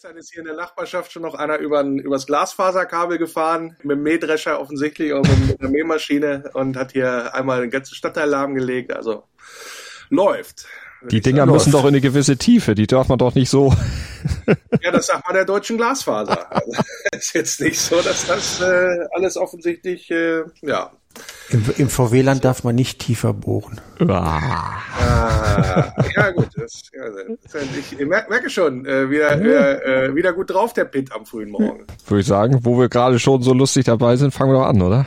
Gestern 0.00 0.16
ist 0.16 0.30
hier 0.30 0.42
in 0.42 0.46
der 0.46 0.54
Nachbarschaft 0.54 1.10
schon 1.10 1.22
noch 1.22 1.34
einer 1.34 1.58
über 1.58 1.82
übers 1.82 2.28
Glasfaserkabel 2.28 3.18
gefahren, 3.18 3.76
mit 3.82 3.96
dem 3.96 4.04
Mähdrescher 4.04 4.60
offensichtlich 4.60 5.12
und 5.12 5.28
mit 5.48 5.60
einer 5.60 5.70
Mähmaschine 5.70 6.50
und 6.54 6.76
hat 6.76 6.92
hier 6.92 7.34
einmal 7.34 7.62
den 7.62 7.70
ganzen 7.70 7.96
Stadtteil 7.96 8.28
lahmgelegt. 8.28 8.92
Also 8.92 9.24
läuft. 10.08 10.66
Die 11.10 11.20
Dinger 11.20 11.46
müssen 11.46 11.72
doch 11.72 11.82
in 11.82 11.88
eine 11.88 12.00
gewisse 12.00 12.36
Tiefe, 12.36 12.76
die 12.76 12.86
darf 12.86 13.08
man 13.08 13.18
doch 13.18 13.34
nicht 13.34 13.50
so. 13.50 13.74
ja, 14.80 14.92
das 14.92 15.06
sagt 15.06 15.26
man 15.26 15.34
der 15.34 15.44
deutschen 15.44 15.78
Glasfaser. 15.78 16.46
Also, 16.48 16.80
ist 17.12 17.34
jetzt 17.34 17.60
nicht 17.60 17.80
so, 17.80 18.00
dass 18.00 18.24
das 18.24 18.60
äh, 18.60 19.04
alles 19.14 19.36
offensichtlich, 19.36 20.12
äh, 20.12 20.44
ja. 20.62 20.92
Im, 21.50 21.64
im 21.78 21.88
VW-Land 21.88 22.44
darf 22.44 22.62
man 22.62 22.74
nicht 22.74 22.98
tiefer 22.98 23.32
bohren. 23.32 23.80
Ah. 24.06 24.82
Ah, 24.98 25.94
ja, 26.14 26.30
gut. 26.30 26.48
Das, 26.56 26.82
ja, 26.92 27.04
das, 27.08 27.62
ich 27.92 28.06
merke 28.06 28.50
schon, 28.50 28.84
äh, 28.84 29.08
wieder, 29.08 29.84
äh, 29.84 30.14
wieder 30.14 30.32
gut 30.34 30.50
drauf, 30.50 30.74
der 30.74 30.84
Pitt 30.84 31.10
am 31.12 31.24
frühen 31.24 31.50
Morgen. 31.50 31.86
Würde 32.06 32.20
ich 32.20 32.26
sagen, 32.26 32.60
wo 32.62 32.78
wir 32.78 32.88
gerade 32.88 33.18
schon 33.18 33.42
so 33.42 33.54
lustig 33.54 33.86
dabei 33.86 34.16
sind, 34.16 34.32
fangen 34.32 34.52
wir 34.52 34.58
doch 34.58 34.66
an, 34.66 34.82
oder? 34.82 35.06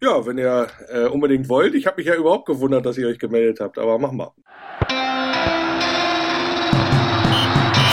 Ja, 0.00 0.26
wenn 0.26 0.36
ihr 0.36 0.66
äh, 0.92 1.04
unbedingt 1.04 1.48
wollt. 1.48 1.74
Ich 1.76 1.86
habe 1.86 1.96
mich 1.98 2.06
ja 2.06 2.16
überhaupt 2.16 2.46
gewundert, 2.46 2.84
dass 2.84 2.98
ihr 2.98 3.06
euch 3.06 3.20
gemeldet 3.20 3.60
habt, 3.60 3.78
aber 3.78 3.98
machen 3.98 4.18
wir. 4.18 4.32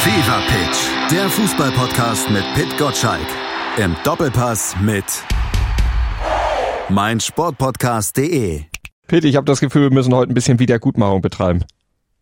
Fever 0.01 0.41
Pitch, 0.47 1.11
der 1.11 1.29
Fußballpodcast 1.29 2.31
mit 2.31 2.43
Pit 2.55 2.77
Gottschalk. 2.79 3.27
Im 3.77 3.95
Doppelpass 4.03 4.75
mit 4.81 5.05
meinsportpodcast.de. 6.89 8.63
Pit, 9.07 9.25
ich 9.25 9.35
habe 9.35 9.45
das 9.45 9.59
Gefühl, 9.59 9.83
wir 9.83 9.93
müssen 9.93 10.13
heute 10.13 10.31
ein 10.31 10.35
bisschen 10.35 10.59
Wiedergutmachung 10.59 11.21
betreiben. 11.21 11.63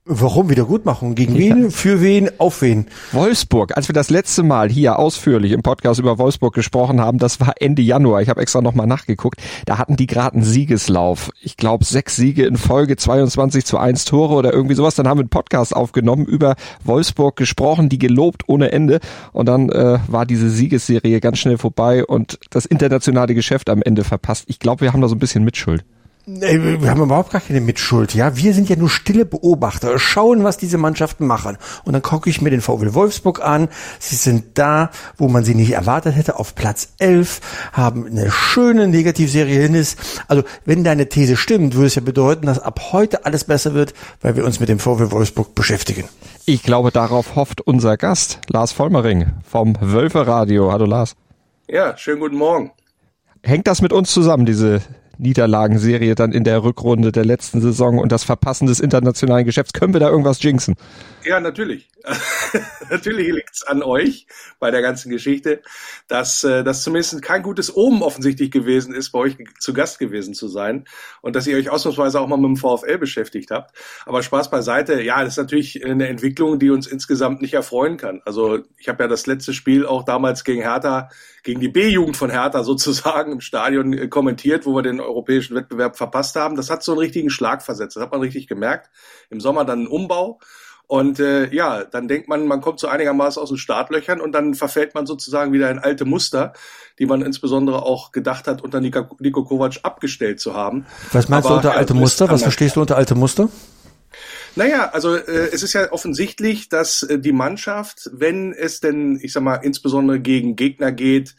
Warum 0.09 0.49
Wiedergutmachung? 0.49 1.16
Gegen 1.16 1.35
ja. 1.35 1.55
wen? 1.55 1.71
Für 1.71 2.02
wen? 2.02 2.29
Auf 2.39 2.61
wen? 2.61 2.88
Wolfsburg. 3.11 3.75
Als 3.75 3.89
wir 3.89 3.93
das 3.93 4.09
letzte 4.09 4.41
Mal 4.41 4.70
hier 4.70 4.99
ausführlich 4.99 5.52
im 5.52 5.63
Podcast 5.63 5.99
über 5.99 6.17
Wolfsburg 6.17 6.55
gesprochen 6.55 7.02
haben, 7.02 7.17
das 7.17 7.41
war 7.41 7.55
Ende 7.59 7.82
Januar. 7.82 8.21
Ich 8.21 8.29
habe 8.29 8.40
extra 8.40 8.62
nochmal 8.62 8.87
nachgeguckt. 8.87 9.41
Da 9.65 9.77
hatten 9.77 9.98
die 9.98 10.07
gerade 10.07 10.35
einen 10.35 10.45
Siegeslauf. 10.45 11.29
Ich 11.41 11.57
glaube, 11.57 11.84
sechs 11.84 12.15
Siege 12.15 12.45
in 12.45 12.55
Folge, 12.55 12.95
22 12.95 13.65
zu 13.65 13.77
1 13.77 14.05
Tore 14.05 14.35
oder 14.35 14.54
irgendwie 14.54 14.76
sowas. 14.76 14.95
Dann 14.95 15.09
haben 15.09 15.17
wir 15.17 15.23
einen 15.23 15.29
Podcast 15.29 15.76
aufgenommen, 15.76 16.26
über 16.26 16.55
Wolfsburg 16.85 17.35
gesprochen, 17.35 17.89
die 17.89 17.99
gelobt 17.99 18.43
ohne 18.48 18.71
Ende. 18.71 19.01
Und 19.34 19.48
dann 19.48 19.70
äh, 19.70 19.99
war 20.07 20.26
diese 20.26 20.49
Siegesserie 20.49 21.20
ganz 21.20 21.39
schnell 21.39 21.57
vorbei 21.57 22.05
und 22.05 22.39
das 22.49 22.65
internationale 22.65 23.35
Geschäft 23.35 23.70
am 23.70 23.82
Ende 23.82 24.05
verpasst. 24.05 24.45
Ich 24.48 24.60
glaube, 24.60 24.82
wir 24.82 24.93
haben 24.93 25.01
da 25.01 25.10
so 25.10 25.15
ein 25.15 25.20
bisschen 25.20 25.43
Mitschuld. 25.43 25.84
Nee, 26.29 26.81
wir 26.81 26.89
haben 26.91 27.01
überhaupt 27.01 27.31
gar 27.31 27.39
keine 27.39 27.61
Mitschuld, 27.61 28.13
ja. 28.13 28.35
Wir 28.35 28.53
sind 28.53 28.67
ja 28.67 28.75
nur 28.75 28.89
stille 28.89 29.23
Beobachter, 29.23 29.97
schauen, 29.97 30.43
was 30.43 30.57
diese 30.57 30.77
Mannschaften 30.77 31.25
machen. 31.25 31.57
Und 31.85 31.93
dann 31.93 32.01
gucke 32.01 32.29
ich 32.29 32.41
mir 32.41 32.49
den 32.49 32.59
VW 32.59 32.93
Wolfsburg 32.93 33.41
an. 33.41 33.70
Sie 33.97 34.17
sind 34.17 34.57
da, 34.57 34.89
wo 35.15 35.29
man 35.29 35.45
sie 35.45 35.55
nicht 35.55 35.71
erwartet 35.71 36.17
hätte, 36.17 36.37
auf 36.37 36.53
Platz 36.53 36.89
11, 36.99 37.39
haben 37.71 38.05
eine 38.05 38.29
schöne 38.29 38.89
Negativserie 38.89 39.61
hin 39.61 39.73
ist. 39.73 39.98
Also, 40.27 40.43
wenn 40.65 40.83
deine 40.83 41.07
These 41.07 41.37
stimmt, 41.37 41.75
würde 41.75 41.87
es 41.87 41.95
ja 41.95 42.01
bedeuten, 42.01 42.45
dass 42.45 42.59
ab 42.59 42.91
heute 42.91 43.25
alles 43.25 43.45
besser 43.45 43.73
wird, 43.73 43.93
weil 44.20 44.35
wir 44.35 44.43
uns 44.43 44.59
mit 44.59 44.67
dem 44.67 44.79
VW 44.79 45.11
Wolfsburg 45.11 45.55
beschäftigen. 45.55 46.09
Ich 46.45 46.61
glaube, 46.61 46.91
darauf 46.91 47.37
hofft 47.37 47.61
unser 47.61 47.95
Gast, 47.95 48.41
Lars 48.49 48.73
Vollmering 48.73 49.27
vom 49.49 49.77
Wölfe 49.79 50.27
Radio. 50.27 50.73
Hallo 50.73 50.87
Lars. 50.87 51.15
Ja, 51.70 51.95
schönen 51.95 52.20
guten 52.20 52.35
Morgen. 52.35 52.71
Hängt 53.43 53.67
das 53.67 53.81
mit 53.81 53.93
uns 53.93 54.11
zusammen, 54.11 54.45
diese 54.45 54.81
Niederlagenserie 55.20 56.15
dann 56.15 56.32
in 56.32 56.43
der 56.43 56.63
Rückrunde 56.63 57.12
der 57.12 57.26
letzten 57.26 57.62
Saison 57.62 57.99
und 57.99 58.12
das 58.12 58.23
Verpassen 58.23 58.68
des 58.68 58.79
internationalen 58.79 59.46
Geschäfts. 59.46 59.73
Können 59.73 59.93
wir 59.93 59.99
da 59.99 60.10
irgendwas 60.10 60.41
jinxen? 60.41 60.76
Ja, 61.23 61.40
natürlich. 61.40 61.90
natürlich 62.90 63.34
liegt's 63.34 63.63
an 63.63 63.84
euch 63.84 64.28
bei 64.59 64.72
der 64.72 64.81
ganzen 64.81 65.09
Geschichte, 65.09 65.62
dass 66.07 66.44
äh, 66.44 66.63
das 66.63 66.84
zumindest 66.84 67.22
kein 67.22 67.44
gutes 67.44 67.75
Omen 67.75 68.01
offensichtlich 68.01 68.51
gewesen 68.51 68.94
ist, 68.94 69.12
bei 69.12 69.19
euch 69.19 69.38
zu 69.59 69.73
Gast 69.73 70.00
gewesen 70.00 70.34
zu 70.34 70.47
sein 70.47 70.85
und 71.22 71.35
dass 71.35 71.47
ihr 71.47 71.57
euch 71.57 71.69
ausnahmsweise 71.69 72.22
auch 72.22 72.28
mal 72.28 72.38
mit 72.38 72.47
dem 72.47 72.57
VfL 72.57 72.97
beschäftigt 72.97 73.51
habt. 73.51 73.75
Aber 74.05 74.23
Spaß 74.23 74.49
beiseite, 74.49 75.01
ja, 75.01 75.23
das 75.23 75.34
ist 75.34 75.38
natürlich 75.38 75.85
eine 75.85 76.07
Entwicklung, 76.07 76.59
die 76.59 76.69
uns 76.69 76.88
insgesamt 76.88 77.41
nicht 77.41 77.53
erfreuen 77.53 77.97
kann. 77.97 78.22
Also 78.25 78.59
ich 78.78 78.88
habe 78.88 79.03
ja 79.03 79.07
das 79.07 79.28
letzte 79.28 79.53
Spiel 79.53 79.85
auch 79.85 80.03
damals 80.03 80.44
gegen 80.44 80.61
Hertha, 80.61 81.09
gegen 81.44 81.59
die 81.59 81.69
B-Jugend 81.69 82.16
von 82.16 82.29
Hertha 82.29 82.63
sozusagen 82.63 83.34
im 83.34 83.41
Stadion 83.41 83.94
äh, 83.94 84.07
kommentiert, 84.07 84.66
wo 84.66 84.75
wir 84.75 84.81
den 84.81 84.99
europäischen 85.07 85.56
Wettbewerb 85.56 85.97
verpasst 85.97 86.35
haben. 86.35 86.56
Das 86.56 86.69
hat 86.69 86.84
so 86.84 86.91
einen 86.91 87.00
richtigen 87.00 87.29
Schlag 87.29 87.63
versetzt. 87.63 87.95
Das 87.95 88.03
hat 88.03 88.12
man 88.12 88.22
richtig 88.22 88.47
gemerkt. 88.47 88.90
Im 89.29 89.40
Sommer 89.40 89.66
dann 89.66 89.84
ein 89.84 89.88
Umbau. 89.88 90.40
Und 90.88 91.19
äh, 91.19 91.53
ja, 91.53 91.84
dann 91.84 92.07
denkt 92.07 92.29
man, 92.29 92.47
man 92.47 92.62
kommt 92.62 92.79
so 92.79 92.88
einigermaßen 92.88 93.41
aus 93.41 93.50
den 93.50 93.57
Startlöchern 93.57 94.22
und 94.22 94.31
dann 94.31 94.56
verfällt 94.56 94.96
man 94.96 95.06
sozusagen 95.06 95.51
wieder 95.51 95.69
in 95.69 95.79
alte 95.79 96.06
Muster, 96.06 96.53
die 96.97 97.06
man 97.06 97.22
insbesondere 97.22 97.84
auch 97.84 98.13
gedacht 98.13 98.47
hat, 98.47 98.63
unter 98.63 98.79
Nico, 98.79 99.17
Nico 99.19 99.44
Kovac 99.44 99.79
abgestellt 99.84 100.40
zu 100.40 100.53
haben. 100.53 100.85
Was 101.12 101.28
meinst 101.28 101.46
Aber, 101.46 101.62
du 101.62 101.67
unter 101.67 101.78
alte 101.78 101.94
Muster? 101.94 102.29
Was 102.29 102.44
verstehst 102.44 102.78
du 102.78 102.81
unter 102.81 102.96
alte 102.96 103.16
Muster? 103.16 103.50
Naja, 104.56 104.90
also 104.91 105.16
äh, 105.16 105.50
es 105.51 105.62
ist 105.62 105.73
ja 105.73 105.91
offensichtlich, 105.91 106.69
dass 106.69 107.03
äh, 107.03 107.19
die 107.19 107.34
Mannschaft, 107.34 108.09
wenn 108.13 108.53
es 108.53 108.79
denn, 108.79 109.19
ich 109.22 109.34
sag 109.34 109.44
mal, 109.44 109.56
insbesondere 109.56 110.22
gegen 110.22 110.56
Gegner 110.56 110.94
geht, 110.94 111.35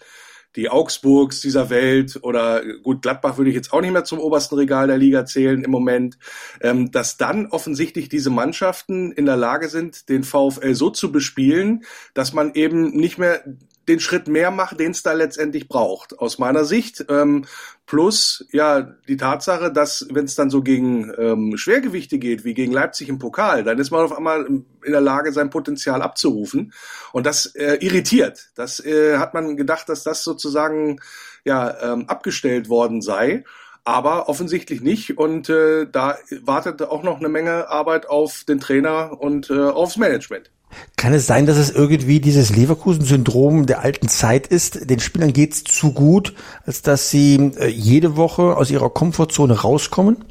die 0.58 0.70
Augsburgs 0.70 1.40
dieser 1.40 1.70
Welt 1.70 2.18
oder 2.22 2.62
gut, 2.82 3.02
Gladbach 3.02 3.38
würde 3.38 3.50
ich 3.50 3.56
jetzt 3.56 3.72
auch 3.72 3.80
nicht 3.80 3.92
mehr 3.92 4.02
zum 4.02 4.18
obersten 4.18 4.56
Regal 4.56 4.88
der 4.88 4.98
Liga 4.98 5.24
zählen 5.24 5.62
im 5.62 5.70
Moment, 5.70 6.18
ähm, 6.60 6.90
dass 6.90 7.16
dann 7.16 7.46
offensichtlich 7.46 8.08
diese 8.08 8.30
Mannschaften 8.30 9.12
in 9.12 9.24
der 9.24 9.36
Lage 9.36 9.68
sind, 9.68 10.08
den 10.08 10.24
VfL 10.24 10.74
so 10.74 10.90
zu 10.90 11.12
bespielen, 11.12 11.84
dass 12.12 12.32
man 12.32 12.54
eben 12.54 12.90
nicht 12.90 13.18
mehr 13.18 13.44
den 13.88 14.00
Schritt 14.00 14.28
mehr 14.28 14.50
macht, 14.50 14.78
den 14.78 14.92
es 14.92 15.02
da 15.02 15.12
letztendlich 15.12 15.68
braucht, 15.68 16.18
aus 16.18 16.38
meiner 16.38 16.64
Sicht. 16.64 17.06
Ähm, 17.08 17.46
plus 17.86 18.46
ja 18.52 18.82
die 19.08 19.16
Tatsache, 19.16 19.72
dass 19.72 20.06
wenn 20.10 20.26
es 20.26 20.34
dann 20.34 20.50
so 20.50 20.62
gegen 20.62 21.12
ähm, 21.18 21.56
Schwergewichte 21.56 22.18
geht, 22.18 22.44
wie 22.44 22.54
gegen 22.54 22.72
Leipzig 22.72 23.08
im 23.08 23.18
Pokal, 23.18 23.64
dann 23.64 23.78
ist 23.78 23.90
man 23.90 24.04
auf 24.04 24.16
einmal 24.16 24.44
in 24.46 24.92
der 24.92 25.00
Lage, 25.00 25.32
sein 25.32 25.50
Potenzial 25.50 26.02
abzurufen. 26.02 26.72
Und 27.12 27.26
das 27.26 27.46
äh, 27.46 27.78
irritiert. 27.80 28.50
Das 28.54 28.84
äh, 28.84 29.18
hat 29.18 29.34
man 29.34 29.56
gedacht, 29.56 29.88
dass 29.88 30.04
das 30.04 30.22
sozusagen 30.22 31.00
ja 31.44 31.92
ähm, 31.92 32.08
abgestellt 32.08 32.68
worden 32.68 33.00
sei 33.02 33.44
aber 33.88 34.28
offensichtlich 34.28 34.82
nicht. 34.82 35.16
Und 35.16 35.48
äh, 35.48 35.86
da 35.90 36.18
wartet 36.42 36.82
auch 36.82 37.02
noch 37.02 37.20
eine 37.20 37.30
Menge 37.30 37.68
Arbeit 37.70 38.06
auf 38.06 38.44
den 38.44 38.60
Trainer 38.60 39.18
und 39.18 39.48
äh, 39.48 39.58
aufs 39.58 39.96
Management. 39.96 40.50
Kann 40.96 41.12
es 41.12 41.26
sein, 41.26 41.46
dass 41.46 41.56
es 41.56 41.70
irgendwie 41.70 42.20
dieses 42.20 42.54
Leverkusen-Syndrom 42.54 43.66
der 43.66 43.82
alten 43.82 44.08
Zeit 44.08 44.46
ist? 44.46 44.90
Den 44.90 45.00
Spielern 45.00 45.32
geht's 45.32 45.64
zu 45.64 45.92
gut, 45.92 46.34
als 46.66 46.82
dass 46.82 47.10
sie 47.10 47.36
äh, 47.36 47.68
jede 47.68 48.16
Woche 48.16 48.56
aus 48.56 48.70
ihrer 48.70 48.90
Komfortzone 48.90 49.60
rauskommen? 49.60 50.24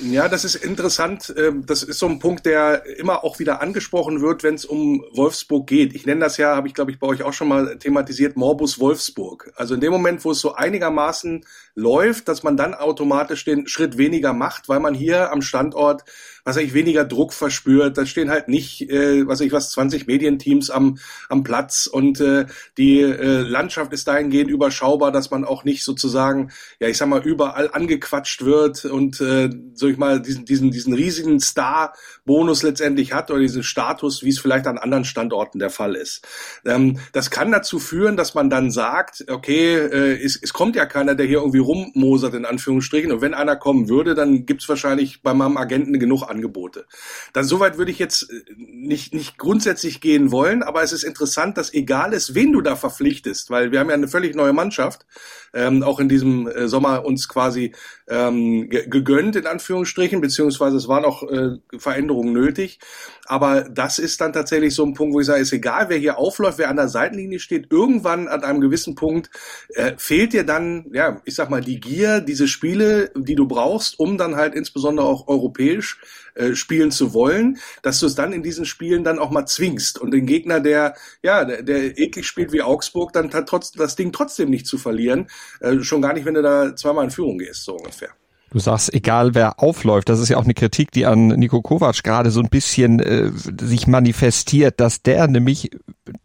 Ja, 0.00 0.28
das 0.28 0.44
ist 0.44 0.56
interessant. 0.56 1.32
Ähm, 1.36 1.66
das 1.66 1.84
ist 1.84 2.00
so 2.00 2.06
ein 2.06 2.18
Punkt, 2.18 2.46
der 2.46 2.84
immer 2.98 3.22
auch 3.22 3.38
wieder 3.38 3.62
angesprochen 3.62 4.20
wird, 4.20 4.42
wenn 4.42 4.54
es 4.54 4.64
um 4.64 5.04
Wolfsburg 5.12 5.68
geht. 5.68 5.94
Ich 5.94 6.04
nenne 6.04 6.20
das 6.20 6.36
ja, 6.36 6.56
habe 6.56 6.66
ich 6.66 6.74
glaube 6.74 6.90
ich 6.90 6.98
bei 6.98 7.06
euch 7.06 7.22
auch 7.22 7.32
schon 7.32 7.48
mal 7.48 7.78
thematisiert, 7.78 8.36
Morbus 8.36 8.80
Wolfsburg. 8.80 9.52
Also 9.54 9.74
in 9.74 9.80
dem 9.80 9.92
Moment, 9.92 10.24
wo 10.24 10.32
es 10.32 10.40
so 10.40 10.54
einigermaßen 10.54 11.44
läuft, 11.76 12.28
dass 12.28 12.42
man 12.42 12.56
dann 12.56 12.74
automatisch 12.74 13.44
den 13.44 13.68
Schritt 13.68 13.96
weniger 13.96 14.32
macht, 14.32 14.68
weil 14.68 14.80
man 14.80 14.94
hier 14.94 15.30
am 15.30 15.42
Standort 15.42 16.04
was 16.44 16.56
ich 16.58 16.74
weniger 16.74 17.04
Druck 17.04 17.32
verspürt. 17.32 17.96
Da 17.96 18.06
stehen 18.06 18.30
halt 18.30 18.48
nicht, 18.48 18.90
äh, 18.90 19.26
was 19.26 19.40
ich 19.40 19.52
was, 19.52 19.70
20 19.70 20.06
Medienteams 20.06 20.70
am, 20.70 20.98
am 21.28 21.42
Platz 21.42 21.86
und 21.86 22.20
äh, 22.20 22.46
die 22.76 23.00
äh, 23.00 23.40
Landschaft 23.40 23.92
ist 23.92 24.06
dahingehend 24.06 24.50
überschaubar, 24.50 25.10
dass 25.10 25.30
man 25.30 25.44
auch 25.44 25.64
nicht 25.64 25.84
sozusagen, 25.84 26.50
ja, 26.80 26.88
ich 26.88 26.98
sag 26.98 27.08
mal, 27.08 27.22
überall 27.22 27.70
angequatscht 27.72 28.44
wird 28.44 28.84
und 28.84 29.20
äh, 29.20 29.50
soll 29.74 29.92
ich 29.92 29.96
mal 29.96 30.20
diesen, 30.20 30.44
diesen, 30.44 30.70
diesen 30.70 30.92
riesigen 30.92 31.40
Star-Bonus 31.40 32.62
letztendlich 32.62 33.12
hat 33.12 33.30
oder 33.30 33.40
diesen 33.40 33.62
Status, 33.62 34.22
wie 34.22 34.28
es 34.28 34.38
vielleicht 34.38 34.66
an 34.66 34.78
anderen 34.78 35.04
Standorten 35.04 35.58
der 35.58 35.70
Fall 35.70 35.94
ist. 35.94 36.26
Ähm, 36.66 36.98
das 37.12 37.30
kann 37.30 37.52
dazu 37.52 37.78
führen, 37.78 38.16
dass 38.16 38.34
man 38.34 38.50
dann 38.50 38.70
sagt, 38.70 39.24
okay, 39.30 39.76
äh, 39.76 40.22
es, 40.22 40.38
es 40.40 40.52
kommt 40.52 40.76
ja 40.76 40.84
keiner, 40.84 41.14
der 41.14 41.26
hier 41.26 41.38
irgendwie 41.38 41.58
rummosert, 41.58 42.34
in 42.34 42.44
Anführungsstrichen, 42.44 43.12
und 43.12 43.20
wenn 43.22 43.34
einer 43.34 43.56
kommen 43.56 43.88
würde, 43.88 44.14
dann 44.14 44.44
gibt's 44.44 44.68
wahrscheinlich 44.68 45.22
bei 45.22 45.32
meinem 45.32 45.56
Agenten 45.56 45.98
genug 45.98 46.22
Angebote. 46.34 46.86
Dann 47.32 47.44
soweit 47.44 47.78
würde 47.78 47.90
ich 47.90 47.98
jetzt 47.98 48.30
äh, 48.30 48.42
nicht, 48.56 49.14
nicht 49.14 49.38
grundsätzlich 49.38 50.00
gehen 50.00 50.32
wollen, 50.32 50.62
aber 50.62 50.82
es 50.82 50.92
ist 50.92 51.04
interessant, 51.04 51.56
dass 51.56 51.72
egal 51.72 52.12
ist, 52.12 52.34
wen 52.34 52.52
du 52.52 52.60
da 52.60 52.76
verpflichtest, 52.76 53.50
weil 53.50 53.72
wir 53.72 53.80
haben 53.80 53.88
ja 53.88 53.94
eine 53.94 54.08
völlig 54.08 54.34
neue 54.34 54.52
Mannschaft, 54.52 55.06
ähm, 55.52 55.82
auch 55.82 56.00
in 56.00 56.08
diesem 56.08 56.48
äh, 56.48 56.68
Sommer 56.68 57.04
uns 57.04 57.28
quasi 57.28 57.74
ähm, 58.08 58.68
gegönnt, 58.68 59.36
in 59.36 59.46
Anführungsstrichen, 59.46 60.20
beziehungsweise 60.20 60.76
es 60.76 60.88
waren 60.88 61.04
auch 61.04 61.22
äh, 61.22 61.56
Veränderungen 61.78 62.32
nötig. 62.32 62.78
Aber 63.26 63.62
das 63.62 63.98
ist 63.98 64.20
dann 64.20 64.32
tatsächlich 64.32 64.74
so 64.74 64.84
ein 64.84 64.94
Punkt, 64.94 65.14
wo 65.14 65.20
ich 65.20 65.26
sage, 65.26 65.40
ist 65.40 65.52
egal, 65.52 65.88
wer 65.88 65.96
hier 65.96 66.18
aufläuft, 66.18 66.58
wer 66.58 66.68
an 66.68 66.76
der 66.76 66.88
Seitenlinie 66.88 67.38
steht, 67.38 67.70
irgendwann 67.70 68.28
an 68.28 68.44
einem 68.44 68.60
gewissen 68.60 68.94
Punkt 68.94 69.30
äh, 69.70 69.92
fehlt 69.96 70.32
dir 70.32 70.44
dann, 70.44 70.86
ja, 70.92 71.20
ich 71.24 71.34
sag 71.34 71.48
mal, 71.48 71.62
die 71.62 71.80
Gier, 71.80 72.20
diese 72.20 72.48
Spiele, 72.48 73.10
die 73.16 73.34
du 73.34 73.46
brauchst, 73.46 73.98
um 73.98 74.18
dann 74.18 74.36
halt 74.36 74.54
insbesondere 74.54 75.06
auch 75.06 75.28
europäisch 75.28 76.00
äh, 76.34 76.54
spielen 76.54 76.90
zu 76.90 77.14
wollen, 77.14 77.58
dass 77.82 78.00
du 78.00 78.06
es 78.06 78.14
dann 78.14 78.32
in 78.32 78.42
diesen 78.42 78.64
Spielen 78.64 79.04
dann 79.04 79.18
auch 79.18 79.30
mal 79.30 79.46
zwingst 79.46 79.98
und 79.98 80.10
den 80.10 80.26
Gegner, 80.26 80.60
der 80.60 80.94
ja, 81.22 81.44
der, 81.44 81.62
der 81.62 81.98
eklig 81.98 82.26
spielt 82.26 82.52
wie 82.52 82.62
Augsburg, 82.62 83.12
dann 83.12 83.32
hat 83.32 83.48
trotz, 83.48 83.72
das 83.72 83.96
Ding 83.96 84.12
trotzdem 84.12 84.50
nicht 84.50 84.66
zu 84.66 84.78
verlieren. 84.78 85.28
Äh, 85.60 85.80
schon 85.80 86.02
gar 86.02 86.12
nicht, 86.12 86.24
wenn 86.24 86.34
du 86.34 86.42
da 86.42 86.74
zweimal 86.76 87.04
in 87.04 87.10
Führung 87.10 87.38
gehst, 87.38 87.64
so 87.64 87.74
ungefähr. 87.76 88.10
Du 88.54 88.60
sagst, 88.60 88.94
egal 88.94 89.34
wer 89.34 89.60
aufläuft, 89.60 90.08
das 90.08 90.20
ist 90.20 90.28
ja 90.28 90.36
auch 90.36 90.44
eine 90.44 90.54
Kritik, 90.54 90.92
die 90.92 91.06
an 91.06 91.26
Nico 91.26 91.60
Kovac 91.60 92.04
gerade 92.04 92.30
so 92.30 92.38
ein 92.38 92.48
bisschen 92.48 93.00
äh, 93.00 93.32
sich 93.60 93.88
manifestiert, 93.88 94.78
dass 94.78 95.02
der 95.02 95.26
nämlich 95.26 95.72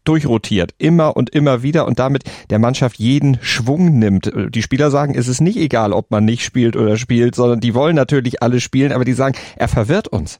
durchrotiert, 0.03 0.75
immer 0.77 1.17
und 1.17 1.31
immer 1.31 1.63
wieder 1.63 1.87
und 1.87 1.97
damit 1.97 2.25
der 2.51 2.59
Mannschaft 2.59 2.99
jeden 2.99 3.39
Schwung 3.41 3.97
nimmt. 3.97 4.31
Die 4.49 4.61
Spieler 4.61 4.91
sagen, 4.91 5.15
es 5.15 5.27
ist 5.27 5.41
nicht 5.41 5.57
egal, 5.57 5.91
ob 5.91 6.11
man 6.11 6.23
nicht 6.23 6.43
spielt 6.43 6.75
oder 6.75 6.97
spielt, 6.97 7.33
sondern 7.33 7.61
die 7.61 7.73
wollen 7.73 7.95
natürlich 7.95 8.43
alle 8.43 8.59
spielen, 8.59 8.91
aber 8.91 9.05
die 9.05 9.13
sagen, 9.13 9.35
er 9.55 9.67
verwirrt 9.67 10.07
uns. 10.07 10.39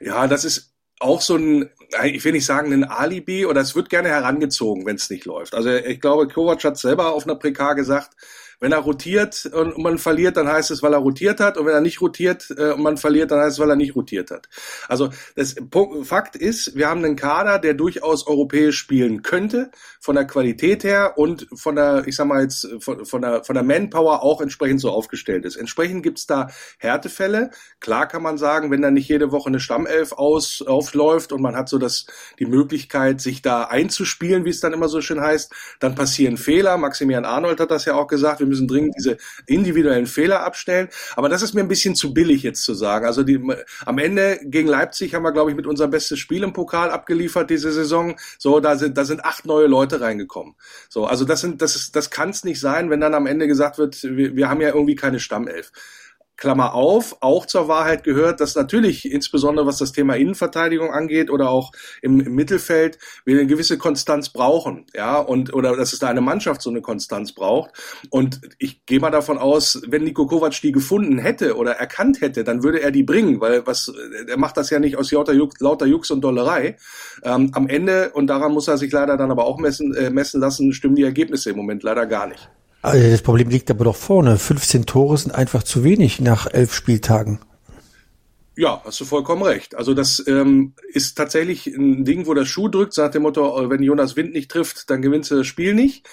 Ja, 0.00 0.26
das 0.26 0.46
ist 0.46 0.72
auch 1.00 1.20
so 1.20 1.36
ein, 1.36 1.68
ich 2.02 2.24
will 2.24 2.32
nicht 2.32 2.46
sagen 2.46 2.72
ein 2.72 2.84
Alibi, 2.84 3.44
oder 3.44 3.60
es 3.60 3.76
wird 3.76 3.90
gerne 3.90 4.08
herangezogen, 4.08 4.86
wenn 4.86 4.96
es 4.96 5.10
nicht 5.10 5.26
läuft. 5.26 5.54
Also 5.54 5.68
ich 5.68 6.00
glaube, 6.00 6.28
Kovac 6.28 6.64
hat 6.64 6.78
selber 6.78 7.12
auf 7.12 7.24
einer 7.24 7.34
Prekar 7.34 7.74
gesagt, 7.74 8.12
wenn 8.60 8.72
er 8.72 8.78
rotiert 8.78 9.46
und 9.46 9.78
man 9.78 9.98
verliert, 9.98 10.36
dann 10.36 10.48
heißt 10.48 10.70
es, 10.70 10.82
weil 10.82 10.92
er 10.92 10.98
rotiert 10.98 11.40
hat. 11.40 11.56
Und 11.56 11.66
wenn 11.66 11.74
er 11.74 11.80
nicht 11.80 12.00
rotiert 12.00 12.52
äh, 12.56 12.72
und 12.72 12.82
man 12.82 12.96
verliert, 12.96 13.30
dann 13.30 13.40
heißt 13.40 13.52
es, 13.52 13.58
weil 13.58 13.70
er 13.70 13.76
nicht 13.76 13.94
rotiert 13.94 14.30
hat. 14.30 14.48
Also 14.88 15.10
das 15.36 15.54
Fakt 16.02 16.36
ist, 16.36 16.74
wir 16.74 16.88
haben 16.88 17.04
einen 17.04 17.16
Kader, 17.16 17.58
der 17.58 17.74
durchaus 17.74 18.26
europäisch 18.26 18.76
spielen 18.76 19.22
könnte, 19.22 19.70
von 20.00 20.16
der 20.16 20.26
Qualität 20.26 20.84
her 20.84 21.14
und 21.16 21.46
von 21.54 21.76
der, 21.76 22.06
ich 22.06 22.16
sag 22.16 22.26
mal 22.26 22.42
jetzt, 22.42 22.68
von, 22.80 23.04
von 23.04 23.22
der, 23.22 23.44
von 23.44 23.54
der 23.54 23.62
Manpower 23.62 24.22
auch 24.22 24.40
entsprechend 24.40 24.80
so 24.80 24.90
aufgestellt 24.90 25.44
ist. 25.44 25.56
Entsprechend 25.56 26.02
gibt's 26.02 26.26
da 26.26 26.48
Härtefälle. 26.78 27.50
Klar 27.80 28.08
kann 28.08 28.22
man 28.22 28.38
sagen, 28.38 28.70
wenn 28.70 28.82
da 28.82 28.90
nicht 28.90 29.08
jede 29.08 29.30
Woche 29.30 29.48
eine 29.48 29.60
Stammelf 29.60 30.12
aus, 30.12 30.62
aufläuft 30.66 31.32
und 31.32 31.42
man 31.42 31.54
hat 31.54 31.68
so 31.68 31.78
das, 31.78 32.06
die 32.38 32.46
Möglichkeit, 32.46 33.20
sich 33.20 33.42
da 33.42 33.64
einzuspielen, 33.64 34.44
wie 34.44 34.50
es 34.50 34.60
dann 34.60 34.72
immer 34.72 34.88
so 34.88 35.00
schön 35.00 35.20
heißt, 35.20 35.52
dann 35.78 35.94
passieren 35.94 36.36
Fehler. 36.36 36.76
Maximilian 36.76 37.24
Arnold 37.24 37.60
hat 37.60 37.70
das 37.70 37.84
ja 37.84 37.94
auch 37.94 38.08
gesagt 38.08 38.40
müssen 38.48 38.68
dringend 38.68 38.94
diese 38.98 39.16
individuellen 39.46 40.06
Fehler 40.06 40.42
abstellen. 40.42 40.88
Aber 41.16 41.28
das 41.28 41.42
ist 41.42 41.54
mir 41.54 41.60
ein 41.60 41.68
bisschen 41.68 41.94
zu 41.94 42.12
billig 42.14 42.42
jetzt 42.42 42.64
zu 42.64 42.74
sagen. 42.74 43.06
Also 43.06 43.22
die, 43.22 43.40
am 43.84 43.98
Ende 43.98 44.40
gegen 44.42 44.68
Leipzig 44.68 45.14
haben 45.14 45.22
wir, 45.22 45.32
glaube 45.32 45.50
ich, 45.50 45.56
mit 45.56 45.66
unser 45.66 45.88
bestes 45.88 46.18
Spiel 46.18 46.42
im 46.42 46.52
Pokal 46.52 46.90
abgeliefert 46.90 47.50
diese 47.50 47.72
Saison. 47.72 48.18
So, 48.38 48.60
da 48.60 48.76
sind, 48.76 48.96
da 48.96 49.04
sind 49.04 49.24
acht 49.24 49.46
neue 49.46 49.66
Leute 49.66 50.00
reingekommen. 50.00 50.54
So, 50.88 51.06
also 51.06 51.24
das 51.24 51.40
sind, 51.40 51.62
das 51.62 51.76
ist, 51.76 51.96
das 51.96 52.10
kann 52.10 52.30
es 52.30 52.44
nicht 52.44 52.60
sein, 52.60 52.90
wenn 52.90 53.00
dann 53.00 53.14
am 53.14 53.26
Ende 53.26 53.46
gesagt 53.46 53.78
wird, 53.78 54.02
wir, 54.02 54.36
wir 54.36 54.48
haben 54.48 54.60
ja 54.60 54.68
irgendwie 54.68 54.96
keine 54.96 55.20
Stammelf. 55.20 55.72
Klammer 56.38 56.72
auf, 56.74 57.16
auch 57.20 57.46
zur 57.46 57.66
Wahrheit 57.66 58.04
gehört, 58.04 58.40
dass 58.40 58.54
natürlich 58.54 59.10
insbesondere 59.10 59.66
was 59.66 59.78
das 59.78 59.92
Thema 59.92 60.14
Innenverteidigung 60.14 60.92
angeht 60.92 61.30
oder 61.30 61.50
auch 61.50 61.72
im, 62.00 62.20
im, 62.20 62.34
Mittelfeld 62.34 62.98
wir 63.24 63.36
eine 63.36 63.48
gewisse 63.48 63.76
Konstanz 63.76 64.30
brauchen, 64.30 64.86
ja, 64.94 65.18
und 65.18 65.52
oder 65.52 65.76
dass 65.76 65.92
es 65.92 65.98
da 65.98 66.08
eine 66.08 66.20
Mannschaft 66.20 66.62
so 66.62 66.70
eine 66.70 66.80
Konstanz 66.80 67.32
braucht. 67.32 67.72
Und 68.10 68.40
ich 68.58 68.86
gehe 68.86 69.00
mal 69.00 69.10
davon 69.10 69.36
aus, 69.36 69.82
wenn 69.88 70.04
Niko 70.04 70.26
Kovac 70.26 70.60
die 70.60 70.70
gefunden 70.70 71.18
hätte 71.18 71.56
oder 71.56 71.72
erkannt 71.72 72.20
hätte, 72.20 72.44
dann 72.44 72.62
würde 72.62 72.80
er 72.80 72.92
die 72.92 73.02
bringen, 73.02 73.40
weil 73.40 73.66
was 73.66 73.92
er 74.28 74.38
macht 74.38 74.56
das 74.56 74.70
ja 74.70 74.78
nicht 74.78 74.96
aus 74.96 75.10
lauter, 75.10 75.32
Jux, 75.32 75.58
lauter 75.58 75.86
Jux 75.86 76.10
und 76.12 76.20
Dollerei. 76.20 76.76
Ähm, 77.24 77.50
am 77.52 77.66
Ende 77.66 78.10
und 78.10 78.28
daran 78.28 78.52
muss 78.52 78.68
er 78.68 78.78
sich 78.78 78.92
leider 78.92 79.16
dann 79.16 79.32
aber 79.32 79.44
auch 79.44 79.58
messen, 79.58 79.92
äh, 79.94 80.10
messen 80.10 80.40
lassen, 80.40 80.72
stimmen 80.72 80.94
die 80.94 81.02
Ergebnisse 81.02 81.50
im 81.50 81.56
Moment 81.56 81.82
leider 81.82 82.06
gar 82.06 82.28
nicht. 82.28 82.48
Also 82.82 83.10
das 83.10 83.22
Problem 83.22 83.48
liegt 83.48 83.70
aber 83.70 83.84
doch 83.84 83.96
vorne. 83.96 84.38
15 84.38 84.86
Tore 84.86 85.18
sind 85.18 85.32
einfach 85.32 85.62
zu 85.62 85.82
wenig 85.84 86.20
nach 86.20 86.46
elf 86.52 86.74
Spieltagen. 86.74 87.40
Ja, 88.56 88.82
hast 88.84 89.00
du 89.00 89.04
vollkommen 89.04 89.42
recht. 89.42 89.76
Also 89.76 89.94
das 89.94 90.22
ähm, 90.26 90.74
ist 90.88 91.16
tatsächlich 91.16 91.68
ein 91.68 92.04
Ding, 92.04 92.26
wo 92.26 92.34
der 92.34 92.44
Schuh 92.44 92.68
drückt, 92.68 92.92
sagt 92.92 93.14
dem 93.14 93.22
Motto, 93.22 93.60
äh, 93.60 93.70
wenn 93.70 93.82
Jonas 93.84 94.16
Wind 94.16 94.32
nicht 94.32 94.50
trifft, 94.50 94.90
dann 94.90 95.00
gewinnst 95.00 95.30
du 95.30 95.36
das 95.36 95.46
Spiel 95.46 95.74
nicht. 95.74 96.08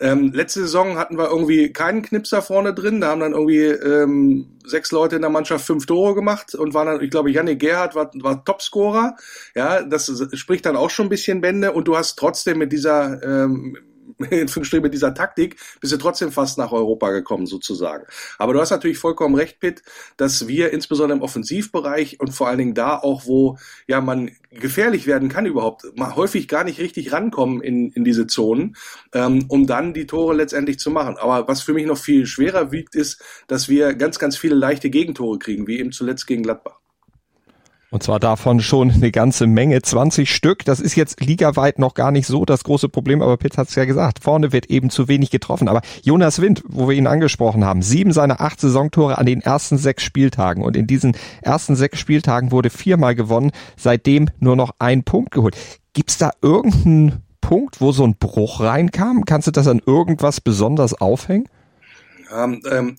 Ähm, 0.00 0.32
letzte 0.32 0.60
Saison 0.60 0.96
hatten 0.96 1.18
wir 1.18 1.28
irgendwie 1.28 1.74
keinen 1.74 2.00
Knipser 2.00 2.40
vorne 2.40 2.72
drin. 2.72 3.02
Da 3.02 3.08
haben 3.08 3.20
dann 3.20 3.32
irgendwie 3.32 3.66
ähm, 3.66 4.58
sechs 4.64 4.92
Leute 4.92 5.16
in 5.16 5.22
der 5.22 5.30
Mannschaft 5.30 5.66
fünf 5.66 5.84
Tore 5.84 6.14
gemacht 6.14 6.54
und 6.54 6.72
waren 6.72 6.86
dann, 6.86 7.02
ich 7.02 7.10
glaube, 7.10 7.30
Jannik 7.30 7.60
Gerhardt 7.60 7.94
war, 7.94 8.10
war 8.14 8.42
Topscorer. 8.46 9.16
Ja, 9.54 9.82
das 9.82 10.10
spricht 10.32 10.64
dann 10.64 10.76
auch 10.76 10.88
schon 10.88 11.06
ein 11.06 11.10
bisschen 11.10 11.42
Bände 11.42 11.72
und 11.72 11.86
du 11.86 11.98
hast 11.98 12.18
trotzdem 12.18 12.56
mit 12.56 12.72
dieser 12.72 13.22
ähm, 13.22 13.76
mit 14.18 14.94
dieser 14.94 15.14
Taktik 15.14 15.56
bist 15.80 15.92
du 15.92 15.96
trotzdem 15.96 16.32
fast 16.32 16.58
nach 16.58 16.72
Europa 16.72 17.10
gekommen 17.10 17.46
sozusagen. 17.46 18.06
Aber 18.38 18.52
du 18.52 18.60
hast 18.60 18.70
natürlich 18.70 18.98
vollkommen 18.98 19.34
recht, 19.34 19.60
Pitt, 19.60 19.82
dass 20.16 20.48
wir 20.48 20.72
insbesondere 20.72 21.18
im 21.18 21.22
Offensivbereich 21.22 22.20
und 22.20 22.32
vor 22.32 22.48
allen 22.48 22.58
Dingen 22.58 22.74
da 22.74 22.96
auch, 22.96 23.26
wo 23.26 23.58
ja 23.86 24.00
man 24.00 24.30
gefährlich 24.50 25.06
werden 25.06 25.28
kann 25.28 25.46
überhaupt, 25.46 25.84
mal 25.96 26.16
häufig 26.16 26.48
gar 26.48 26.64
nicht 26.64 26.80
richtig 26.80 27.12
rankommen 27.12 27.60
in, 27.60 27.90
in 27.92 28.04
diese 28.04 28.26
Zonen, 28.26 28.76
ähm, 29.12 29.44
um 29.48 29.66
dann 29.66 29.94
die 29.94 30.06
Tore 30.06 30.34
letztendlich 30.34 30.78
zu 30.78 30.90
machen. 30.90 31.16
Aber 31.18 31.46
was 31.46 31.62
für 31.62 31.72
mich 31.72 31.86
noch 31.86 31.98
viel 31.98 32.26
schwerer 32.26 32.72
wiegt, 32.72 32.94
ist, 32.94 33.22
dass 33.46 33.68
wir 33.68 33.94
ganz, 33.94 34.18
ganz 34.18 34.36
viele 34.36 34.54
leichte 34.54 34.90
Gegentore 34.90 35.38
kriegen, 35.38 35.66
wie 35.66 35.78
eben 35.78 35.92
zuletzt 35.92 36.26
gegen 36.26 36.42
Gladbach. 36.42 36.79
Und 37.92 38.04
zwar 38.04 38.20
davon 38.20 38.60
schon 38.60 38.90
eine 38.90 39.10
ganze 39.10 39.48
Menge, 39.48 39.82
20 39.82 40.32
Stück. 40.32 40.64
Das 40.64 40.78
ist 40.78 40.94
jetzt 40.94 41.20
ligaweit 41.20 41.80
noch 41.80 41.94
gar 41.94 42.12
nicht 42.12 42.28
so 42.28 42.44
das 42.44 42.62
große 42.62 42.88
Problem, 42.88 43.20
aber 43.20 43.36
Pitt 43.36 43.58
hat 43.58 43.68
es 43.68 43.74
ja 43.74 43.84
gesagt, 43.84 44.22
vorne 44.22 44.52
wird 44.52 44.66
eben 44.66 44.90
zu 44.90 45.08
wenig 45.08 45.30
getroffen. 45.30 45.66
Aber 45.68 45.80
Jonas 46.02 46.40
Wind, 46.40 46.62
wo 46.68 46.88
wir 46.88 46.96
ihn 46.96 47.08
angesprochen 47.08 47.64
haben, 47.64 47.82
sieben 47.82 48.12
seiner 48.12 48.40
acht 48.40 48.60
Saisontore 48.60 49.18
an 49.18 49.26
den 49.26 49.40
ersten 49.40 49.76
sechs 49.76 50.04
Spieltagen. 50.04 50.62
Und 50.62 50.76
in 50.76 50.86
diesen 50.86 51.16
ersten 51.42 51.74
sechs 51.74 51.98
Spieltagen 51.98 52.52
wurde 52.52 52.70
viermal 52.70 53.16
gewonnen, 53.16 53.50
seitdem 53.76 54.28
nur 54.38 54.54
noch 54.54 54.70
ein 54.78 55.02
Punkt 55.02 55.32
geholt. 55.32 55.56
Gibt's 55.92 56.16
da 56.16 56.30
irgendeinen 56.42 57.22
Punkt, 57.40 57.80
wo 57.80 57.90
so 57.90 58.04
ein 58.04 58.14
Bruch 58.14 58.60
reinkam? 58.60 59.24
Kannst 59.24 59.48
du 59.48 59.50
das 59.50 59.66
an 59.66 59.82
irgendwas 59.84 60.40
besonders 60.40 60.94
aufhängen? 60.94 61.48
Ähm, 62.32 62.62
ähm, 62.70 62.96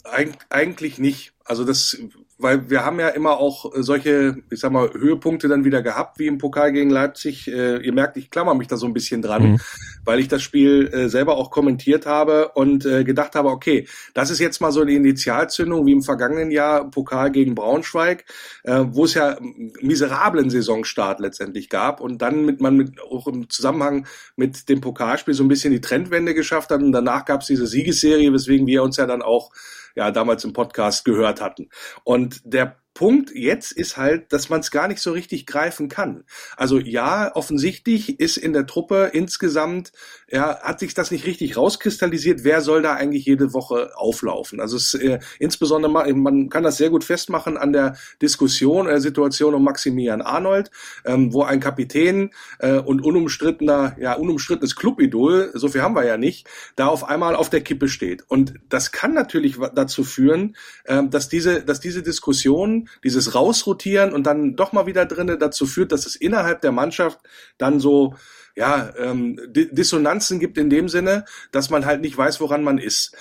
eigentlich 0.49 0.99
nicht. 0.99 1.31
Also 1.45 1.63
das 1.63 1.97
weil 2.41 2.69
wir 2.69 2.83
haben 2.83 2.99
ja 2.99 3.09
immer 3.09 3.38
auch 3.38 3.73
äh, 3.73 3.83
solche, 3.83 4.38
ich 4.49 4.59
sag 4.59 4.71
mal, 4.71 4.91
Höhepunkte 4.93 5.47
dann 5.47 5.63
wieder 5.63 5.81
gehabt, 5.81 6.19
wie 6.19 6.27
im 6.27 6.38
Pokal 6.38 6.71
gegen 6.71 6.89
Leipzig. 6.89 7.47
Äh, 7.47 7.77
ihr 7.77 7.93
merkt, 7.93 8.17
ich 8.17 8.29
klammer 8.29 8.55
mich 8.55 8.67
da 8.67 8.77
so 8.77 8.85
ein 8.85 8.93
bisschen 8.93 9.21
dran, 9.21 9.43
mhm. 9.43 9.59
weil 10.03 10.19
ich 10.19 10.27
das 10.27 10.41
Spiel 10.41 10.89
äh, 10.91 11.09
selber 11.09 11.38
auch 11.38 11.51
kommentiert 11.51 12.05
habe 12.05 12.49
und 12.49 12.81
gedacht 12.81 13.35
habe, 13.35 13.49
okay, 13.49 13.88
das 14.13 14.29
ist 14.29 14.39
jetzt 14.39 14.61
mal 14.61 14.71
so 14.71 14.81
eine 14.81 14.91
Initialzündung 14.91 15.85
wie 15.85 15.91
im 15.91 16.01
vergangenen 16.01 16.51
Jahr 16.51 16.89
Pokal 16.89 17.31
gegen 17.31 17.55
Braunschweig, 17.55 18.25
wo 18.63 19.05
es 19.05 19.13
ja 19.13 19.37
einen 19.37 19.71
miserablen 19.81 20.49
Saisonstart 20.49 21.19
letztendlich 21.19 21.69
gab 21.69 22.01
und 22.01 22.21
dann 22.21 22.45
mit 22.45 22.61
man 22.61 22.75
mit 22.75 22.99
auch 23.01 23.27
im 23.27 23.49
Zusammenhang 23.49 24.07
mit 24.35 24.69
dem 24.69 24.81
Pokalspiel 24.81 25.33
so 25.33 25.44
ein 25.44 25.47
bisschen 25.47 25.71
die 25.71 25.81
Trendwende 25.81 26.33
geschafft 26.33 26.71
hat 26.71 26.81
und 26.81 26.92
danach 26.92 27.25
gab 27.25 27.42
es 27.42 27.47
diese 27.47 27.68
Siegesserie, 27.68 28.33
weswegen 28.33 28.68
wir 28.68 28.83
uns 28.83 28.97
ja 28.97 29.06
dann 29.06 29.21
auch 29.21 29.51
ja 29.95 30.12
damals 30.12 30.44
im 30.44 30.54
Podcast 30.54 31.06
gehört 31.06 31.42
hatten. 31.42 31.69
Und 32.04 32.42
der 32.44 32.78
Punkt 32.94 33.31
jetzt 33.33 33.71
ist 33.71 33.95
halt, 33.95 34.33
dass 34.33 34.50
man 34.50 34.60
es 34.60 34.69
gar 34.69 34.88
nicht 34.88 35.02
so 35.02 35.12
richtig 35.12 35.45
greifen 35.45 35.88
kann. 35.88 36.26
Also 36.57 36.78
ja, 36.78 37.33
offensichtlich 37.36 38.19
ist 38.19 38.38
in 38.38 38.52
der 38.52 38.66
Truppe 38.66 39.12
insgesamt, 39.14 39.94
ja, 40.30 40.60
hat 40.62 40.80
sich 40.80 40.94
das 40.94 41.10
nicht 41.10 41.26
richtig 41.26 41.56
rauskristallisiert, 41.56 42.44
wer 42.44 42.62
soll 42.62 42.81
da 42.81 42.94
eigentlich 42.94 43.26
jede 43.26 43.54
Woche 43.54 43.92
auflaufen. 43.95 44.60
Also 44.60 44.76
es, 44.76 44.94
äh, 44.94 45.19
insbesondere, 45.40 46.14
man 46.14 46.50
kann 46.50 46.64
das 46.64 46.78
sehr 46.78 46.90
gut 46.90 47.04
festmachen 47.04 47.57
an 47.57 47.71
der 47.71 47.95
Diskussion, 48.21 48.88
der 48.88 49.00
Situation 49.00 49.54
um 49.54 49.64
Maximilian 49.64 50.21
Arnold, 50.21 50.69
ähm, 51.06 51.33
wo 51.33 51.44
ein 51.44 51.62
Kapitän 51.62 52.31
äh, 52.60 52.78
und 52.78 53.02
unumstrittener, 53.02 53.95
ja, 54.00 54.14
unumstrittenes 54.14 54.76
Clubidol, 54.76 55.52
so 55.54 55.69
viel 55.69 55.81
haben 55.81 55.95
wir 55.95 56.06
ja 56.06 56.18
nicht, 56.18 56.48
da 56.76 56.88
auf 56.88 57.06
einmal 57.06 57.36
auf 57.36 57.50
der 57.50 57.62
Kippe 57.62 57.88
steht. 57.88 58.24
Und 58.28 58.56
das 58.68 58.92
kann 58.92 59.14
natürlich 59.14 59.57
dazu 59.76 60.04
führen, 60.04 60.57
äh, 60.83 61.04
dass 61.07 61.30
diese, 61.30 61.64
dass 61.64 61.80
diese 61.80 62.04
Diskussion 62.04 62.81
dieses 63.04 63.35
Rausrotieren 63.35 64.14
und 64.14 64.23
dann 64.26 64.56
doch 64.56 64.71
mal 64.73 64.85
wieder 64.85 65.06
drinnen 65.06 65.40
dazu 65.40 65.66
führt, 65.66 65.92
dass 65.92 66.06
es 66.06 66.16
innerhalb 66.16 66.61
der 66.61 66.71
Mannschaft 66.71 67.19
dann 67.57 67.80
so 67.80 68.16
ja, 68.56 68.94
ähm, 68.97 69.40
Dissonanzen 69.50 70.40
gibt 70.40 70.57
in 70.57 70.69
dem 70.69 70.90
Sinne, 70.90 71.26
dass 71.52 71.69
man 71.69 71.85
halt 71.85 72.02
nicht 72.02 72.18
weiß, 72.18 72.42
woran 72.42 72.64
man 72.64 72.78
ist. 72.78 73.16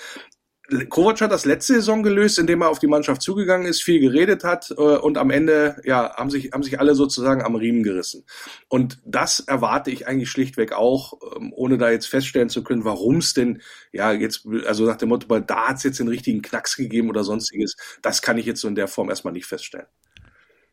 Kovac 0.89 1.19
hat 1.21 1.31
das 1.31 1.45
letzte 1.45 1.73
Saison 1.73 2.01
gelöst, 2.03 2.39
indem 2.39 2.61
er 2.61 2.69
auf 2.69 2.79
die 2.79 2.87
Mannschaft 2.87 3.21
zugegangen 3.21 3.67
ist, 3.67 3.81
viel 3.81 3.99
geredet 3.99 4.43
hat 4.43 4.71
äh, 4.71 4.73
und 4.73 5.17
am 5.17 5.29
Ende 5.29 5.81
ja 5.83 6.15
haben 6.15 6.29
sich 6.29 6.51
haben 6.53 6.63
sich 6.63 6.79
alle 6.79 6.95
sozusagen 6.95 7.41
am 7.41 7.55
Riemen 7.55 7.83
gerissen. 7.83 8.25
Und 8.69 8.99
das 9.05 9.41
erwarte 9.41 9.91
ich 9.91 10.07
eigentlich 10.07 10.29
schlichtweg 10.29 10.71
auch, 10.73 11.13
ähm, 11.35 11.51
ohne 11.53 11.77
da 11.77 11.89
jetzt 11.89 12.07
feststellen 12.07 12.49
zu 12.49 12.63
können, 12.63 12.85
warum 12.85 13.17
es 13.17 13.33
denn 13.33 13.61
ja 13.91 14.11
jetzt 14.11 14.45
also 14.65 14.85
nach 14.85 14.97
dem 14.97 15.09
Motto, 15.09 15.39
da 15.39 15.67
hat 15.67 15.77
es 15.77 15.83
jetzt 15.83 15.99
den 15.99 16.07
richtigen 16.07 16.41
Knacks 16.41 16.77
gegeben 16.77 17.09
oder 17.09 17.23
sonstiges. 17.23 17.75
Das 18.01 18.21
kann 18.21 18.37
ich 18.37 18.45
jetzt 18.45 18.61
so 18.61 18.67
in 18.67 18.75
der 18.75 18.87
Form 18.87 19.09
erstmal 19.09 19.33
nicht 19.33 19.47
feststellen. 19.47 19.87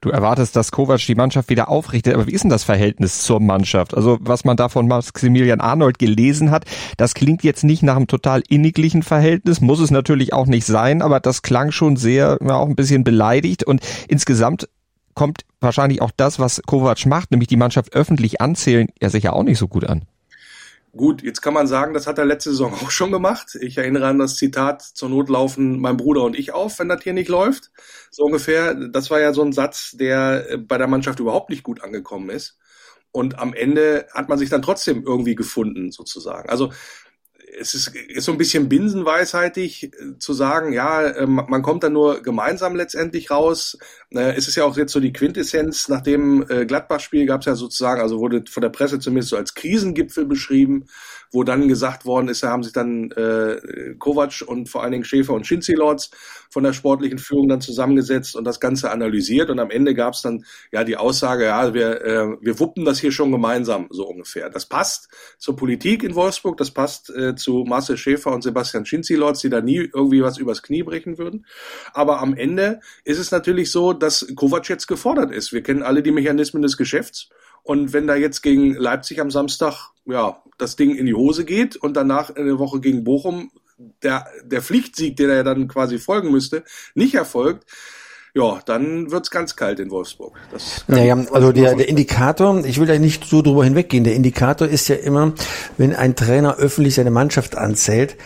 Du 0.01 0.11
erwartest, 0.11 0.55
dass 0.55 0.71
Kovac 0.71 1.01
die 1.01 1.17
Mannschaft 1.17 1.51
wieder 1.51 1.69
aufrichtet, 1.69 2.15
aber 2.15 2.29
wie 2.29 2.33
ist 2.33 2.45
denn 2.45 2.51
das 2.51 2.63
Verhältnis 2.63 3.23
zur 3.23 3.41
Mannschaft? 3.41 3.97
Also 3.97 4.17
was 4.21 4.45
man 4.45 4.57
da 4.57 4.69
von 4.69 4.87
Maximilian 4.87 5.61
Arnold 5.61 5.99
gelesen 5.99 6.53
hat, 6.53 6.67
das 6.97 7.15
klingt 7.15 7.43
jetzt 7.43 7.65
nicht 7.65 7.83
nach 7.83 7.97
einem 7.97 8.07
total 8.07 8.43
inniglichen 8.49 9.03
Verhältnis, 9.03 9.61
muss 9.61 9.81
es 9.81 9.91
natürlich 9.91 10.33
auch 10.33 10.47
nicht 10.47 10.67
sein, 10.67 11.03
aber 11.03 11.19
das 11.19 11.43
klang 11.43 11.73
schon 11.73 11.97
sehr, 11.97 12.39
ja, 12.41 12.55
auch 12.55 12.69
ein 12.69 12.77
bisschen 12.77 13.03
beleidigt 13.03 13.65
und 13.65 13.81
insgesamt 14.07 14.69
kommt 15.15 15.41
wahrscheinlich 15.61 16.01
auch 16.01 16.13
das, 16.17 16.39
was 16.39 16.63
Kovac 16.65 17.05
macht, 17.07 17.33
nämlich 17.33 17.49
die 17.49 17.57
Mannschaft 17.57 17.93
öffentlich 17.93 18.41
anzählen, 18.41 18.87
ja 19.03 19.11
sicher 19.11 19.33
auch 19.33 19.43
nicht 19.43 19.59
so 19.59 19.67
gut 19.67 19.85
an. 19.85 20.05
Gut, 20.97 21.23
jetzt 21.23 21.43
kann 21.43 21.55
man 21.55 21.67
sagen, 21.67 21.93
das 21.93 22.07
hat 22.07 22.19
er 22.19 22.25
letzte 22.25 22.51
Saison 22.51 22.73
auch 22.73 22.91
schon 22.91 23.13
gemacht. 23.13 23.57
Ich 23.61 23.77
erinnere 23.77 24.07
an 24.07 24.19
das 24.19 24.37
Zitat, 24.37 24.83
zur 24.83 25.11
Not 25.11 25.29
laufen 25.29 25.81
mein 25.81 25.97
Bruder 25.97 26.23
und 26.23 26.39
ich 26.39 26.53
auf, 26.53 26.79
wenn 26.79 26.89
das 26.89 27.03
hier 27.03 27.13
nicht 27.13 27.29
läuft. 27.29 27.71
So 28.11 28.25
ungefähr. 28.25 28.75
Das 28.75 29.11
war 29.11 29.21
ja 29.21 29.33
so 29.35 29.43
ein 29.43 29.53
Satz, 29.53 29.93
der 29.93 30.51
äh, 30.51 30.57
bei 30.57 30.79
der 30.79 30.87
Mannschaft 30.87 31.21
überhaupt 31.21 31.51
nicht 31.51 31.63
gut 31.63 31.83
angekommen 31.83 32.31
ist. 32.31 32.59
Und 33.13 33.39
am 33.39 33.55
Ende 33.55 34.07
hat 34.13 34.29
man 34.29 34.39
sich 34.39 34.51
dann 34.51 34.63
trotzdem 34.63 35.05
irgendwie 35.05 35.35
gefunden, 35.35 35.93
sozusagen. 35.93 36.49
Also 36.49 36.73
es 37.59 37.75
ist, 37.75 37.95
ist 37.95 38.25
so 38.25 38.33
ein 38.33 38.39
bisschen 38.39 38.69
binsenweisheitlich 38.69 39.85
äh, 39.85 40.19
zu 40.19 40.33
sagen, 40.33 40.73
ja, 40.73 41.07
äh, 41.07 41.27
man 41.27 41.63
kommt 41.63 41.83
dann 41.83 41.93
nur 41.93 42.23
gemeinsam 42.23 42.77
letztendlich 42.77 43.31
raus. 43.31 43.79
Äh, 44.11 44.35
es 44.37 44.49
ist 44.49 44.57
ja 44.57 44.65
auch 44.65 44.77
jetzt 44.77 44.93
so 44.93 45.01
die 45.01 45.13
Quintessenz, 45.13 45.89
nach 45.89 46.03
dem 46.03 46.45
Gladbach-Spiel 46.47 47.27
gab 47.27 47.41
es 47.41 47.47
ja 47.47 47.55
sozusagen, 47.55 48.01
also 48.01 48.19
wurde 48.19 48.45
von 48.49 48.61
der 48.61 48.71
Presse 48.71 48.99
zumindest 48.99 49.31
so 49.31 49.37
als 49.37 49.55
Krisengipfel 49.55 50.27
beschrieben 50.27 50.87
wo 51.33 51.45
dann 51.45 51.69
gesagt 51.69 52.05
worden 52.05 52.29
ist, 52.29 52.43
da 52.43 52.51
haben 52.51 52.63
sich 52.63 52.73
dann 52.73 53.11
äh, 53.13 53.95
Kovac 53.99 54.43
und 54.47 54.69
vor 54.69 54.83
allen 54.83 54.93
Dingen 54.93 55.05
Schäfer 55.05 55.35
und 55.35 55.47
Schinzilords 55.47 56.11
von 56.51 56.65
der 56.65 56.73
sportlichen 56.73 57.19
Führung 57.19 57.49
dann 57.49 57.61
zusammengesetzt 57.61 58.37
und 58.37 58.45
das 58.45 58.61
Ganze 58.61 58.91
analysiert 58.91 59.51
und 59.51 59.59
am 59.59 59.71
Ende 59.71 59.95
gab 59.95 60.15
es 60.15 60.23
dann 60.23 60.45
ja 60.73 60.85
die 60.85 60.97
Aussage, 60.97 61.45
ja, 61.45 61.75
wir, 61.75 62.03
äh, 62.03 62.37
wir 62.41 62.59
wuppen 62.59 62.85
das 62.85 62.99
hier 62.99 63.13
schon 63.13 63.33
gemeinsam, 63.33 63.89
so 63.91 64.07
ungefähr. 64.07 64.51
Das 64.51 64.67
passt 64.67 65.09
zur 65.39 65.57
Politik 65.57 66.03
in 66.03 66.15
Wolfsburg, 66.15 66.57
das 66.57 66.71
passt 66.71 67.11
äh, 67.11 67.35
zu 67.35 67.65
Marcel 67.67 67.97
Schäfer 67.97 68.33
und 68.33 68.43
Sebastian 68.43 68.87
Schinzilords, 68.87 69.41
die 69.41 69.51
da 69.51 69.61
nie 69.61 69.89
irgendwie 69.93 70.23
was 70.23 70.39
übers 70.39 70.63
Knie 70.63 70.83
brechen 70.83 71.19
würden. 71.19 71.47
Aber 71.93 72.21
am 72.21 72.35
Ende 72.35 72.81
ist 73.05 73.19
es 73.19 73.31
natürlich 73.31 73.71
so, 73.71 73.93
dass 73.93 74.27
Kovac 74.35 74.69
jetzt 74.69 74.87
gefordert 74.87 75.33
ist. 75.33 75.53
Wir 75.53 75.63
kennen 75.63 75.83
alle 75.83 76.03
die 76.03 76.13
Mechanismen 76.13 76.63
des 76.63 76.77
Geschäfts. 76.77 77.29
Und 77.69 77.93
wenn 77.93 78.07
da 78.07 78.17
jetzt 78.17 78.43
gegen 78.43 78.73
Leipzig 78.73 79.21
am 79.21 79.31
Samstag 79.31 79.91
ja 80.07 80.43
das 80.57 80.77
Ding 80.77 80.95
in 80.95 81.05
die 81.05 81.13
Hose 81.13 81.45
geht 81.45 81.77
und 81.77 81.99
danach 81.99 82.35
eine 82.35 82.59
Woche 82.59 82.81
gegen 82.81 83.05
Bochum 83.05 83.51
der, 84.03 84.27
der 84.43 84.63
Pflichtsieg, 84.63 85.19
der 85.19 85.35
ja 85.35 85.43
dann 85.43 85.69
quasi 85.69 85.99
folgen 85.99 86.33
müsste, 86.33 86.65
nicht 86.95 87.15
erfolgt, 87.15 87.67
ja, 88.35 88.61
dann 88.65 89.11
wird's 89.11 89.31
ganz 89.31 89.57
kalt 89.57 89.81
in 89.81 89.91
Wolfsburg. 89.91 90.35
Das 90.53 90.85
naja, 90.87 91.17
also 91.33 91.53
der, 91.53 91.75
der 91.75 91.89
Indikator, 91.89 92.65
ich 92.65 92.79
will 92.79 92.87
da 92.87 92.99
nicht 92.99 93.25
so 93.25 93.43
drüber 93.43 93.65
hinweggehen, 93.65 94.05
der 94.05 94.15
Indikator 94.15 94.69
ist 94.69 94.89
ja 94.89 94.97
immer, 94.97 95.33
wenn 95.77 95.95
ein 95.95 96.15
Trainer 96.15 96.57
öffentlich 96.57 96.95
seine 96.95 97.11
Mannschaft 97.11 97.57
anzählt, 97.57 98.17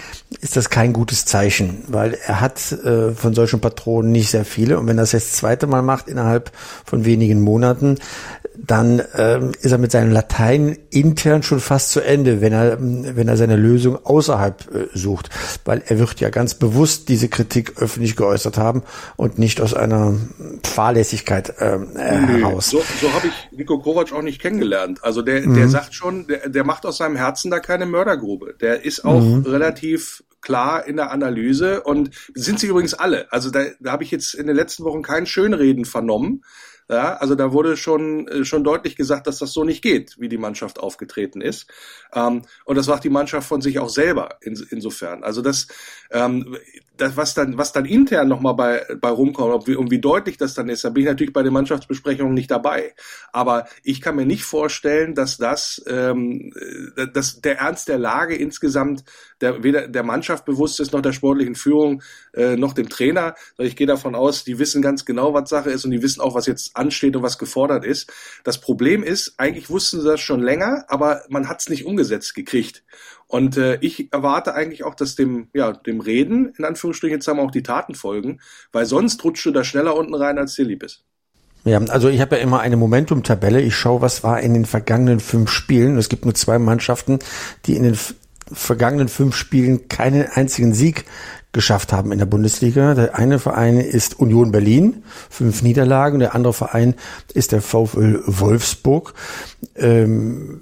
ist 0.41 0.57
das 0.57 0.71
kein 0.71 0.93
gutes 0.93 1.25
Zeichen, 1.25 1.85
weil 1.89 2.17
er 2.27 2.41
hat 2.41 2.73
äh, 2.73 3.13
von 3.13 3.35
solchen 3.35 3.61
Patronen 3.61 4.13
nicht 4.13 4.31
sehr 4.31 4.45
viele 4.45 4.79
und 4.79 4.87
wenn 4.87 4.99
er 4.99 5.03
das 5.03 5.13
jetzt 5.13 5.33
das 5.33 5.39
zweite 5.39 5.67
Mal 5.67 5.83
macht 5.83 6.09
innerhalb 6.09 6.53
von 6.85 7.05
wenigen 7.05 7.41
Monaten, 7.41 7.99
dann 8.67 9.03
ähm, 9.17 9.53
ist 9.61 9.73
er 9.73 9.79
mit 9.79 9.91
seinem 9.91 10.13
Latein 10.13 10.79
intern 10.91 11.43
schon 11.43 11.61
fast 11.61 11.91
zu 11.91 12.01
Ende, 12.01 12.41
wenn 12.41 12.53
er, 12.53 12.79
wenn 12.81 13.29
er 13.29 13.37
seine 13.37 13.57
Lösung 13.57 14.05
außerhalb 14.05 14.75
äh, 14.75 14.89
sucht. 14.97 15.31
Weil 15.65 15.83
er 15.87 15.99
wird 15.99 16.21
ja 16.21 16.31
ganz 16.31 16.55
bewusst 16.55 17.09
diese 17.09 17.29
Kritik 17.29 17.81
öffentlich 17.81 18.15
geäußert 18.15 18.59
haben 18.59 18.83
und 19.17 19.39
nicht 19.39 19.61
aus 19.61 19.75
einer 19.75 20.15
Fahrlässigkeit 20.65 21.55
ähm, 21.59 21.97
äh, 21.97 22.21
nee, 22.21 22.41
heraus. 22.41 22.71
So, 22.71 22.83
so 23.01 23.13
habe 23.13 23.29
ich 23.29 23.59
Nico 23.59 23.79
Kovac 23.79 24.13
auch 24.13 24.23
nicht 24.23 24.41
kennengelernt. 24.41 25.01
Also 25.03 25.23
der, 25.23 25.47
mhm. 25.47 25.55
der 25.55 25.69
sagt 25.69 25.95
schon, 25.95 26.27
der, 26.29 26.49
der 26.49 26.65
macht 26.65 26.87
aus 26.87 26.99
seinem 26.99 27.17
Herzen 27.17 27.51
da 27.51 27.59
keine 27.59 27.87
Mördergrube. 27.87 28.55
Der 28.61 28.85
ist 28.85 29.05
auch 29.05 29.21
mhm. 29.21 29.43
relativ 29.43 30.23
klar 30.41 30.87
in 30.87 30.97
der 30.97 31.11
Analyse 31.11 31.83
und 31.83 32.11
sind 32.35 32.61
sie 32.61 32.67
übrigens 32.67 32.95
alle. 32.95 33.33
Also 33.33 33.51
da, 33.51 33.65
da 33.81 33.93
habe 33.93 34.05
ich 34.05 34.11
jetzt 34.11 34.35
in 34.35 34.47
den 34.47 34.57
letzten 34.57 34.85
Wochen 34.85 35.03
kein 35.03 35.27
Schönreden 35.27 35.85
vernommen. 35.85 36.43
Ja, 36.93 37.15
also 37.15 37.35
da 37.35 37.55
wurde 37.55 37.79
schon, 37.79 38.29
äh, 38.29 38.45
schon 38.45 38.65
deutlich 38.65 38.97
gesagt, 38.97 39.27
dass 39.27 39.39
das 39.39 39.55
so 39.55 39.65
nicht 39.65 39.81
geht, 39.81 40.17
wie 40.19 40.29
die 40.29 40.37
Mannschaft 40.37 40.79
aufgetreten 40.79 41.41
ist. 41.41 41.67
Ähm, 42.13 42.43
und 42.67 42.77
das 42.77 42.87
macht 42.87 43.03
die 43.05 43.09
Mannschaft 43.09 43.49
von 43.49 43.63
sich 43.63 43.79
auch 43.79 43.89
selber 43.89 44.37
in, 44.43 44.63
insofern. 44.69 45.25
Also 45.25 45.41
das, 45.41 45.69
ähm, 46.11 46.55
das, 47.03 47.17
was 47.17 47.35
dann, 47.35 47.59
was 47.59 47.73
dann 47.73 47.85
intern 47.85 48.29
nochmal 48.29 48.55
bei, 48.55 48.87
bei 49.01 49.09
rumkommt 49.11 49.53
ob, 49.53 49.69
und 49.69 49.91
wie 49.91 50.01
deutlich 50.01 50.37
das 50.37 50.55
dann 50.55 50.69
ist, 50.69 50.85
da 50.85 50.91
bin 50.91 51.03
ich 51.03 51.09
natürlich 51.09 51.33
bei 51.33 51.43
den 51.43 51.53
Mannschaftsbesprechungen 51.53 52.33
nicht 52.33 52.51
dabei. 52.51 52.95
Aber 53.33 53.67
ich 53.83 54.01
kann 54.01 54.17
mir 54.17 54.25
nicht 54.25 54.45
vorstellen, 54.45 55.15
dass 55.15 55.37
das, 55.37 55.83
ähm, 55.87 56.53
äh, 56.97 57.09
dass 57.13 57.41
der 57.41 57.59
Ernst 57.59 57.89
der 57.89 57.99
Lage 57.99 58.37
insgesamt 58.37 59.05
der, 59.41 59.63
weder 59.65 59.89
der 59.89 60.05
Mannschaft 60.05 60.45
bewusst 60.45 60.79
ist, 60.81 60.93
noch 60.93 61.03
der 61.03 61.13
sportlichen 61.13 61.57
Führung, 61.57 62.03
äh, 62.33 62.57
noch 62.57 62.73
dem 62.73 62.89
Trainer. 62.89 63.35
Ich 63.59 63.77
gehe 63.77 63.87
davon 63.87 64.15
aus, 64.15 64.45
die 64.45 64.59
wissen 64.59 64.81
ganz 64.81 65.05
genau, 65.05 65.35
was 65.35 65.51
Sache 65.51 65.71
ist 65.71 65.85
und 65.85 65.91
die 65.91 66.03
wissen 66.03 66.21
auch, 66.21 66.35
was 66.35 66.47
jetzt 66.47 66.77
ansteht 66.77 67.17
und 67.17 67.23
was 67.23 67.39
gefordert 67.39 67.85
ist. 67.85 68.13
Das 68.45 68.61
Problem 68.61 69.03
ist, 69.03 69.35
eigentlich 69.39 69.69
wussten 69.69 70.01
sie 70.01 70.07
das 70.07 70.21
schon 70.21 70.41
länger, 70.41 70.85
aber 70.89 71.23
man 71.29 71.49
hat 71.49 71.61
es 71.61 71.69
nicht 71.69 71.85
umgesetzt 71.85 72.35
gekriegt. 72.35 72.85
Und 73.33 73.57
äh, 73.57 73.79
ich 73.81 74.13
erwarte 74.13 74.55
eigentlich 74.55 74.85
auch, 74.85 74.95
dass 74.95 75.15
dem, 75.15 75.49
ja, 75.55 75.73
dem 75.73 76.01
Reden, 76.01 76.53
in 76.59 76.67
Anführungsstrichen, 76.67 77.17
jetzt 77.17 77.27
haben 77.29 77.41
auch 77.41 77.51
die 77.51 77.63
Taten 77.63 77.95
folgen, 77.95 78.41
weil 78.73 78.85
sonst 78.85 79.25
rutscht 79.25 79.47
du 79.47 79.53
da 79.53 79.65
schneller 79.65 79.97
unten 79.97 80.15
rein, 80.15 80.37
als 80.37 80.55
dir 80.55 80.67
lieb 80.67 80.83
ist. 80.83 81.07
Ja, 81.65 81.79
also 81.79 82.11
ich 82.11 82.21
habe 82.21 82.37
ja 82.37 82.43
immer 82.43 82.61
eine 82.61 82.77
Momentum-Tabelle. 82.77 83.63
Ich 83.63 83.75
schaue, 83.75 84.03
was 84.03 84.23
war 84.23 84.43
in 84.43 84.53
den 84.53 84.67
vergangenen 84.67 85.19
fünf 85.19 85.51
Spielen. 85.51 85.97
Es 85.97 86.11
gibt 86.11 86.27
nur 86.27 86.35
zwei 86.35 86.59
Mannschaften, 86.59 87.21
die 87.65 87.75
in 87.75 87.85
den 87.85 87.97
vergangenen 88.53 89.09
fünf 89.09 89.35
Spielen 89.35 89.89
keinen 89.89 90.27
einzigen 90.27 90.75
Sieg 90.75 91.07
geschafft 91.53 91.93
haben 91.93 92.13
in 92.13 92.19
der 92.19 92.27
Bundesliga. 92.27 92.95
Der 92.95 93.17
eine 93.17 93.39
Verein 93.39 93.77
ist 93.77 94.19
Union 94.19 94.53
Berlin, 94.53 95.05
fünf 95.29 95.63
Niederlagen. 95.63 96.19
Der 96.19 96.35
andere 96.35 96.55
Verein 96.55 96.95
ist 97.35 97.53
der 97.53 97.61
VfL 97.61 98.23
Wolfsburg. 98.27 99.15
Ähm, 99.77 100.61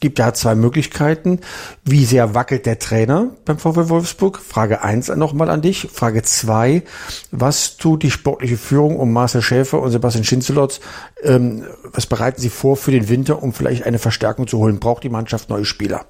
gibt 0.00 0.18
ja 0.18 0.34
zwei 0.34 0.54
Möglichkeiten. 0.54 1.40
Wie 1.84 2.04
sehr 2.04 2.34
wackelt 2.34 2.66
der 2.66 2.78
Trainer 2.78 3.30
beim 3.44 3.58
VfL 3.58 3.88
Wolfsburg? 3.88 4.38
Frage 4.38 4.82
eins 4.82 5.08
nochmal 5.08 5.48
an 5.48 5.62
dich. 5.62 5.88
Frage 5.92 6.22
zwei: 6.22 6.82
Was 7.30 7.78
tut 7.78 8.02
die 8.02 8.10
sportliche 8.10 8.58
Führung 8.58 8.96
um 8.96 9.12
Marcel 9.12 9.42
Schäfer 9.42 9.80
und 9.80 9.90
Sebastian 9.90 10.24
Schinzelotz? 10.24 10.80
Ähm, 11.22 11.64
was 11.84 12.06
bereiten 12.06 12.40
sie 12.40 12.50
vor 12.50 12.76
für 12.76 12.90
den 12.90 13.08
Winter, 13.08 13.42
um 13.42 13.54
vielleicht 13.54 13.84
eine 13.84 13.98
Verstärkung 13.98 14.46
zu 14.46 14.58
holen? 14.58 14.78
Braucht 14.78 15.04
die 15.04 15.08
Mannschaft 15.08 15.48
neue 15.48 15.64
Spieler? 15.64 16.04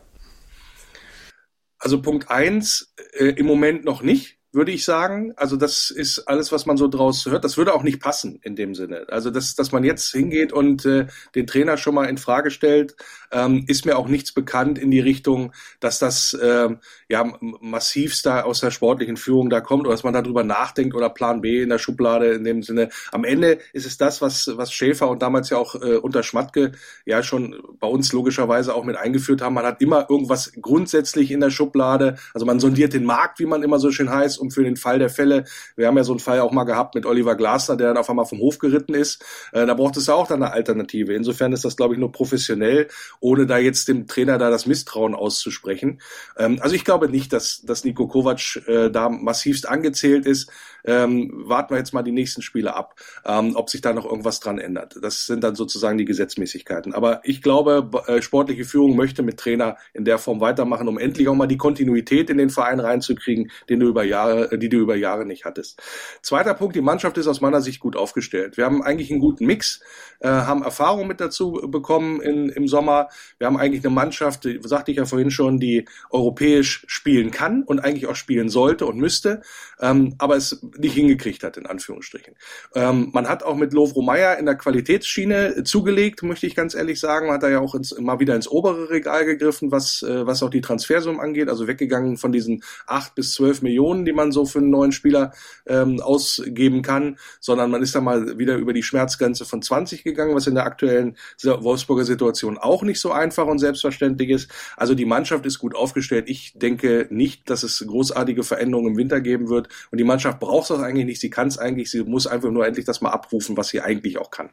Also 1.78 2.00
Punkt 2.00 2.30
eins 2.30 2.94
äh, 3.12 3.26
im 3.26 3.46
Moment 3.46 3.84
noch 3.84 4.02
nicht 4.02 4.36
würde 4.56 4.72
ich 4.72 4.84
sagen. 4.84 5.34
Also 5.36 5.56
das 5.56 5.90
ist 5.90 6.20
alles, 6.26 6.50
was 6.50 6.66
man 6.66 6.76
so 6.76 6.88
draus 6.88 7.26
hört. 7.26 7.44
Das 7.44 7.56
würde 7.58 7.74
auch 7.74 7.82
nicht 7.82 8.00
passen 8.00 8.40
in 8.42 8.56
dem 8.56 8.74
Sinne. 8.74 9.06
Also 9.08 9.30
dass, 9.30 9.54
dass 9.54 9.70
man 9.70 9.84
jetzt 9.84 10.10
hingeht 10.10 10.52
und 10.52 10.84
äh, 10.86 11.06
den 11.34 11.46
Trainer 11.46 11.76
schon 11.76 11.94
mal 11.94 12.06
in 12.06 12.16
Frage 12.16 12.50
stellt, 12.50 12.96
ähm, 13.32 13.64
ist 13.66 13.86
mir 13.86 13.96
auch 13.96 14.08
nichts 14.08 14.32
bekannt 14.32 14.78
in 14.78 14.90
die 14.90 15.00
Richtung, 15.00 15.52
dass 15.80 15.98
das 15.98 16.36
ähm, 16.42 16.78
ja 17.08 17.24
massivst 17.40 18.26
da 18.26 18.42
aus 18.42 18.60
der 18.60 18.70
sportlichen 18.70 19.16
Führung 19.16 19.50
da 19.50 19.60
kommt 19.60 19.82
oder 19.82 19.92
dass 19.92 20.04
man 20.04 20.14
darüber 20.14 20.42
nachdenkt 20.42 20.94
oder 20.94 21.10
Plan 21.10 21.40
B 21.40 21.62
in 21.62 21.68
der 21.68 21.78
Schublade 21.78 22.32
in 22.32 22.44
dem 22.44 22.62
Sinne. 22.62 22.90
Am 23.12 23.24
Ende 23.24 23.58
ist 23.72 23.86
es 23.86 23.96
das, 23.96 24.22
was 24.22 24.50
was 24.56 24.72
Schäfer 24.72 25.08
und 25.08 25.22
damals 25.22 25.50
ja 25.50 25.58
auch 25.58 25.74
äh, 25.76 25.96
unter 25.96 26.22
Schmatke 26.22 26.72
ja 27.04 27.22
schon 27.22 27.56
bei 27.80 27.86
uns 27.86 28.12
logischerweise 28.12 28.74
auch 28.74 28.84
mit 28.84 28.96
eingeführt 28.96 29.42
haben. 29.42 29.54
Man 29.54 29.66
hat 29.66 29.80
immer 29.80 30.08
irgendwas 30.08 30.52
grundsätzlich 30.60 31.30
in 31.30 31.40
der 31.40 31.50
Schublade. 31.50 32.16
Also 32.34 32.46
man 32.46 32.60
sondiert 32.60 32.92
den 32.92 33.04
Markt, 33.04 33.38
wie 33.38 33.46
man 33.46 33.62
immer 33.62 33.78
so 33.78 33.90
schön 33.90 34.10
heißt 34.10 34.38
um 34.38 34.50
für 34.50 34.64
den 34.64 34.76
Fall 34.76 34.98
der 34.98 35.10
Fälle. 35.10 35.44
Wir 35.76 35.86
haben 35.86 35.96
ja 35.96 36.04
so 36.04 36.12
einen 36.12 36.20
Fall 36.20 36.40
auch 36.40 36.52
mal 36.52 36.64
gehabt 36.64 36.94
mit 36.94 37.06
Oliver 37.06 37.34
Glasner, 37.36 37.76
der 37.76 37.88
dann 37.88 37.96
auf 37.96 38.10
einmal 38.10 38.26
vom 38.26 38.38
Hof 38.38 38.58
geritten 38.58 38.94
ist. 38.94 39.24
Äh, 39.52 39.66
da 39.66 39.74
braucht 39.74 39.96
es 39.96 40.06
ja 40.06 40.14
auch 40.14 40.26
dann 40.26 40.42
eine 40.42 40.52
Alternative. 40.52 41.14
Insofern 41.14 41.52
ist 41.52 41.64
das, 41.64 41.76
glaube 41.76 41.94
ich, 41.94 42.00
nur 42.00 42.12
professionell, 42.12 42.88
ohne 43.20 43.46
da 43.46 43.58
jetzt 43.58 43.88
dem 43.88 44.06
Trainer 44.06 44.38
da 44.38 44.50
das 44.50 44.66
Misstrauen 44.66 45.14
auszusprechen. 45.14 46.00
Ähm, 46.36 46.58
also 46.60 46.74
ich 46.74 46.84
glaube 46.84 47.08
nicht, 47.08 47.32
dass, 47.32 47.62
dass 47.62 47.84
Nico 47.84 48.08
Kovac 48.08 48.56
äh, 48.66 48.90
da 48.90 49.08
massivst 49.08 49.68
angezählt 49.68 50.26
ist. 50.26 50.50
Ähm, 50.84 51.32
warten 51.46 51.74
wir 51.74 51.78
jetzt 51.78 51.92
mal 51.92 52.02
die 52.02 52.12
nächsten 52.12 52.42
Spiele 52.42 52.76
ab, 52.76 52.94
ähm, 53.24 53.56
ob 53.56 53.70
sich 53.70 53.80
da 53.80 53.92
noch 53.92 54.04
irgendwas 54.04 54.38
dran 54.38 54.58
ändert. 54.58 54.96
Das 55.02 55.26
sind 55.26 55.42
dann 55.42 55.56
sozusagen 55.56 55.98
die 55.98 56.04
Gesetzmäßigkeiten. 56.04 56.94
Aber 56.94 57.20
ich 57.24 57.42
glaube, 57.42 57.90
äh, 58.06 58.22
sportliche 58.22 58.64
Führung 58.64 58.94
möchte 58.94 59.24
mit 59.24 59.38
Trainer 59.38 59.78
in 59.94 60.04
der 60.04 60.18
Form 60.18 60.40
weitermachen, 60.40 60.86
um 60.86 60.98
endlich 60.98 61.26
auch 61.26 61.34
mal 61.34 61.48
die 61.48 61.56
Kontinuität 61.56 62.30
in 62.30 62.38
den 62.38 62.50
Verein 62.50 62.78
reinzukriegen, 62.78 63.50
den 63.68 63.80
du 63.80 63.88
über 63.88 64.04
Jahre 64.04 64.16
Jahre, 64.16 64.58
die 64.58 64.68
du 64.68 64.78
über 64.78 64.96
Jahre 64.96 65.26
nicht 65.26 65.44
hattest. 65.44 65.80
Zweiter 66.22 66.54
Punkt, 66.54 66.76
die 66.76 66.80
Mannschaft 66.80 67.18
ist 67.18 67.26
aus 67.26 67.40
meiner 67.40 67.60
Sicht 67.60 67.80
gut 67.80 67.96
aufgestellt. 67.96 68.56
Wir 68.56 68.64
haben 68.64 68.82
eigentlich 68.82 69.10
einen 69.10 69.20
guten 69.20 69.46
Mix, 69.46 69.80
äh, 70.20 70.28
haben 70.28 70.62
Erfahrung 70.62 71.06
mit 71.06 71.20
dazu 71.20 71.52
bekommen 71.52 72.20
in, 72.20 72.48
im 72.48 72.68
Sommer. 72.68 73.05
Wir 73.38 73.46
haben 73.46 73.56
eigentlich 73.56 73.84
eine 73.84 73.94
Mannschaft, 73.94 74.48
sagte 74.60 74.90
ich 74.90 74.96
ja 74.98 75.04
vorhin 75.04 75.30
schon, 75.30 75.58
die 75.58 75.86
europäisch 76.10 76.84
spielen 76.88 77.30
kann 77.30 77.62
und 77.62 77.80
eigentlich 77.80 78.06
auch 78.06 78.16
spielen 78.16 78.48
sollte 78.48 78.86
und 78.86 78.98
müsste, 78.98 79.42
ähm, 79.80 80.14
aber 80.18 80.36
es 80.36 80.62
nicht 80.78 80.94
hingekriegt 80.94 81.42
hat, 81.42 81.56
in 81.56 81.66
Anführungsstrichen. 81.66 82.34
Ähm, 82.74 83.10
man 83.12 83.28
hat 83.28 83.42
auch 83.42 83.56
mit 83.56 83.72
Lovro 83.72 84.02
Meyer 84.02 84.38
in 84.38 84.46
der 84.46 84.56
Qualitätsschiene 84.56 85.64
zugelegt, 85.64 86.22
möchte 86.22 86.46
ich 86.46 86.54
ganz 86.54 86.74
ehrlich 86.74 87.00
sagen. 87.00 87.26
Man 87.26 87.36
hat 87.36 87.42
da 87.42 87.48
ja 87.48 87.60
auch 87.60 87.74
ins, 87.74 87.98
mal 87.98 88.20
wieder 88.20 88.34
ins 88.34 88.48
obere 88.48 88.90
Regal 88.90 89.24
gegriffen, 89.24 89.70
was, 89.70 90.02
äh, 90.02 90.26
was 90.26 90.42
auch 90.42 90.50
die 90.50 90.60
Transfersummen 90.60 91.20
angeht, 91.20 91.48
also 91.48 91.66
weggegangen 91.66 92.16
von 92.16 92.32
diesen 92.32 92.62
acht 92.86 93.14
bis 93.14 93.34
zwölf 93.34 93.62
Millionen, 93.62 94.04
die 94.04 94.12
man 94.12 94.32
so 94.32 94.44
für 94.44 94.58
einen 94.58 94.70
neuen 94.70 94.92
Spieler 94.92 95.32
ähm, 95.66 96.00
ausgeben 96.00 96.82
kann, 96.82 97.18
sondern 97.40 97.70
man 97.70 97.82
ist 97.82 97.94
da 97.94 98.00
mal 98.00 98.38
wieder 98.38 98.56
über 98.56 98.72
die 98.72 98.82
Schmerzgrenze 98.82 99.44
von 99.44 99.62
20 99.62 100.04
gegangen, 100.04 100.34
was 100.34 100.46
in 100.46 100.54
der 100.54 100.64
aktuellen 100.64 101.16
Wolfsburger 101.42 102.04
Situation 102.04 102.58
auch 102.58 102.82
nicht 102.96 103.02
so 103.02 103.12
einfach 103.12 103.46
und 103.46 103.58
selbstverständlich 103.58 104.30
ist. 104.30 104.50
Also 104.76 104.94
die 104.94 105.04
Mannschaft 105.04 105.44
ist 105.44 105.58
gut 105.58 105.74
aufgestellt. 105.74 106.28
Ich 106.28 106.54
denke 106.54 107.06
nicht, 107.10 107.50
dass 107.50 107.62
es 107.62 107.84
großartige 107.86 108.42
Veränderungen 108.42 108.92
im 108.92 108.96
Winter 108.96 109.20
geben 109.20 109.48
wird. 109.50 109.68
Und 109.90 109.98
die 109.98 110.04
Mannschaft 110.04 110.40
braucht 110.40 110.70
es 110.70 110.80
eigentlich 110.80 111.04
nicht. 111.04 111.20
Sie 111.20 111.30
kann 111.30 111.48
es 111.48 111.58
eigentlich. 111.58 111.90
Sie 111.90 112.02
muss 112.02 112.26
einfach 112.26 112.50
nur 112.50 112.66
endlich 112.66 112.86
das 112.86 113.02
mal 113.02 113.10
abrufen, 113.10 113.56
was 113.56 113.68
sie 113.68 113.82
eigentlich 113.82 114.18
auch 114.18 114.30
kann. 114.30 114.48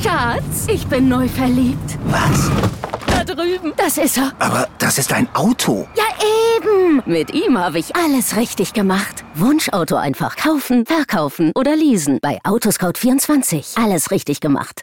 Schatz, 0.00 0.66
ich 0.68 0.86
bin 0.86 1.08
neu 1.08 1.26
verliebt. 1.28 1.98
Was? 2.06 2.50
Da 3.08 3.24
drüben. 3.24 3.72
Das 3.76 3.98
ist 3.98 4.16
er. 4.18 4.32
Aber 4.38 4.68
das 4.78 4.98
ist 4.98 5.12
ein 5.12 5.28
Auto. 5.34 5.88
Ja, 5.96 6.04
eben. 6.56 7.02
Mit 7.06 7.34
ihm 7.34 7.58
habe 7.58 7.78
ich 7.78 7.96
alles 7.96 8.36
richtig 8.36 8.72
gemacht. 8.72 9.24
Wunschauto 9.34 9.96
einfach 9.96 10.36
kaufen, 10.36 10.86
verkaufen 10.86 11.50
oder 11.56 11.74
leasen. 11.74 12.18
Bei 12.22 12.38
Autoscout24. 12.44 13.82
Alles 13.82 14.10
richtig 14.12 14.40
gemacht. 14.40 14.82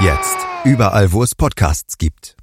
Jetzt 0.00 0.36
überall, 0.64 1.12
wo 1.12 1.22
es 1.22 1.34
Podcasts 1.34 1.98
gibt. 1.98 2.36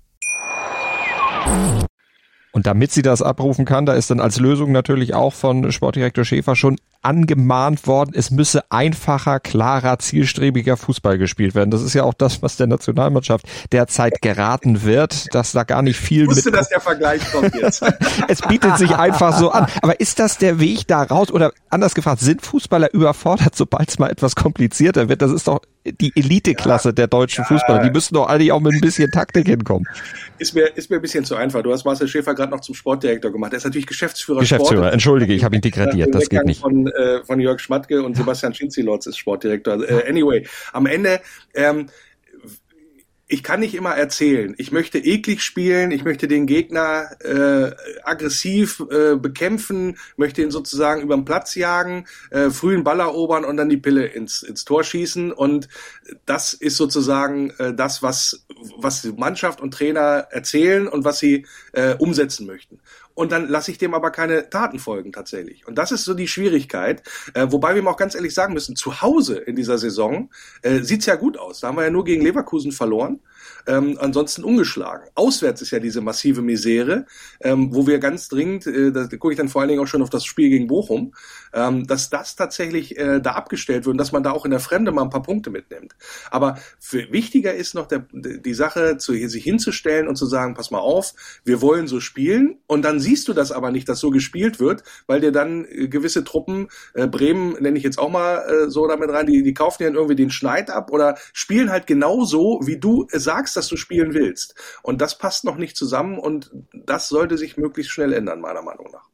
Und 2.53 2.65
damit 2.65 2.91
sie 2.91 3.01
das 3.01 3.21
abrufen 3.21 3.65
kann, 3.65 3.85
da 3.85 3.93
ist 3.93 4.09
dann 4.09 4.19
als 4.19 4.39
Lösung 4.39 4.71
natürlich 4.71 5.13
auch 5.13 5.33
von 5.33 5.71
Sportdirektor 5.71 6.23
Schäfer 6.23 6.55
schon 6.55 6.77
angemahnt 7.01 7.87
worden, 7.87 8.11
es 8.13 8.31
müsse 8.31 8.63
einfacher, 8.69 9.39
klarer, 9.39 9.99
zielstrebiger 9.99 10.77
Fußball 10.77 11.17
gespielt 11.17 11.55
werden. 11.55 11.71
Das 11.71 11.81
ist 11.81 11.93
ja 11.93 12.03
auch 12.03 12.13
das, 12.13 12.41
was 12.41 12.57
der 12.57 12.67
Nationalmannschaft 12.67 13.45
derzeit 13.71 14.21
geraten 14.21 14.83
wird, 14.83 15.33
dass 15.33 15.51
da 15.51 15.63
gar 15.63 15.81
nicht 15.81 15.97
viel 15.97 16.23
ich 16.23 16.29
wusste, 16.29 16.51
mit. 16.51 16.59
dass 16.59 16.69
der 16.69 16.81
Vergleich 16.81 17.21
kommt 17.31 17.55
jetzt. 17.55 17.83
es 18.27 18.41
bietet 18.41 18.77
sich 18.77 18.95
einfach 18.95 19.37
so 19.37 19.51
an. 19.51 19.67
Aber 19.81 19.99
ist 19.99 20.19
das 20.19 20.37
der 20.37 20.59
Weg 20.59 20.87
da 20.87 21.03
raus? 21.03 21.31
Oder 21.31 21.53
anders 21.69 21.95
gefragt, 21.95 22.21
sind 22.21 22.41
Fußballer 22.41 22.93
überfordert, 22.93 23.55
sobald 23.55 23.89
es 23.89 23.99
mal 23.99 24.09
etwas 24.09 24.35
komplizierter 24.35 25.09
wird? 25.09 25.21
Das 25.21 25.31
ist 25.31 25.47
doch 25.47 25.61
die 25.85 26.11
Eliteklasse 26.15 26.89
ja, 26.89 26.93
der 26.93 27.07
deutschen 27.07 27.43
ja, 27.43 27.47
Fußballer. 27.47 27.83
Die 27.83 27.89
müssen 27.89 28.13
doch 28.13 28.27
eigentlich 28.27 28.51
auch 28.51 28.59
mit 28.59 28.73
ein 28.73 28.81
bisschen 28.81 29.09
Taktik 29.09 29.47
hinkommen. 29.47 29.87
Ist 30.37 30.53
mir, 30.53 30.65
ist 30.75 30.89
mir 30.89 30.97
ein 30.97 31.01
bisschen 31.01 31.25
zu 31.25 31.35
einfach. 31.35 31.63
Du 31.63 31.71
hast 31.71 31.85
Marcel 31.85 32.07
Schäfer 32.07 32.35
gerade 32.35 32.51
noch 32.51 32.61
zum 32.61 32.75
Sportdirektor 32.75 33.31
gemacht. 33.31 33.53
Er 33.53 33.57
ist 33.57 33.63
natürlich 33.63 33.87
Geschäftsführer. 33.87 34.39
Geschäftsführer, 34.39 34.83
Sport. 34.83 34.93
entschuldige, 34.93 35.33
ich 35.33 35.43
habe 35.43 35.55
ihn 35.55 35.61
degradiert. 35.61 36.13
Das 36.13 36.29
geht 36.29 36.45
nicht. 36.45 36.61
Von, 36.61 36.90
äh, 36.91 37.23
von 37.23 37.39
Jörg 37.39 37.59
Schmatke 37.59 38.03
und 38.03 38.15
Sebastian 38.15 38.53
Schinzilotz 38.53 39.05
ist 39.05 39.17
Sportdirektor. 39.17 39.81
Äh, 39.87 40.09
anyway, 40.09 40.47
am 40.73 40.85
Ende 40.85 41.21
ähm, 41.53 41.87
ich 43.31 43.43
kann 43.43 43.61
nicht 43.61 43.75
immer 43.75 43.95
erzählen. 43.95 44.53
Ich 44.57 44.73
möchte 44.73 44.99
eklig 44.99 45.41
spielen, 45.41 45.91
ich 45.91 46.03
möchte 46.03 46.27
den 46.27 46.47
Gegner 46.47 47.11
äh, 47.21 47.71
aggressiv 48.03 48.83
äh, 48.91 49.15
bekämpfen, 49.15 49.97
möchte 50.17 50.41
ihn 50.41 50.51
sozusagen 50.51 51.01
über 51.01 51.15
den 51.15 51.23
Platz 51.23 51.55
jagen, 51.55 52.07
äh, 52.29 52.49
frühen 52.49 52.83
Ball 52.83 52.99
erobern 52.99 53.45
und 53.45 53.55
dann 53.55 53.69
die 53.69 53.77
Pille 53.77 54.05
ins, 54.05 54.43
ins 54.43 54.65
Tor 54.65 54.83
schießen. 54.83 55.31
Und 55.31 55.69
das 56.25 56.51
ist 56.51 56.75
sozusagen 56.75 57.51
äh, 57.51 57.73
das, 57.73 58.03
was, 58.03 58.45
was 58.77 59.05
Mannschaft 59.15 59.61
und 59.61 59.73
Trainer 59.73 60.27
erzählen 60.29 60.89
und 60.89 61.05
was 61.05 61.19
sie 61.19 61.45
äh, 61.71 61.95
umsetzen 61.95 62.45
möchten 62.45 62.81
und 63.21 63.31
dann 63.31 63.47
lasse 63.47 63.69
ich 63.69 63.77
dem 63.77 63.93
aber 63.93 64.09
keine 64.09 64.49
Taten 64.49 64.79
folgen 64.79 65.11
tatsächlich. 65.11 65.67
Und 65.67 65.75
das 65.75 65.91
ist 65.91 66.05
so 66.05 66.15
die 66.15 66.27
Schwierigkeit. 66.27 67.03
Äh, 67.35 67.47
wobei 67.51 67.75
wir 67.75 67.87
auch 67.87 67.95
ganz 67.95 68.15
ehrlich 68.15 68.33
sagen 68.33 68.55
müssen, 68.55 68.75
zu 68.75 69.03
Hause 69.03 69.37
in 69.37 69.55
dieser 69.55 69.77
Saison 69.77 70.31
äh, 70.63 70.79
sieht's 70.79 71.05
ja 71.05 71.15
gut 71.15 71.37
aus. 71.37 71.59
Da 71.59 71.67
haben 71.67 71.77
wir 71.77 71.83
ja 71.83 71.91
nur 71.91 72.03
gegen 72.03 72.23
Leverkusen 72.23 72.71
verloren 72.71 73.19
ähm, 73.67 73.97
ansonsten 73.99 74.43
ungeschlagen. 74.43 75.09
Auswärts 75.15 75.61
ist 75.61 75.71
ja 75.71 75.79
diese 75.79 76.01
massive 76.01 76.41
Misere, 76.41 77.05
ähm, 77.41 77.73
wo 77.73 77.87
wir 77.87 77.99
ganz 77.99 78.29
dringend, 78.29 78.67
äh, 78.67 78.91
da 78.91 79.07
gucke 79.07 79.33
ich 79.33 79.37
dann 79.37 79.49
vor 79.49 79.61
allen 79.61 79.69
Dingen 79.69 79.81
auch 79.81 79.87
schon 79.87 80.01
auf 80.01 80.09
das 80.09 80.25
Spiel 80.25 80.49
gegen 80.49 80.67
Bochum, 80.67 81.13
ähm, 81.53 81.87
dass 81.87 82.09
das 82.09 82.35
tatsächlich 82.35 82.97
äh, 82.97 83.19
da 83.21 83.31
abgestellt 83.31 83.85
wird 83.85 83.93
und 83.93 83.97
dass 83.97 84.11
man 84.11 84.23
da 84.23 84.31
auch 84.31 84.45
in 84.45 84.51
der 84.51 84.59
Fremde 84.59 84.91
mal 84.91 85.03
ein 85.03 85.09
paar 85.09 85.23
Punkte 85.23 85.49
mitnimmt. 85.49 85.95
Aber 86.29 86.57
für, 86.79 87.11
wichtiger 87.11 87.53
ist 87.53 87.75
noch 87.75 87.87
der, 87.87 88.05
die 88.11 88.53
Sache, 88.53 88.97
zu, 88.97 89.13
sich 89.13 89.43
hinzustellen 89.43 90.07
und 90.07 90.15
zu 90.15 90.25
sagen, 90.25 90.53
pass 90.53 90.71
mal 90.71 90.79
auf, 90.79 91.13
wir 91.43 91.61
wollen 91.61 91.87
so 91.87 91.99
spielen 91.99 92.59
und 92.67 92.83
dann 92.83 92.99
siehst 92.99 93.27
du 93.27 93.33
das 93.33 93.51
aber 93.51 93.71
nicht, 93.71 93.87
dass 93.89 93.99
so 93.99 94.09
gespielt 94.09 94.59
wird, 94.59 94.83
weil 95.07 95.21
dir 95.21 95.31
dann 95.31 95.65
äh, 95.65 95.87
gewisse 95.87 96.23
Truppen, 96.23 96.69
äh, 96.93 97.07
Bremen 97.07 97.53
nenne 97.59 97.77
ich 97.77 97.83
jetzt 97.83 97.99
auch 97.99 98.09
mal 98.09 98.37
äh, 98.37 98.69
so 98.69 98.87
damit 98.87 99.09
rein, 99.09 99.25
die, 99.25 99.43
die 99.43 99.53
kaufen 99.53 99.83
dir 99.83 99.93
irgendwie 99.93 100.15
den 100.15 100.31
Schneid 100.31 100.69
ab 100.69 100.91
oder 100.91 101.17
spielen 101.33 101.69
halt 101.69 101.87
genau 101.87 102.23
so, 102.23 102.59
wie 102.63 102.77
du 102.77 103.07
sagst, 103.11 103.50
sagst, 103.51 103.57
dass 103.57 103.67
du 103.67 103.77
spielen 103.77 104.13
willst. 104.13 104.55
Und 104.81 105.01
das 105.01 105.17
passt 105.17 105.43
noch 105.43 105.57
nicht 105.57 105.75
zusammen 105.75 106.17
und 106.17 106.51
das 106.73 107.09
sollte 107.09 107.37
sich 107.37 107.57
möglichst 107.57 107.91
schnell 107.91 108.13
ändern, 108.13 108.41
meiner 108.41 108.61
Meinung 108.61 108.87
nach. 108.91 109.09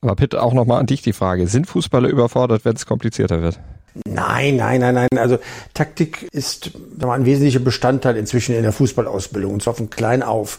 Aber 0.00 0.16
Pitt, 0.16 0.34
auch 0.34 0.52
nochmal 0.52 0.80
an 0.80 0.86
dich 0.86 1.02
die 1.02 1.12
Frage. 1.14 1.46
Sind 1.46 1.66
Fußballer 1.66 2.08
überfordert, 2.08 2.64
wenn 2.64 2.76
es 2.76 2.84
komplizierter 2.84 3.40
wird? 3.40 3.60
Nein, 4.06 4.56
nein, 4.56 4.80
nein, 4.80 4.94
nein. 4.94 5.08
Also 5.18 5.38
Taktik 5.72 6.28
ist 6.32 6.72
mal, 6.98 7.14
ein 7.14 7.26
wesentlicher 7.26 7.60
Bestandteil 7.60 8.16
inzwischen 8.16 8.54
in 8.56 8.62
der 8.62 8.72
Fußballausbildung 8.72 9.52
und 9.52 9.62
zwar 9.62 9.74
von 9.74 9.88
klein 9.88 10.24
auf. 10.24 10.58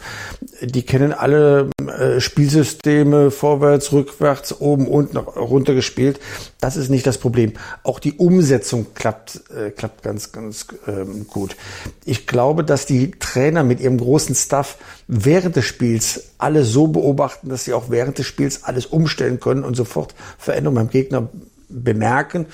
Die 0.61 0.83
kennen 0.83 1.11
alle 1.11 1.69
äh, 1.85 2.21
Spielsysteme 2.21 3.31
vorwärts, 3.31 3.91
rückwärts, 3.91 4.61
oben, 4.61 4.87
unten, 4.87 5.17
runter 5.17 5.73
gespielt. 5.73 6.21
Das 6.61 6.77
ist 6.77 6.89
nicht 6.89 7.05
das 7.05 7.17
Problem. 7.17 7.53
Auch 7.83 7.99
die 7.99 8.13
Umsetzung 8.13 8.87
klappt, 8.95 9.41
äh, 9.53 9.69
klappt 9.71 10.01
ganz, 10.01 10.31
ganz 10.31 10.67
ähm, 10.87 11.27
gut. 11.27 11.57
Ich 12.05 12.27
glaube, 12.27 12.63
dass 12.63 12.85
die 12.85 13.11
Trainer 13.11 13.65
mit 13.65 13.81
ihrem 13.81 13.97
großen 13.97 14.33
Staff 14.35 14.77
während 15.07 15.57
des 15.57 15.65
Spiels 15.65 16.29
alles 16.37 16.69
so 16.69 16.87
beobachten, 16.87 17.49
dass 17.49 17.65
sie 17.65 17.73
auch 17.73 17.89
während 17.89 18.17
des 18.17 18.27
Spiels 18.27 18.63
alles 18.63 18.85
umstellen 18.85 19.41
können 19.41 19.65
und 19.65 19.75
sofort 19.75 20.15
Veränderungen 20.37 20.85
beim 20.85 20.89
Gegner 20.89 21.27
bemerken 21.67 22.45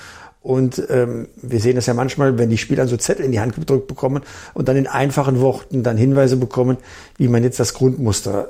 und 0.42 0.82
ähm, 0.90 1.28
wir 1.40 1.60
sehen 1.60 1.76
das 1.76 1.86
ja 1.86 1.94
manchmal, 1.94 2.36
wenn 2.36 2.50
die 2.50 2.58
Spieler 2.58 2.88
so 2.88 2.96
Zettel 2.96 3.24
in 3.24 3.30
die 3.30 3.38
Hand 3.38 3.54
gedrückt 3.54 3.86
bekommen 3.86 4.22
und 4.54 4.66
dann 4.66 4.76
in 4.76 4.88
einfachen 4.88 5.40
Worten 5.40 5.84
dann 5.84 5.96
Hinweise 5.96 6.36
bekommen, 6.36 6.78
wie 7.16 7.28
man 7.28 7.44
jetzt 7.44 7.60
das 7.60 7.74
Grundmuster 7.74 8.48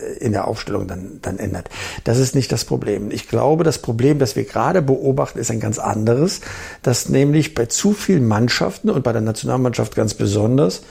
äh, 0.00 0.18
in 0.18 0.32
der 0.32 0.48
Aufstellung 0.48 0.88
dann, 0.88 1.20
dann 1.22 1.38
ändert. 1.38 1.70
Das 2.02 2.18
ist 2.18 2.34
nicht 2.34 2.50
das 2.50 2.64
Problem. 2.64 3.12
Ich 3.12 3.28
glaube, 3.28 3.62
das 3.62 3.78
Problem, 3.78 4.18
das 4.18 4.34
wir 4.34 4.44
gerade 4.44 4.82
beobachten, 4.82 5.38
ist 5.38 5.52
ein 5.52 5.60
ganz 5.60 5.78
anderes, 5.78 6.40
dass 6.82 7.08
nämlich 7.08 7.54
bei 7.54 7.66
zu 7.66 7.92
vielen 7.92 8.26
Mannschaften 8.26 8.90
und 8.90 9.04
bei 9.04 9.12
der 9.12 9.22
Nationalmannschaft 9.22 9.94
ganz 9.94 10.14
besonders 10.14 10.82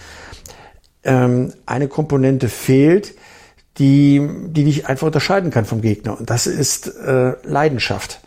ähm, 1.04 1.52
eine 1.66 1.90
Komponente 1.90 2.48
fehlt, 2.48 3.16
die, 3.80 4.26
die 4.48 4.64
dich 4.64 4.88
einfach 4.88 5.08
unterscheiden 5.08 5.52
kann 5.52 5.66
vom 5.66 5.82
Gegner. 5.82 6.18
Und 6.18 6.30
das 6.30 6.48
ist 6.48 6.88
äh, 6.88 7.34
Leidenschaft. 7.44 8.22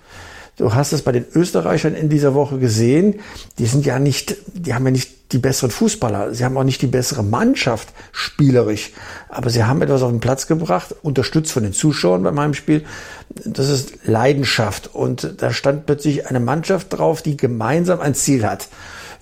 Du 0.60 0.74
hast 0.74 0.92
es 0.92 1.00
bei 1.00 1.12
den 1.12 1.24
Österreichern 1.34 1.94
in 1.94 2.10
dieser 2.10 2.34
Woche 2.34 2.58
gesehen. 2.58 3.20
Die 3.58 3.64
sind 3.64 3.86
ja 3.86 3.98
nicht, 3.98 4.36
die 4.52 4.74
haben 4.74 4.84
ja 4.84 4.90
nicht 4.90 5.32
die 5.32 5.38
besseren 5.38 5.70
Fußballer. 5.70 6.34
Sie 6.34 6.44
haben 6.44 6.54
auch 6.58 6.64
nicht 6.64 6.82
die 6.82 6.86
bessere 6.86 7.22
Mannschaft 7.22 7.88
spielerisch. 8.12 8.90
Aber 9.30 9.48
sie 9.48 9.64
haben 9.64 9.80
etwas 9.80 10.02
auf 10.02 10.10
den 10.10 10.20
Platz 10.20 10.46
gebracht, 10.46 10.94
unterstützt 11.00 11.50
von 11.52 11.62
den 11.62 11.72
Zuschauern 11.72 12.24
beim 12.24 12.38
Heimspiel. 12.38 12.84
Das 13.30 13.70
ist 13.70 14.04
Leidenschaft. 14.04 14.94
Und 14.94 15.36
da 15.38 15.50
stand 15.50 15.86
plötzlich 15.86 16.26
eine 16.26 16.40
Mannschaft 16.40 16.92
drauf, 16.92 17.22
die 17.22 17.38
gemeinsam 17.38 18.00
ein 18.00 18.14
Ziel 18.14 18.44
hat 18.44 18.68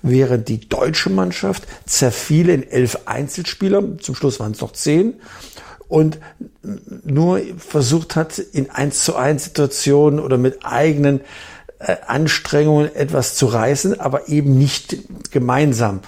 während 0.01 0.47
die 0.47 0.67
deutsche 0.67 1.09
Mannschaft 1.09 1.63
zerfiel 1.85 2.47
in 2.47 2.69
elf 2.69 2.99
Einzelspieler, 3.03 3.97
zum 3.97 4.15
Schluss 4.15 4.39
waren 4.39 4.53
es 4.53 4.61
noch 4.61 4.71
zehn, 4.71 5.15
und 5.89 6.19
nur 7.03 7.41
versucht 7.57 8.15
hat, 8.15 8.37
in 8.39 8.69
eins 8.69 9.03
zu 9.03 9.15
eins 9.15 9.45
Situationen 9.45 10.19
oder 10.19 10.37
mit 10.37 10.59
eigenen 10.63 11.21
äh, 11.79 11.97
Anstrengungen 12.05 12.95
etwas 12.95 13.35
zu 13.35 13.47
reißen, 13.47 13.99
aber 13.99 14.29
eben 14.29 14.57
nicht 14.57 14.97
gemeinsam. 15.31 16.01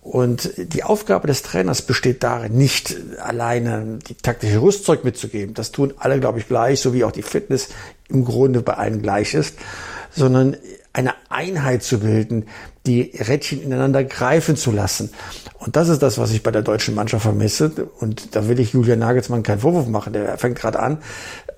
Und 0.00 0.52
die 0.56 0.84
Aufgabe 0.84 1.26
des 1.26 1.42
Trainers 1.42 1.82
besteht 1.82 2.22
darin, 2.22 2.56
nicht 2.56 2.94
alleine 3.20 3.98
die 4.08 4.14
taktische 4.14 4.62
Rüstzeug 4.62 5.02
mitzugeben. 5.02 5.52
Das 5.54 5.72
tun 5.72 5.94
alle, 5.98 6.20
glaube 6.20 6.38
ich, 6.38 6.46
gleich, 6.46 6.80
so 6.80 6.94
wie 6.94 7.02
auch 7.02 7.10
die 7.10 7.22
Fitness 7.22 7.70
im 8.08 8.24
Grunde 8.24 8.62
bei 8.62 8.74
allen 8.74 9.02
gleich 9.02 9.34
ist, 9.34 9.56
sondern 10.12 10.56
eine 10.96 11.12
Einheit 11.28 11.82
zu 11.82 12.00
bilden, 12.00 12.46
die 12.86 13.12
Rädchen 13.28 13.62
ineinander 13.62 14.02
greifen 14.02 14.56
zu 14.56 14.72
lassen. 14.72 15.10
Und 15.58 15.76
das 15.76 15.90
ist 15.90 16.02
das, 16.02 16.16
was 16.16 16.30
ich 16.30 16.42
bei 16.42 16.50
der 16.50 16.62
deutschen 16.62 16.94
Mannschaft 16.94 17.22
vermisse. 17.22 17.70
Und 18.00 18.34
da 18.34 18.48
will 18.48 18.58
ich 18.60 18.72
Julian 18.72 19.00
Nagelsmann 19.00 19.42
keinen 19.42 19.58
Vorwurf 19.58 19.88
machen. 19.88 20.14
Der 20.14 20.38
fängt 20.38 20.58
gerade 20.58 20.80
an, 20.80 20.98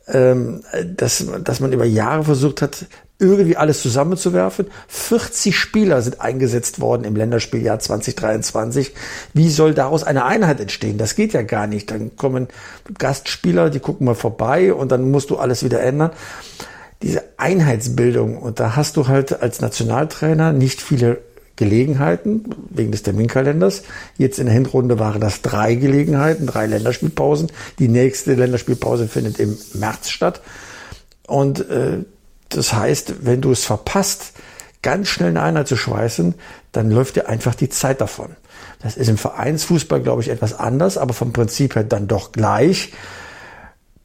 ähm, 0.09 0.65
dass, 0.97 1.25
dass 1.45 1.61
man 1.61 1.73
über 1.73 1.85
Jahre 1.85 2.25
versucht 2.25 2.63
hat, 2.63 2.87
irgendwie 3.21 3.57
alles 3.57 3.81
zusammenzuwerfen. 3.81 4.67
40 4.89 5.57
Spieler 5.57 6.03
sind 6.03 6.21
eingesetzt 6.21 6.81
worden 6.81 7.05
im 7.05 7.15
Länderspieljahr 7.15 7.79
2023. 7.79 8.93
Wie 9.35 9.51
soll 9.51 9.73
daraus 9.73 10.03
eine 10.03 10.25
Einheit 10.25 10.59
entstehen? 10.59 10.99
Das 10.99 11.15
geht 11.15 11.33
ja 11.33 11.43
gar 11.43 11.69
nicht. 11.69 11.93
Dann 11.93 12.17
kommen 12.17 12.49
Gastspieler, 12.99 13.71
die 13.71 13.81
gucken 13.81 14.05
mal 14.05 14.15
vorbei 14.17 14.75
und 14.75 14.91
dann 14.91 15.13
musst 15.13 15.31
du 15.31 15.37
alles 15.37 15.63
wieder 15.63 15.81
ändern. 15.81 16.11
Diese 17.03 17.23
Einheitsbildung, 17.37 18.39
und 18.39 18.59
da 18.61 18.75
hast 18.77 18.97
du 18.97 19.07
halt 19.07 19.41
als 19.41 19.61
Nationaltrainer 19.61 20.53
nicht 20.53 20.83
viele 20.83 21.19
Gelegenheiten 21.59 22.45
wegen 22.71 22.93
des 22.93 23.03
Terminkalenders. 23.03 23.83
Jetzt 24.17 24.39
in 24.39 24.47
der 24.47 24.55
Hinrunde 24.55 24.99
waren 24.99 25.21
das 25.21 25.43
drei 25.43 25.75
Gelegenheiten, 25.75 26.47
drei 26.47 26.67
Länderspielpausen. 26.67 27.51
Die 27.79 27.89
nächste 27.89 28.35
Länderspielpause 28.35 29.09
findet 29.09 29.39
im 29.41 29.59
März 29.75 30.11
statt. 30.11 30.41
Und 31.27 31.69
äh, 31.69 32.05
das 32.49 32.73
heißt, 32.73 33.27
wenn 33.27 33.41
du 33.41 33.51
es 33.51 33.65
verpasst, 33.65 34.33
ganz 34.83 35.09
schnell 35.09 35.31
eine 35.31 35.43
Einheit 35.43 35.69
zu 35.69 35.77
schweißen, 35.77 36.35
dann 36.73 36.91
läuft 36.91 37.17
dir 37.17 37.29
einfach 37.29 37.55
die 37.55 37.69
Zeit 37.69 38.01
davon. 38.01 38.37
Das 38.81 38.97
ist 38.97 39.09
im 39.09 39.19
Vereinsfußball, 39.19 40.01
glaube 40.01 40.23
ich, 40.23 40.29
etwas 40.29 40.55
anders, 40.55 40.97
aber 40.97 41.13
vom 41.13 41.33
Prinzip 41.33 41.75
her 41.75 41.85
dann 41.85 42.07
doch 42.07 42.31
gleich. 42.31 42.93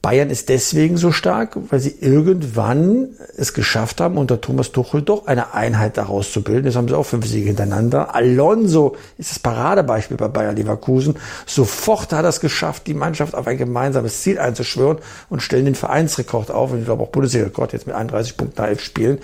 Bayern 0.03 0.29
ist 0.29 0.49
deswegen 0.49 0.97
so 0.97 1.13
stark, 1.13 1.55
weil 1.69 1.79
sie 1.79 1.95
irgendwann 2.01 3.11
es 3.37 3.53
geschafft 3.53 4.01
haben, 4.01 4.17
unter 4.17 4.41
Thomas 4.41 4.73
Tuchel 4.73 5.01
doch 5.01 5.27
eine 5.27 5.53
Einheit 5.53 5.95
daraus 5.95 6.33
zu 6.33 6.43
bilden. 6.43 6.65
Jetzt 6.65 6.75
haben 6.75 6.89
sie 6.89 6.97
auch 6.97 7.05
fünf 7.05 7.25
Siege 7.25 7.47
hintereinander. 7.47 8.13
Alonso 8.13 8.97
ist 9.17 9.31
das 9.31 9.39
Paradebeispiel 9.39 10.17
bei 10.17 10.27
Bayern 10.27 10.57
Leverkusen. 10.57 11.15
Sofort 11.45 12.11
hat 12.11 12.25
er 12.25 12.29
es 12.29 12.41
geschafft, 12.41 12.85
die 12.87 12.93
Mannschaft 12.93 13.33
auf 13.33 13.47
ein 13.47 13.57
gemeinsames 13.57 14.21
Ziel 14.21 14.39
einzuschwören 14.39 14.97
und 15.29 15.41
stellen 15.41 15.63
den 15.63 15.75
Vereinsrekord 15.75 16.51
auf. 16.51 16.73
Und 16.73 16.79
ich 16.79 16.85
glaube 16.85 17.03
auch 17.03 17.09
Bundesliga-Rekord 17.09 17.71
jetzt 17.71 17.87
mit 17.87 17.95
31 17.95 18.35
Punkten 18.35 18.61
nach 18.61 18.67
elf 18.67 18.81
Spielen. 18.81 19.19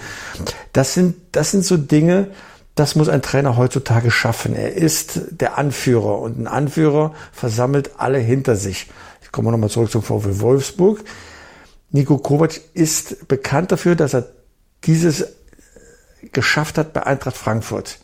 Das 0.71 0.93
sind, 0.93 1.17
das 1.33 1.51
sind 1.51 1.65
so 1.65 1.75
Dinge, 1.75 2.27
das 2.75 2.95
muss 2.95 3.09
ein 3.09 3.21
Trainer 3.21 3.57
heutzutage 3.57 4.11
schaffen. 4.11 4.55
Er 4.55 4.75
ist 4.75 5.19
der 5.31 5.57
Anführer 5.57 6.19
und 6.19 6.39
ein 6.39 6.47
Anführer 6.47 7.13
versammelt 7.33 7.91
alle 7.97 8.19
hinter 8.19 8.55
sich. 8.55 8.87
Kommen 9.31 9.47
wir 9.47 9.51
nochmal 9.51 9.69
zurück 9.69 9.91
zum 9.91 10.01
VfL 10.01 10.39
Wolfsburg. 10.39 11.03
Nico 11.91 12.17
Kovac 12.17 12.59
ist 12.73 13.27
bekannt 13.27 13.71
dafür, 13.71 13.95
dass 13.95 14.13
er 14.13 14.27
dieses 14.85 15.25
geschafft 16.31 16.77
hat 16.77 16.93
bei 16.93 17.03
Eintracht 17.03 17.37
Frankfurt. 17.37 17.99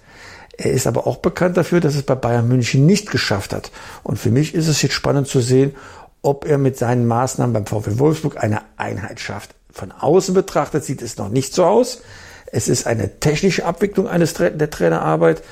Er 0.57 0.71
ist 0.71 0.87
aber 0.87 1.05
auch 1.05 1.17
bekannt 1.17 1.57
dafür, 1.57 1.81
dass 1.81 1.95
es 1.95 2.03
bei 2.03 2.15
Bayern 2.15 2.47
München 2.47 2.85
nicht 2.85 3.11
geschafft 3.11 3.53
hat. 3.53 3.71
Und 4.03 4.17
für 4.17 4.31
mich 4.31 4.55
ist 4.55 4.67
es 4.67 4.81
jetzt 4.81 4.93
spannend 4.93 5.27
zu 5.27 5.41
sehen, 5.41 5.75
ob 6.21 6.45
er 6.45 6.57
mit 6.57 6.77
seinen 6.77 7.05
Maßnahmen 7.07 7.53
beim 7.53 7.65
VfL 7.65 7.99
Wolfsburg 7.99 8.41
eine 8.41 8.61
Einheit 8.77 9.19
schafft. 9.19 9.51
Von 9.71 9.91
außen 9.91 10.33
betrachtet 10.33 10.85
sieht 10.85 11.01
es 11.01 11.17
noch 11.17 11.29
nicht 11.29 11.53
so 11.53 11.65
aus. 11.65 12.01
Es 12.47 12.69
ist 12.69 12.87
eine 12.87 13.19
technische 13.19 13.65
Abwicklung 13.65 14.07
eines 14.07 14.33
der 14.33 14.69
Trainerarbeit. 14.69 15.43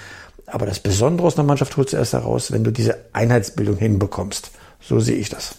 Aber 0.45 0.65
das 0.65 0.79
Besondere 0.79 1.27
aus 1.27 1.37
einer 1.37 1.47
Mannschaft 1.47 1.75
holst 1.77 1.93
du 1.93 1.97
erst 1.97 2.13
heraus, 2.13 2.51
wenn 2.51 2.63
du 2.63 2.71
diese 2.71 2.97
Einheitsbildung 3.11 3.77
hinbekommst. 3.77 4.51
So 4.81 4.99
sehe 4.99 5.17
ich 5.17 5.29
das. 5.29 5.55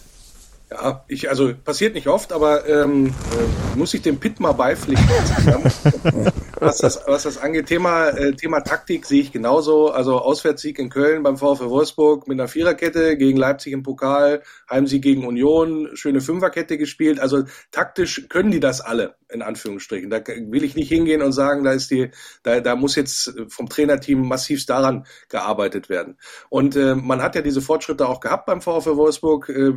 Ja, 0.71 1.05
ich, 1.07 1.29
also 1.29 1.53
passiert 1.53 1.93
nicht 1.93 2.07
oft, 2.07 2.33
aber 2.33 2.67
ähm, 2.67 3.07
äh, 3.07 3.77
muss 3.77 3.93
ich 3.93 4.01
dem 4.01 4.19
Pitt 4.19 4.39
mal 4.39 4.53
beipflichten. 4.53 5.07
was, 6.59 6.79
das, 6.79 7.01
was 7.05 7.23
das 7.23 7.37
angeht, 7.37 7.67
Thema, 7.67 8.07
äh, 8.07 8.33
Thema 8.33 8.61
Taktik 8.61 9.05
sehe 9.05 9.21
ich 9.21 9.31
genauso. 9.31 9.91
Also 9.91 10.17
Auswärtssieg 10.19 10.79
in 10.79 10.89
Köln 10.89 11.21
beim 11.21 11.37
VfL 11.37 11.69
Wolfsburg 11.69 12.27
mit 12.27 12.39
einer 12.39 12.47
Viererkette 12.47 13.15
gegen 13.15 13.37
Leipzig 13.37 13.73
im 13.73 13.83
Pokal, 13.83 14.41
Heimsieg 14.67 15.03
gegen 15.03 15.27
Union, 15.27 15.89
schöne 15.93 16.19
Fünferkette 16.19 16.79
gespielt. 16.79 17.19
Also 17.19 17.43
taktisch 17.69 18.27
können 18.27 18.49
die 18.49 18.59
das 18.59 18.81
alle, 18.81 19.17
in 19.29 19.43
Anführungsstrichen. 19.43 20.09
Da 20.09 20.21
will 20.25 20.63
ich 20.63 20.75
nicht 20.75 20.89
hingehen 20.89 21.21
und 21.21 21.31
sagen, 21.31 21.63
da 21.63 21.73
ist 21.73 21.91
die, 21.91 22.09
da, 22.41 22.59
da 22.59 22.75
muss 22.75 22.95
jetzt 22.95 23.35
vom 23.49 23.69
Trainerteam 23.69 24.27
massivst 24.27 24.67
daran 24.71 25.05
gearbeitet 25.29 25.89
werden. 25.89 26.17
Und 26.49 26.75
äh, 26.75 26.95
man 26.95 27.21
hat 27.21 27.35
ja 27.35 27.43
diese 27.43 27.61
Fortschritte 27.61 28.07
auch 28.07 28.19
gehabt 28.19 28.47
beim 28.47 28.61
VfL 28.61 28.97
Wolfsburg. 28.97 29.47
Äh, 29.49 29.73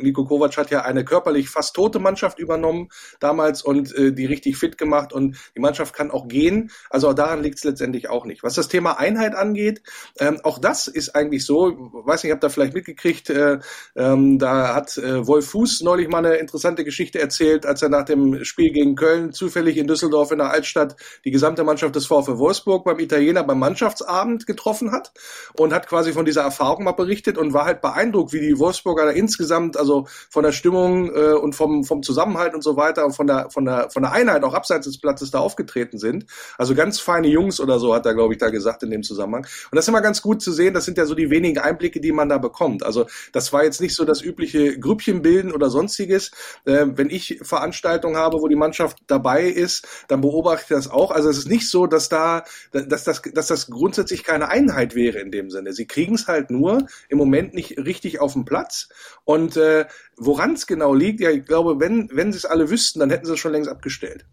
Nico 0.00 0.27
Kovac 0.28 0.56
hat 0.56 0.70
ja 0.70 0.82
eine 0.82 1.04
körperlich 1.04 1.48
fast 1.48 1.74
tote 1.74 1.98
Mannschaft 1.98 2.38
übernommen 2.38 2.88
damals 3.20 3.62
und 3.62 3.94
äh, 3.94 4.12
die 4.12 4.26
richtig 4.26 4.56
fit 4.56 4.78
gemacht 4.78 5.12
und 5.12 5.36
die 5.56 5.60
Mannschaft 5.60 5.94
kann 5.94 6.10
auch 6.10 6.28
gehen. 6.28 6.70
Also 6.90 7.12
daran 7.12 7.42
liegt 7.42 7.58
es 7.58 7.64
letztendlich 7.64 8.08
auch 8.08 8.24
nicht. 8.24 8.42
Was 8.42 8.54
das 8.54 8.68
Thema 8.68 8.98
Einheit 8.98 9.34
angeht, 9.34 9.82
ähm, 10.20 10.40
auch 10.44 10.58
das 10.58 10.86
ist 10.86 11.14
eigentlich 11.14 11.44
so, 11.44 11.90
weiß 12.04 12.22
nicht, 12.22 12.32
habt 12.32 12.44
ihr 12.44 12.50
vielleicht 12.50 12.74
mitgekriegt, 12.74 13.30
äh, 13.30 13.58
ähm, 13.96 14.38
da 14.38 14.74
hat 14.74 14.96
äh, 14.98 15.26
Wolf 15.26 15.48
Fuß 15.50 15.80
neulich 15.82 16.08
mal 16.08 16.24
eine 16.24 16.36
interessante 16.36 16.84
Geschichte 16.84 17.18
erzählt, 17.18 17.66
als 17.66 17.82
er 17.82 17.88
nach 17.88 18.04
dem 18.04 18.44
Spiel 18.44 18.72
gegen 18.72 18.94
Köln 18.94 19.32
zufällig 19.32 19.76
in 19.76 19.86
Düsseldorf 19.86 20.30
in 20.30 20.38
der 20.38 20.50
Altstadt 20.50 20.96
die 21.24 21.30
gesamte 21.30 21.64
Mannschaft 21.64 21.96
des 21.96 22.06
VfL 22.06 22.38
Wolfsburg 22.38 22.84
beim 22.84 22.98
Italiener 22.98 23.44
beim 23.44 23.58
Mannschaftsabend 23.58 24.46
getroffen 24.46 24.92
hat 24.92 25.12
und 25.54 25.72
hat 25.72 25.86
quasi 25.88 26.12
von 26.12 26.24
dieser 26.24 26.42
Erfahrung 26.42 26.84
mal 26.84 26.92
berichtet 26.92 27.38
und 27.38 27.52
war 27.52 27.64
halt 27.64 27.80
beeindruckt, 27.80 28.32
wie 28.32 28.40
die 28.40 28.58
Wolfsburger 28.58 29.06
da 29.06 29.10
insgesamt, 29.10 29.76
also 29.76 30.06
von 30.30 30.44
der 30.44 30.52
Stimmung 30.52 31.14
äh, 31.14 31.32
und 31.32 31.54
vom, 31.54 31.84
vom 31.84 32.02
Zusammenhalt 32.02 32.54
und 32.54 32.62
so 32.62 32.76
weiter 32.76 33.04
und 33.04 33.12
von 33.12 33.26
der, 33.26 33.50
von 33.50 33.64
der, 33.64 33.90
von 33.90 34.02
der 34.02 34.12
Einheit 34.12 34.44
auch 34.44 34.54
abseits 34.54 34.86
des 34.86 34.98
Platzes 35.00 35.30
da 35.30 35.38
aufgetreten 35.40 35.98
sind. 35.98 36.26
Also 36.56 36.74
ganz 36.74 37.00
feine 37.00 37.28
Jungs 37.28 37.60
oder 37.60 37.78
so 37.78 37.94
hat 37.94 38.06
er, 38.06 38.14
glaube 38.14 38.34
ich, 38.34 38.38
da 38.38 38.50
gesagt 38.50 38.82
in 38.82 38.90
dem 38.90 39.02
Zusammenhang. 39.02 39.44
Und 39.70 39.76
das 39.76 39.84
ist 39.84 39.88
immer 39.88 40.02
ganz 40.02 40.22
gut 40.22 40.42
zu 40.42 40.52
sehen. 40.52 40.74
Das 40.74 40.84
sind 40.84 40.98
ja 40.98 41.06
so 41.06 41.14
die 41.14 41.30
wenigen 41.30 41.58
Einblicke, 41.58 42.00
die 42.00 42.12
man 42.12 42.28
da 42.28 42.38
bekommt. 42.38 42.82
Also 42.82 43.06
das 43.32 43.52
war 43.52 43.64
jetzt 43.64 43.80
nicht 43.80 43.94
so 43.94 44.04
das 44.04 44.22
übliche 44.22 44.78
Grüppchen 44.78 45.22
bilden 45.22 45.52
oder 45.52 45.70
sonstiges. 45.70 46.30
Äh, 46.64 46.86
wenn 46.94 47.10
ich 47.10 47.40
Veranstaltungen 47.42 48.16
habe, 48.16 48.40
wo 48.40 48.48
die 48.48 48.56
Mannschaft 48.56 48.98
dabei 49.06 49.44
ist, 49.44 49.86
dann 50.08 50.20
beobachte 50.20 50.62
ich 50.62 50.68
das 50.68 50.90
auch. 50.90 51.10
Also 51.10 51.28
es 51.28 51.38
ist 51.38 51.48
nicht 51.48 51.68
so, 51.68 51.86
dass 51.86 52.08
da, 52.08 52.44
dass 52.72 53.04
das, 53.04 53.22
dass 53.22 53.46
das 53.46 53.66
grundsätzlich 53.68 54.24
keine 54.24 54.48
Einheit 54.48 54.94
wäre 54.94 55.18
in 55.18 55.30
dem 55.30 55.50
Sinne. 55.50 55.72
Sie 55.72 55.86
kriegen 55.86 56.14
es 56.14 56.26
halt 56.26 56.50
nur 56.50 56.86
im 57.08 57.18
Moment 57.18 57.54
nicht 57.54 57.78
richtig 57.78 58.20
auf 58.20 58.32
den 58.32 58.44
Platz. 58.44 58.88
Und 59.24 59.56
äh, 59.56 59.86
woran 60.18 60.54
es 60.54 60.66
genau 60.66 60.94
liegt, 60.94 61.20
ja, 61.20 61.30
ich 61.30 61.44
glaube, 61.44 61.80
wenn, 61.80 62.08
wenn 62.12 62.32
sie 62.32 62.38
es 62.38 62.44
alle 62.44 62.70
wüssten, 62.70 63.00
dann 63.00 63.10
hätten 63.10 63.26
sie 63.26 63.32
es 63.32 63.38
schon 63.38 63.52
längst 63.52 63.70
abgestellt. 63.70 64.24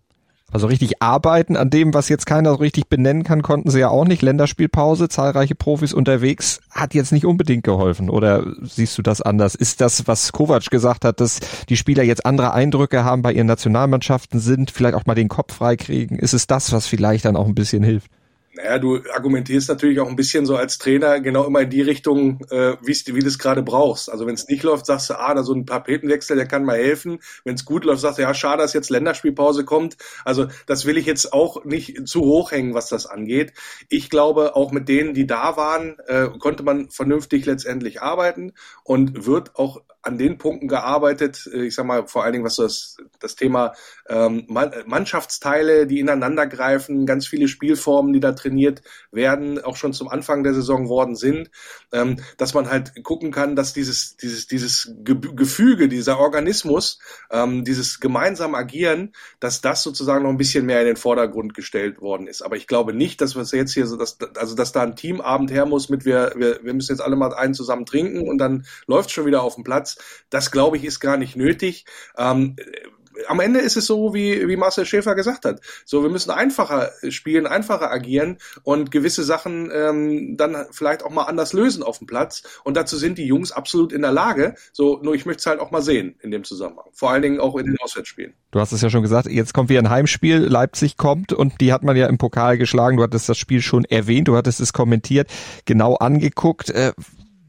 Also 0.52 0.68
richtig 0.68 1.02
arbeiten 1.02 1.58
an 1.58 1.70
dem, 1.70 1.94
was 1.94 2.08
jetzt 2.08 2.26
keiner 2.26 2.52
so 2.52 2.56
richtig 2.58 2.88
benennen 2.88 3.24
kann, 3.24 3.42
konnten 3.42 3.70
sie 3.72 3.80
ja 3.80 3.90
auch 3.90 4.06
nicht. 4.06 4.22
Länderspielpause, 4.22 5.10
zahlreiche 5.10 5.56
Profis 5.56 5.92
unterwegs, 5.92 6.62
hat 6.70 6.94
jetzt 6.94 7.12
nicht 7.12 7.26
unbedingt 7.26 7.64
geholfen. 7.64 8.10
Oder 8.10 8.46
siehst 8.62 8.98
du 8.98 9.02
das 9.02 9.22
anders? 9.22 9.56
Ist 9.56 9.82
das, 9.82 10.08
was 10.08 10.32
Kovac 10.32 10.70
gesagt 10.70 11.04
hat, 11.04 11.20
dass 11.20 11.40
die 11.68 11.76
Spieler 11.76 12.04
jetzt 12.04 12.26
andere 12.26 12.54
Eindrücke 12.54 13.04
haben 13.04 13.22
bei 13.22 13.34
ihren 13.34 13.48
Nationalmannschaften 13.48 14.40
sind, 14.40 14.72
vielleicht 14.72 14.96
auch 14.96 15.06
mal 15.06 15.16
den 15.16 15.30
Kopf 15.30 15.56
freikriegen? 15.56 16.20
Ist 16.20 16.34
es 16.34 16.48
das, 16.48 16.72
was 16.72 16.88
vielleicht 16.88 17.26
dann 17.26 17.36
auch 17.36 17.48
ein 17.48 17.56
bisschen 17.56 17.84
hilft? 17.84 18.10
Naja, 18.56 18.80
du 18.80 19.02
argumentierst 19.14 19.68
natürlich 19.68 20.00
auch 20.00 20.08
ein 20.08 20.16
bisschen 20.16 20.46
so 20.46 20.56
als 20.56 20.78
Trainer 20.78 21.20
genau 21.20 21.46
immer 21.46 21.62
in 21.62 21.70
die 21.70 21.82
Richtung, 21.82 22.40
äh, 22.50 22.78
wie 22.82 23.20
du 23.20 23.28
es 23.28 23.38
gerade 23.38 23.62
brauchst. 23.62 24.10
Also 24.10 24.26
wenn 24.26 24.36
es 24.36 24.48
nicht 24.48 24.64
läuft, 24.64 24.86
sagst 24.86 25.10
du, 25.10 25.20
ah, 25.20 25.34
da 25.34 25.44
so 25.44 25.54
ein 25.54 25.66
Tapetenwechsel, 25.66 26.38
der 26.38 26.48
kann 26.48 26.64
mal 26.64 26.78
helfen. 26.78 27.20
Wenn 27.44 27.56
es 27.56 27.66
gut 27.66 27.84
läuft, 27.84 28.02
sagst 28.02 28.18
du, 28.18 28.22
ja, 28.22 28.34
schade, 28.34 28.62
dass 28.62 28.74
jetzt 28.74 28.90
Länderspielpause 28.90 29.66
kommt. 29.66 29.98
Also 30.24 30.48
das 30.68 30.86
will 30.86 30.98
ich 30.98 31.06
jetzt 31.06 31.34
auch 31.34 31.66
nicht 31.66 32.08
zu 32.08 32.22
hoch 32.22 32.52
hängen, 32.52 32.74
was 32.74 32.88
das 32.88 33.06
angeht. 33.06 33.54
Ich 33.90 34.10
glaube, 34.10 34.56
auch 34.56 34.72
mit 34.72 34.88
denen, 34.88 35.14
die 35.14 35.28
da 35.28 35.58
waren, 35.58 35.98
äh, 36.08 36.30
konnte 36.40 36.64
man 36.64 36.90
vernünftig 36.90 37.46
letztendlich 37.46 38.02
arbeiten 38.02 38.54
und 38.84 39.26
wird 39.26 39.56
auch 39.56 39.82
an 40.06 40.18
den 40.20 40.38
Punkten 40.38 40.68
gearbeitet, 40.68 41.50
äh, 41.52 41.66
ich 41.66 41.76
sag 41.76 41.86
mal 41.86 42.08
vor 42.08 42.24
allen 42.24 42.34
Dingen, 42.34 42.46
was 42.46 42.58
das, 42.58 42.98
das 43.20 43.36
Thema 43.36 43.74
ähm, 44.08 44.46
Mannschaftsteile, 44.86 45.88
die 45.88 46.00
ineinander 46.00 46.46
greifen, 46.46 47.06
ganz 47.06 47.28
viele 47.28 47.48
Spielformen, 47.48 48.14
die 48.14 48.20
da 48.20 48.32
trainiert 48.46 48.82
werden, 49.12 49.64
auch 49.64 49.76
schon 49.76 49.94
zum 49.94 50.08
Anfang 50.08 50.44
der 50.44 50.54
Saison 50.54 50.88
worden 50.88 51.16
sind, 51.16 51.50
ähm, 51.92 52.18
dass 52.38 52.54
man 52.54 52.70
halt 52.70 53.04
gucken 53.04 53.32
kann, 53.32 53.56
dass 53.56 53.74
dieses, 53.74 54.16
dieses, 54.18 54.48
dieses 54.48 54.94
Gefüge, 55.04 55.90
dieser 55.90 56.20
Organismus, 56.20 57.00
ähm, 57.32 57.64
dieses 57.66 58.00
gemeinsame 58.00 58.58
Agieren, 58.58 59.14
dass 59.40 59.62
das 59.62 59.84
sozusagen 59.84 60.24
noch 60.24 60.30
ein 60.30 60.38
bisschen 60.38 60.66
mehr 60.66 60.82
in 60.82 60.88
den 60.88 60.96
Vordergrund 60.96 61.54
gestellt 61.54 62.02
worden 62.02 62.28
ist. 62.28 62.42
Aber 62.42 62.56
ich 62.56 62.68
glaube 62.68 62.94
nicht, 62.94 63.22
dass 63.22 63.36
wir 63.36 63.44
jetzt 63.44 63.74
hier 63.74 63.88
so, 63.88 63.98
dass, 63.98 64.18
also 64.36 64.56
dass 64.56 64.72
da 64.72 64.84
ein 64.84 64.96
Teamabend 64.96 65.52
her 65.52 65.66
muss 65.66 65.90
mit 65.90 66.06
wir, 66.06 66.34
wir, 66.36 66.60
wir 66.64 66.74
müssen 66.74 66.92
jetzt 66.92 67.02
alle 67.02 67.16
mal 67.16 67.34
einen 67.34 67.54
zusammen 67.54 67.86
trinken 67.86 68.28
und 68.28 68.38
dann 68.38 68.66
läuft 68.88 69.12
schon 69.12 69.26
wieder 69.26 69.42
auf 69.44 69.56
dem 69.56 69.64
Platz. 69.64 69.98
Das 70.30 70.52
glaube 70.52 70.78
ich 70.78 70.86
ist 70.86 71.00
gar 71.00 71.18
nicht 71.18 71.36
nötig. 71.36 71.86
Ähm, 72.18 72.56
am 73.28 73.40
Ende 73.40 73.60
ist 73.60 73.78
es 73.78 73.86
so, 73.86 74.14
wie, 74.14 74.48
wie 74.48 74.58
Marcel 74.58 74.86
Schäfer 74.86 75.16
gesagt 75.16 75.46
hat. 75.46 75.62
So, 75.86 76.04
wir 76.04 76.10
müssen 76.10 76.32
einfacher 76.32 76.92
spielen, 77.10 77.48
einfacher 77.48 77.92
agieren 77.92 78.38
und 78.64 78.92
gewisse 78.92 79.24
Sachen 79.24 79.72
ähm, 79.74 80.38
dann 80.38 80.66
vielleicht 80.72 81.04
auch 81.04 81.12
mal 81.12 81.24
anders 81.24 81.54
lösen 81.54 81.84
auf 81.84 82.00
dem 82.00 82.08
Platz. 82.08 82.44
Und 82.64 82.78
dazu 82.78 82.98
sind 82.98 83.18
die 83.18 83.26
Jungs 83.26 83.52
absolut 83.52 83.94
in 83.94 84.02
der 84.02 84.12
Lage. 84.12 84.56
So, 84.74 85.00
nur 85.02 85.16
ich 85.16 85.26
möchte 85.26 85.40
es 85.40 85.46
halt 85.46 85.60
auch 85.60 85.72
mal 85.72 85.82
sehen 85.82 86.16
in 86.22 86.32
dem 86.32 86.44
Zusammenhang. 86.44 86.86
Vor 86.94 87.12
allen 87.12 87.22
Dingen 87.22 87.40
auch 87.40 87.56
in 87.56 87.66
den 87.66 87.78
Auswärtsspielen. 87.80 88.34
Du 88.52 88.60
hast 88.60 88.72
es 88.72 88.82
ja 88.82 88.90
schon 88.90 89.02
gesagt, 89.02 89.28
jetzt 89.28 89.54
kommt 89.54 89.70
wieder 89.70 89.82
ein 89.82 89.90
Heimspiel, 89.90 90.38
Leipzig 90.38 90.98
kommt 90.98 91.34
und 91.34 91.60
die 91.62 91.74
hat 91.74 91.84
man 91.84 91.96
ja 91.96 92.08
im 92.08 92.18
Pokal 92.18 92.58
geschlagen. 92.58 92.98
Du 92.98 93.04
hattest 93.04 93.30
das 93.30 93.38
Spiel 93.38 93.62
schon 93.62 93.86
erwähnt, 93.86 94.28
du 94.28 94.36
hattest 94.36 94.60
es 94.60 94.74
kommentiert, 94.74 95.30
genau 95.66 95.96
angeguckt. 95.96 96.70
Äh, 96.70 96.94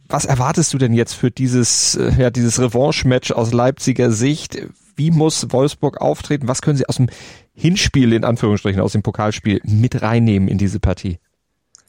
was 0.08 0.24
erwartest 0.24 0.72
du 0.72 0.78
denn 0.78 0.92
jetzt 0.92 1.14
für 1.14 1.30
dieses, 1.30 1.96
äh, 1.96 2.12
ja, 2.18 2.30
dieses 2.30 2.60
Revanche-Match 2.60 3.32
aus 3.32 3.52
Leipziger 3.52 4.10
Sicht? 4.10 4.58
Wie 4.96 5.10
muss 5.10 5.52
Wolfsburg 5.52 6.00
auftreten? 6.00 6.48
Was 6.48 6.62
können 6.62 6.76
sie 6.76 6.88
aus 6.88 6.96
dem 6.96 7.08
Hinspiel, 7.54 8.12
in 8.12 8.24
Anführungsstrichen, 8.24 8.80
aus 8.80 8.92
dem 8.92 9.02
Pokalspiel 9.02 9.60
mit 9.64 10.02
reinnehmen 10.02 10.48
in 10.48 10.58
diese 10.58 10.80
Partie? 10.80 11.18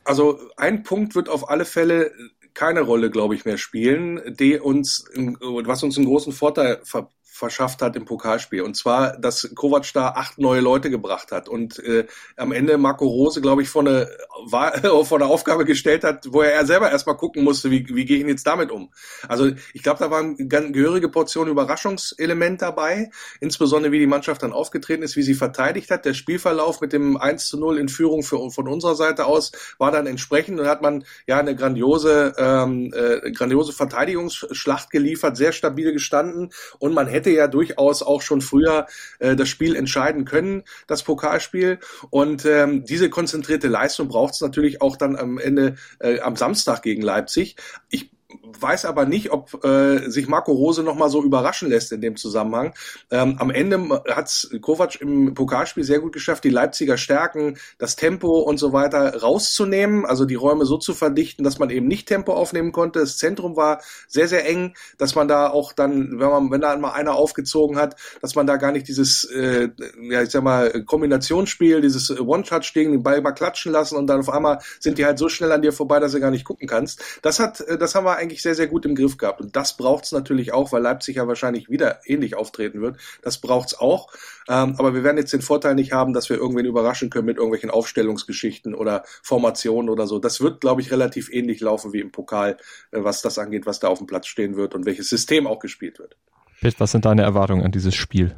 Also 0.04 0.40
ein 0.56 0.84
Punkt 0.84 1.16
wird 1.16 1.30
auf 1.30 1.50
alle 1.50 1.66
Fälle 1.66 2.12
keine 2.54 2.82
Rolle, 2.82 3.12
glaube 3.12 3.36
ich, 3.36 3.46
mehr 3.46 3.58
spielen, 3.58 4.20
die 4.40 4.60
uns, 4.60 5.06
was 5.14 5.84
uns 5.84 5.98
einen 5.98 6.08
großen 6.08 6.34
Vorteil 6.34 6.80
ver 6.84 7.12
verschafft 7.38 7.82
hat 7.82 7.96
im 7.96 8.06
Pokalspiel. 8.06 8.62
Und 8.62 8.76
zwar, 8.76 9.18
dass 9.18 9.50
Kovac 9.56 9.92
da 9.94 10.10
acht 10.10 10.38
neue 10.38 10.62
Leute 10.62 10.90
gebracht 10.90 11.32
hat 11.32 11.48
und 11.48 11.80
äh, 11.80 12.06
am 12.36 12.52
Ende 12.52 12.78
Marco 12.78 13.06
Rose, 13.06 13.42
glaube 13.42 13.62
ich, 13.62 13.70
vor 13.70 13.84
eine, 13.84 14.10
war, 14.46 14.74
vor 15.06 15.18
eine 15.20 15.28
Aufgabe 15.28 15.66
gestellt 15.66 16.04
hat, 16.04 16.28
wo 16.32 16.42
er 16.42 16.66
selber 16.66 16.92
erstmal 16.92 17.18
gucken 17.18 17.44
musste, 17.44 17.72
wie, 17.72 17.88
wie 17.90 18.06
gehe 18.06 18.20
ich 18.20 18.28
jetzt 18.28 18.48
damit 18.48 18.72
um. 18.72 18.92
Also 19.28 19.52
ich 19.74 19.84
glaube, 19.84 20.00
da 20.00 20.12
war 20.12 20.20
eine 20.20 20.36
gehörige 20.72 21.10
Portion 21.10 21.48
Überraschungselement 21.48 22.62
dabei, 22.62 23.10
insbesondere 23.40 23.92
wie 23.92 24.00
die 24.00 24.08
Mannschaft 24.08 24.44
dann 24.44 24.54
aufgetreten 24.54 25.04
ist, 25.04 25.16
wie 25.16 25.24
sie 25.24 25.36
verteidigt 25.36 25.92
hat. 25.92 26.06
Der 26.06 26.14
Spielverlauf 26.14 26.82
mit 26.82 26.94
dem 26.94 27.18
1 27.18 27.48
zu 27.48 27.60
0 27.60 27.78
in 27.78 27.90
Führung 27.90 28.24
für, 28.24 28.50
von 28.52 28.68
unserer 28.68 28.96
Seite 28.96 29.26
aus 29.26 29.52
war 29.78 29.92
dann 29.92 30.08
entsprechend 30.08 30.60
und 30.60 30.68
hat 30.68 30.82
man 30.82 31.04
ja 31.28 31.38
eine 31.38 31.56
grandiose, 31.56 32.34
ähm, 32.38 32.94
äh, 32.96 33.32
grandiose 33.32 33.74
Verteidigungsschlacht 33.74 34.90
geliefert, 34.90 35.38
sehr 35.38 35.52
stabil 35.52 35.94
gestanden 35.94 36.52
und 36.80 36.94
man 36.94 37.08
hätte 37.08 37.27
hätte 37.28 37.38
ja 37.38 37.48
durchaus 37.48 38.04
auch 38.04 38.22
schon 38.22 38.42
früher 38.42 38.88
äh, 39.20 39.36
das 39.36 39.50
Spiel 39.50 39.76
entscheiden 39.76 40.26
können, 40.26 40.64
das 40.88 41.04
Pokalspiel. 41.04 41.80
Und 42.10 42.46
ähm, 42.46 42.86
diese 42.86 43.10
konzentrierte 43.10 43.68
Leistung 43.68 44.08
braucht 44.08 44.36
es 44.36 44.42
natürlich 44.42 44.82
auch 44.82 44.96
dann 44.96 45.16
am 45.16 45.38
Ende 45.38 45.76
äh, 46.00 46.20
am 46.22 46.36
Samstag 46.36 46.82
gegen 46.82 47.02
Leipzig. 47.02 47.58
Ich 47.90 48.12
weiß 48.60 48.86
aber 48.86 49.06
nicht, 49.06 49.32
ob 49.32 49.64
äh, 49.64 50.10
sich 50.10 50.28
Marco 50.28 50.52
Rose 50.52 50.84
noch 50.84 50.96
mal 50.96 51.10
so 51.10 51.24
überraschen 51.24 51.70
lässt 51.70 51.92
in 51.92 52.02
dem 52.02 52.16
Zusammenhang. 52.16 52.74
Ähm, 53.12 53.38
am 53.40 53.50
Ende 53.50 54.02
hat 54.10 54.50
Kovac 54.62 55.00
im 55.02 55.34
Pokalspiel 55.34 55.84
sehr 55.84 56.00
gut 56.00 56.14
geschafft, 56.14 56.44
die 56.44 56.50
Leipziger 56.50 56.98
Stärken, 56.98 57.58
das 57.78 57.96
Tempo 57.96 58.40
und 58.40 58.58
so 58.58 58.74
weiter 58.74 59.22
rauszunehmen, 59.22 60.06
also 60.06 60.26
die 60.26 60.36
Räume 60.36 60.66
so 60.66 60.78
zu 60.78 60.94
verdichten, 60.94 61.44
dass 61.44 61.60
man 61.60 61.70
eben 61.70 61.88
nicht 61.88 62.08
Tempo 62.08 62.34
aufnehmen 62.34 62.72
konnte. 62.72 63.00
Das 63.00 63.18
Zentrum 63.18 63.56
war 63.56 63.82
sehr, 64.08 64.28
sehr 64.28 64.48
eng, 64.48 64.76
dass 64.98 65.16
man 65.16 65.28
da 65.28 65.50
auch 65.50 65.74
dann, 65.74 66.20
wenn 66.20 66.30
man, 66.30 66.52
wenn 66.52 66.62
da 66.62 66.76
mal 66.78 66.92
einer 66.92 67.16
aufgezogen 67.16 67.78
hat, 67.78 67.96
dass 68.22 68.36
man 68.36 68.48
da 68.48 68.58
gar 68.58 68.72
nicht 68.72 68.88
dieses, 68.88 69.24
äh, 69.26 69.70
ja, 70.02 70.22
ich 70.22 70.30
sag 70.30 70.44
mal, 70.44 70.84
Kombinationsspiel, 70.84 71.82
dieses 71.82 72.10
One-Touch-Ding, 72.20 72.92
den 72.92 73.04
Ball 73.04 73.22
mal 73.22 73.32
klatschen 73.32 73.72
lassen 73.72 73.96
und 73.96 74.08
dann 74.08 74.20
auf 74.20 74.30
einmal 74.30 74.60
sind 74.80 74.98
die 74.98 75.06
halt 75.06 75.18
so 75.18 75.30
schnell 75.30 75.52
an 75.52 75.62
dir 75.62 75.74
vorbei, 75.74 76.00
dass 76.00 76.12
du 76.12 76.20
gar 76.20 76.32
nicht 76.32 76.46
gucken 76.46 76.68
kannst. 76.68 77.02
Das 77.22 77.40
hat, 77.40 77.62
äh, 77.62 77.78
das 77.78 77.96
haben 77.96 78.06
wir 78.06 78.18
eigentlich 78.18 78.27
sehr, 78.36 78.56
sehr 78.56 78.68
gut 78.68 78.86
im 78.86 78.96
Griff 78.96 79.18
gehabt. 79.18 79.42
Und 79.42 79.56
das 79.56 79.78
braucht 79.78 80.06
es 80.06 80.12
natürlich 80.12 80.54
auch, 80.54 80.72
weil 80.72 80.82
Leipzig 80.82 81.16
ja 81.16 81.28
wahrscheinlich 81.28 81.70
wieder 81.70 82.02
ähnlich 82.06 82.36
auftreten 82.36 82.82
wird. 82.82 82.98
Das 83.22 83.40
braucht 83.40 83.70
es 83.70 83.80
auch. 83.80 84.12
Ähm, 84.48 84.76
aber 84.78 84.94
wir 84.94 85.04
werden 85.04 85.18
jetzt 85.18 85.34
den 85.34 85.42
Vorteil 85.42 85.76
nicht 85.76 85.92
haben, 85.92 86.14
dass 86.14 86.30
wir 86.30 86.38
irgendwen 86.38 86.66
überraschen 86.66 87.10
können 87.10 87.26
mit 87.26 87.38
irgendwelchen 87.38 87.70
Aufstellungsgeschichten 87.70 88.76
oder 88.76 89.04
Formationen 89.24 89.90
oder 89.90 90.08
so. 90.08 90.20
Das 90.20 90.42
wird, 90.42 90.62
glaube 90.62 90.82
ich, 90.82 90.92
relativ 90.92 91.30
ähnlich 91.32 91.62
laufen 91.62 91.94
wie 91.94 92.00
im 92.00 92.12
Pokal, 92.12 92.58
äh, 92.92 93.04
was 93.04 93.22
das 93.22 93.38
angeht, 93.40 93.66
was 93.66 93.80
da 93.80 93.88
auf 93.88 93.98
dem 94.00 94.08
Platz 94.08 94.28
stehen 94.28 94.56
wird 94.56 94.76
und 94.76 94.86
welches 94.86 95.10
System 95.10 95.48
auch 95.48 95.60
gespielt 95.60 96.00
wird. 96.00 96.18
Pitt, 96.62 96.80
was 96.80 96.92
sind 96.92 97.06
deine 97.06 97.22
Erwartungen 97.22 97.64
an 97.64 97.72
dieses 97.72 97.96
Spiel? 97.96 98.36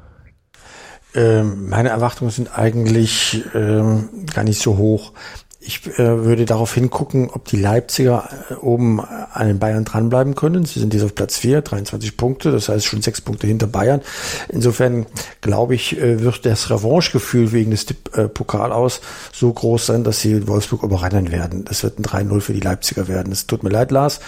Ähm, 1.15 1.69
meine 1.69 1.89
Erwartungen 1.89 2.30
sind 2.30 2.58
eigentlich 2.58 3.43
ähm, 3.56 4.25
gar 4.34 4.43
nicht 4.43 4.62
so 4.62 4.78
hoch. 4.78 5.13
Ich 5.62 5.86
äh, 6.00 6.24
würde 6.24 6.45
darauf 6.45 6.74
hingucken, 6.74 7.30
ob 7.30 7.43
die 7.45 7.58
Leipziger 7.58 8.30
äh, 8.50 8.54
oben 8.54 9.02
an 9.02 9.48
den 9.48 9.60
Bayern 9.60 9.84
dranbleiben 9.84 10.34
können. 10.34 10.63
Sie 10.63 10.80
sind 10.80 10.93
jetzt 10.93 11.04
auf 11.04 11.13
Platz 11.13 11.38
4, 11.38 11.62
23 11.62 12.15
Punkte, 12.15 12.52
das 12.52 12.69
heißt 12.69 12.86
schon 12.86 13.02
sechs 13.02 13.19
Punkte 13.19 13.48
hinter 13.48 13.67
Bayern. 13.67 14.00
Insofern 14.48 15.06
glaube 15.41 15.76
ich, 15.76 16.00
äh, 16.00 16.22
wird 16.22 16.45
das 16.45 16.69
Revanchegefühl 16.69 17.52
wegen 17.52 17.72
des 17.72 17.88
äh, 18.13 18.30
Pokal 18.30 18.72
aus 18.72 19.02
so 19.34 19.52
groß 19.52 19.86
sein, 19.86 20.06
dass 20.06 20.22
sie 20.22 20.48
Wolfsburg 20.48 20.84
überrennen 20.84 21.30
werden. 21.30 21.65
Das 21.65 21.84
wird 21.84 22.00
ein 22.00 22.06
3-0 22.06 22.39
für 22.39 22.54
die 22.54 22.62
Leipziger 22.62 23.10
werden. 23.10 23.34
Es 23.34 23.45
tut 23.45 23.62
mir 23.63 23.69
leid, 23.69 23.91
Lars. 23.91 24.22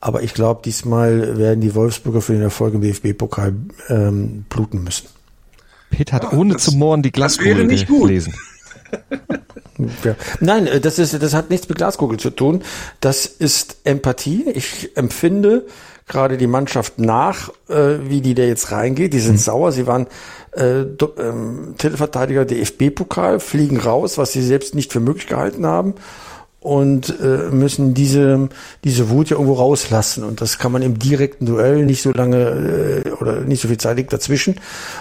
Aber 0.00 0.22
ich 0.22 0.34
glaube, 0.34 0.62
diesmal 0.64 1.36
werden 1.36 1.60
die 1.60 1.74
Wolfsburger 1.74 2.22
für 2.22 2.32
den 2.32 2.42
Erfolg 2.42 2.74
im 2.74 2.80
DFB-Pokal 2.80 3.54
ähm, 3.88 4.44
bluten 4.48 4.84
müssen. 4.84 5.08
Pitt 5.90 6.12
hat 6.12 6.32
ohne 6.32 6.56
zu 6.56 6.76
mohren 6.76 7.02
die 7.02 7.10
Glaskugel 7.10 7.66
gelesen. 7.66 8.34
Ja. 10.04 10.14
Nein, 10.40 10.66
äh, 10.66 10.78
das 10.78 10.98
ist, 10.98 11.22
das 11.22 11.32
hat 11.32 11.48
nichts 11.48 11.66
mit 11.68 11.78
Glaskugel 11.78 12.18
zu 12.18 12.28
tun. 12.28 12.62
Das 13.00 13.24
ist 13.24 13.78
Empathie. 13.84 14.44
Ich 14.52 14.94
empfinde 14.94 15.64
gerade 16.06 16.36
die 16.36 16.46
Mannschaft 16.46 16.98
nach, 16.98 17.50
äh, 17.68 17.98
wie 18.02 18.20
die 18.20 18.34
da 18.34 18.42
jetzt 18.42 18.72
reingeht. 18.72 19.14
Die 19.14 19.20
sind 19.20 19.34
mhm. 19.34 19.38
sauer. 19.38 19.72
Sie 19.72 19.86
waren 19.86 20.06
äh, 20.52 20.80
ähm, 20.80 21.74
Titelverteidiger 21.78 22.44
DFB-Pokal, 22.44 23.40
fliegen 23.40 23.78
raus, 23.78 24.18
was 24.18 24.32
sie 24.32 24.42
selbst 24.42 24.74
nicht 24.74 24.92
für 24.92 25.00
möglich 25.00 25.28
gehalten 25.28 25.64
haben 25.64 25.94
und 26.60 27.18
äh, 27.20 27.48
müssen 27.50 27.94
diese 27.94 28.50
diese 28.84 29.08
Wut 29.08 29.30
ja 29.30 29.36
irgendwo 29.36 29.54
rauslassen 29.54 30.24
und 30.24 30.42
das 30.42 30.58
kann 30.58 30.72
man 30.72 30.82
im 30.82 30.98
direkten 30.98 31.46
Duell 31.46 31.86
nicht 31.86 32.02
so 32.02 32.12
lange 32.12 33.02
äh, 33.06 33.10
oder 33.12 33.40
nicht 33.40 33.62
so 33.62 33.68
viel 33.68 33.78
Zeit 33.78 33.96
liegt 33.96 34.12
dazwischen 34.12 34.56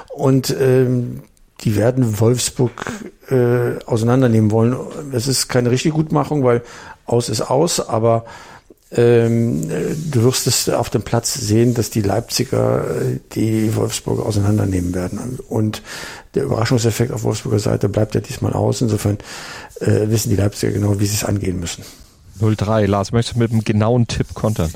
und 0.09 0.55
ähm, 0.57 1.21
die 1.61 1.75
werden 1.75 2.19
Wolfsburg 2.19 2.71
äh, 3.29 3.83
auseinandernehmen 3.85 4.51
wollen. 4.51 4.75
Es 5.11 5.27
ist 5.27 5.47
keine 5.49 5.71
richtige 5.71 5.93
Gutmachung, 5.93 6.43
weil 6.43 6.61
aus 7.05 7.29
ist 7.29 7.41
aus, 7.41 7.79
aber 7.79 8.25
ähm, 8.91 9.69
du 9.69 10.23
wirst 10.23 10.47
es 10.47 10.67
auf 10.67 10.89
dem 10.89 11.03
Platz 11.03 11.35
sehen, 11.35 11.75
dass 11.75 11.91
die 11.91 12.01
Leipziger 12.01 12.83
äh, 12.85 13.19
die 13.33 13.75
Wolfsburger 13.75 14.25
auseinandernehmen 14.25 14.95
werden. 14.95 15.39
Und 15.47 15.83
der 16.33 16.43
Überraschungseffekt 16.43 17.11
auf 17.11 17.23
Wolfsburger 17.23 17.59
Seite 17.59 17.87
bleibt 17.87 18.15
ja 18.15 18.21
diesmal 18.21 18.53
aus. 18.53 18.81
Insofern 18.81 19.19
äh, 19.79 20.09
wissen 20.09 20.29
die 20.29 20.35
Leipziger 20.35 20.71
genau, 20.71 20.99
wie 20.99 21.05
sie 21.05 21.15
es 21.15 21.23
angehen 21.23 21.59
müssen. 21.59 21.83
03, 22.39 22.85
Lars, 22.85 23.11
möchtest 23.11 23.35
du 23.35 23.39
mit 23.39 23.51
einem 23.51 23.63
genauen 23.63 24.07
Tipp 24.07 24.33
kontern? 24.33 24.73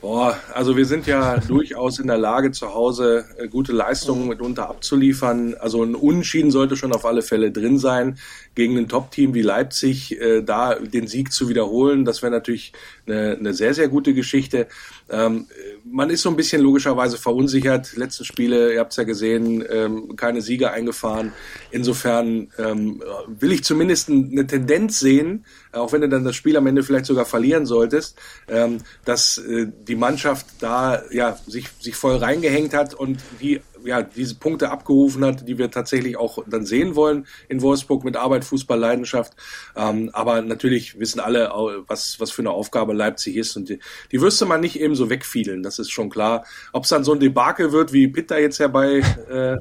Boah, 0.00 0.40
also 0.54 0.78
wir 0.78 0.86
sind 0.86 1.06
ja 1.06 1.36
durchaus 1.48 1.98
in 1.98 2.06
der 2.06 2.16
Lage, 2.16 2.52
zu 2.52 2.72
Hause 2.72 3.26
äh, 3.36 3.48
gute 3.48 3.72
Leistungen 3.72 4.28
mitunter 4.28 4.70
abzuliefern. 4.70 5.54
Also 5.60 5.82
ein 5.82 5.94
Unschieden 5.94 6.50
sollte 6.50 6.76
schon 6.76 6.92
auf 6.92 7.04
alle 7.04 7.20
Fälle 7.20 7.52
drin 7.52 7.78
sein. 7.78 8.18
Gegen 8.54 8.78
ein 8.78 8.88
Top-Team 8.88 9.34
wie 9.34 9.42
Leipzig 9.42 10.18
äh, 10.18 10.42
da 10.42 10.76
den 10.76 11.06
Sieg 11.06 11.32
zu 11.32 11.50
wiederholen, 11.50 12.06
das 12.06 12.22
wäre 12.22 12.32
natürlich 12.32 12.72
eine, 13.06 13.36
eine 13.38 13.52
sehr, 13.52 13.74
sehr 13.74 13.88
gute 13.88 14.14
Geschichte. 14.14 14.68
Ähm, 15.10 15.46
man 15.90 16.10
ist 16.10 16.22
so 16.22 16.30
ein 16.30 16.36
bisschen 16.36 16.62
logischerweise 16.62 17.18
verunsichert. 17.18 17.96
Letzten 17.96 18.24
Spiele, 18.24 18.72
ihr 18.72 18.80
habt 18.80 18.92
es 18.92 18.96
ja 18.96 19.04
gesehen, 19.04 19.64
ähm, 19.68 20.16
keine 20.16 20.40
Siege 20.40 20.70
eingefahren. 20.70 21.32
Insofern 21.70 22.48
ähm, 22.58 23.02
will 23.26 23.52
ich 23.52 23.64
zumindest 23.64 24.08
eine 24.08 24.46
Tendenz 24.46 25.00
sehen, 25.00 25.44
auch 25.72 25.92
wenn 25.92 26.00
du 26.00 26.08
dann 26.08 26.24
das 26.24 26.36
Spiel 26.36 26.56
am 26.56 26.66
Ende 26.66 26.82
vielleicht 26.82 27.06
sogar 27.06 27.24
verlieren 27.24 27.66
solltest, 27.66 28.18
ähm, 28.48 28.78
dass 29.04 29.38
äh, 29.38 29.66
die 29.86 29.96
Mannschaft 29.96 30.46
da 30.60 31.02
ja 31.10 31.38
sich, 31.46 31.68
sich 31.80 31.96
voll 31.96 32.16
reingehängt 32.16 32.74
hat 32.74 32.94
und 32.94 33.18
die 33.40 33.60
ja, 33.84 34.02
diese 34.02 34.34
Punkte 34.34 34.70
abgerufen 34.70 35.24
hat, 35.24 35.48
die 35.48 35.58
wir 35.58 35.70
tatsächlich 35.70 36.16
auch 36.16 36.38
dann 36.46 36.66
sehen 36.66 36.94
wollen 36.94 37.26
in 37.48 37.62
Wolfsburg 37.62 38.04
mit 38.04 38.16
Arbeit, 38.16 38.44
Fußball, 38.44 38.78
Leidenschaft. 38.78 39.34
Ähm, 39.76 40.10
aber 40.12 40.42
natürlich 40.42 40.98
wissen 40.98 41.20
alle, 41.20 41.50
was, 41.86 42.20
was 42.20 42.30
für 42.30 42.42
eine 42.42 42.50
Aufgabe 42.50 42.92
Leipzig 42.92 43.36
ist 43.36 43.56
und 43.56 43.68
die, 43.68 43.78
die 44.12 44.20
wirst 44.20 44.40
du 44.40 44.46
mal 44.46 44.58
nicht 44.58 44.78
eben 44.78 44.94
so 44.94 45.10
wegfielen, 45.10 45.62
das 45.62 45.78
ist 45.80 45.90
schon 45.90 46.10
klar. 46.10 46.44
Ob 46.72 46.84
es 46.84 46.90
dann 46.90 47.04
so 47.04 47.12
ein 47.12 47.20
Debakel 47.20 47.72
wird, 47.72 47.92
wie 47.92 48.08
Pitt 48.08 48.30
da 48.30 48.38
jetzt 48.38 48.60
herbei 48.60 49.02
äh, 49.30 49.56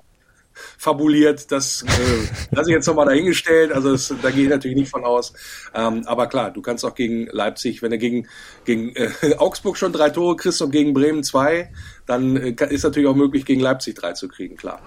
fabuliert, 0.78 1.52
das 1.52 1.84
äh, 1.84 2.46
lasse 2.52 2.70
ich 2.70 2.76
jetzt 2.76 2.88
nochmal 2.88 3.06
dahingestellt. 3.06 3.72
Also 3.72 3.92
das, 3.92 4.14
da 4.22 4.32
gehe 4.32 4.44
ich 4.44 4.50
natürlich 4.50 4.78
nicht 4.78 4.90
von 4.90 5.06
aus. 5.06 5.34
Ähm, 5.74 6.04
aber 6.06 6.28
klar, 6.28 6.52
du 6.52 6.62
kannst 6.62 6.86
auch 6.86 6.96
gegen 6.96 7.28
Leipzig, 7.28 7.82
wenn 7.82 7.92
du 7.92 7.98
gegen, 7.98 8.28
gegen 8.66 8.96
äh, 8.96 9.10
Augsburg 9.38 9.78
schon 9.78 9.94
drei 9.94 10.10
Tore 10.10 10.36
kriegst 10.36 10.62
und 10.62 10.72
gegen 10.72 10.94
Bremen 10.94 11.24
zwei, 11.24 11.72
dann 12.10 12.36
äh, 12.36 12.56
ist 12.70 12.84
natürlich 12.84 13.08
auch 13.08 13.16
möglich, 13.16 13.46
gegen 13.46 13.62
Leipzig 13.62 13.96
drei 13.96 14.14
zu 14.14 14.28
kriegen, 14.28 14.58
klar. 14.58 14.80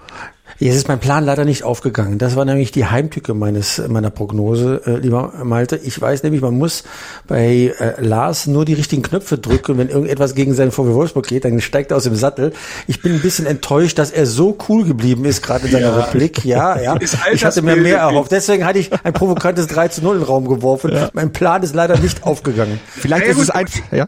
Jetzt 0.59 0.75
ist 0.75 0.87
mein 0.87 0.99
Plan 0.99 1.23
leider 1.25 1.45
nicht 1.45 1.63
aufgegangen. 1.63 2.17
Das 2.17 2.35
war 2.35 2.45
nämlich 2.45 2.71
die 2.71 2.85
Heimtücke 2.85 3.33
meines 3.33 3.81
meiner 3.87 4.09
Prognose, 4.09 4.81
äh, 4.85 4.97
lieber 4.97 5.33
Malte. 5.43 5.77
Ich 5.77 5.99
weiß 5.99 6.23
nämlich, 6.23 6.41
man 6.41 6.57
muss 6.57 6.83
bei 7.27 7.73
äh, 7.79 8.01
Lars 8.01 8.45
nur 8.47 8.65
die 8.65 8.73
richtigen 8.73 9.01
Knöpfe 9.01 9.37
drücken. 9.37 9.77
Wenn 9.77 9.89
irgendetwas 9.89 10.35
gegen 10.35 10.53
seinen 10.53 10.71
VW 10.71 10.93
Wolfsburg 10.93 11.27
geht, 11.27 11.45
dann 11.45 11.59
steigt 11.61 11.91
er 11.91 11.97
aus 11.97 12.03
dem 12.03 12.15
Sattel. 12.15 12.53
Ich 12.87 13.01
bin 13.01 13.13
ein 13.13 13.21
bisschen 13.21 13.45
enttäuscht, 13.45 13.97
dass 13.97 14.11
er 14.11 14.25
so 14.25 14.57
cool 14.67 14.83
geblieben 14.83 15.25
ist, 15.25 15.41
gerade 15.41 15.65
in 15.65 15.71
seiner 15.71 15.97
ja. 15.97 15.99
Replik. 16.03 16.43
Ja, 16.45 16.79
ja. 16.79 16.97
Ich 17.33 17.45
hatte 17.45 17.61
mir 17.61 17.75
mehr 17.75 17.99
erhofft. 17.99 18.31
Deswegen 18.31 18.65
hatte 18.65 18.79
ich 18.79 18.91
ein 19.03 19.13
provokantes 19.13 19.67
3 19.67 19.87
zu 19.87 20.01
0 20.01 20.15
in 20.15 20.21
den 20.21 20.27
Raum 20.27 20.47
geworfen. 20.47 20.91
Ja. 20.91 21.09
Mein 21.13 21.31
Plan 21.31 21.63
ist 21.63 21.73
leider 21.73 21.97
nicht 21.97 22.23
aufgegangen. 22.23 22.79
Vielleicht 22.87 23.27
ist 23.27 23.39
es 23.39 23.49
einfach, 23.49 23.79
ja. 23.91 24.07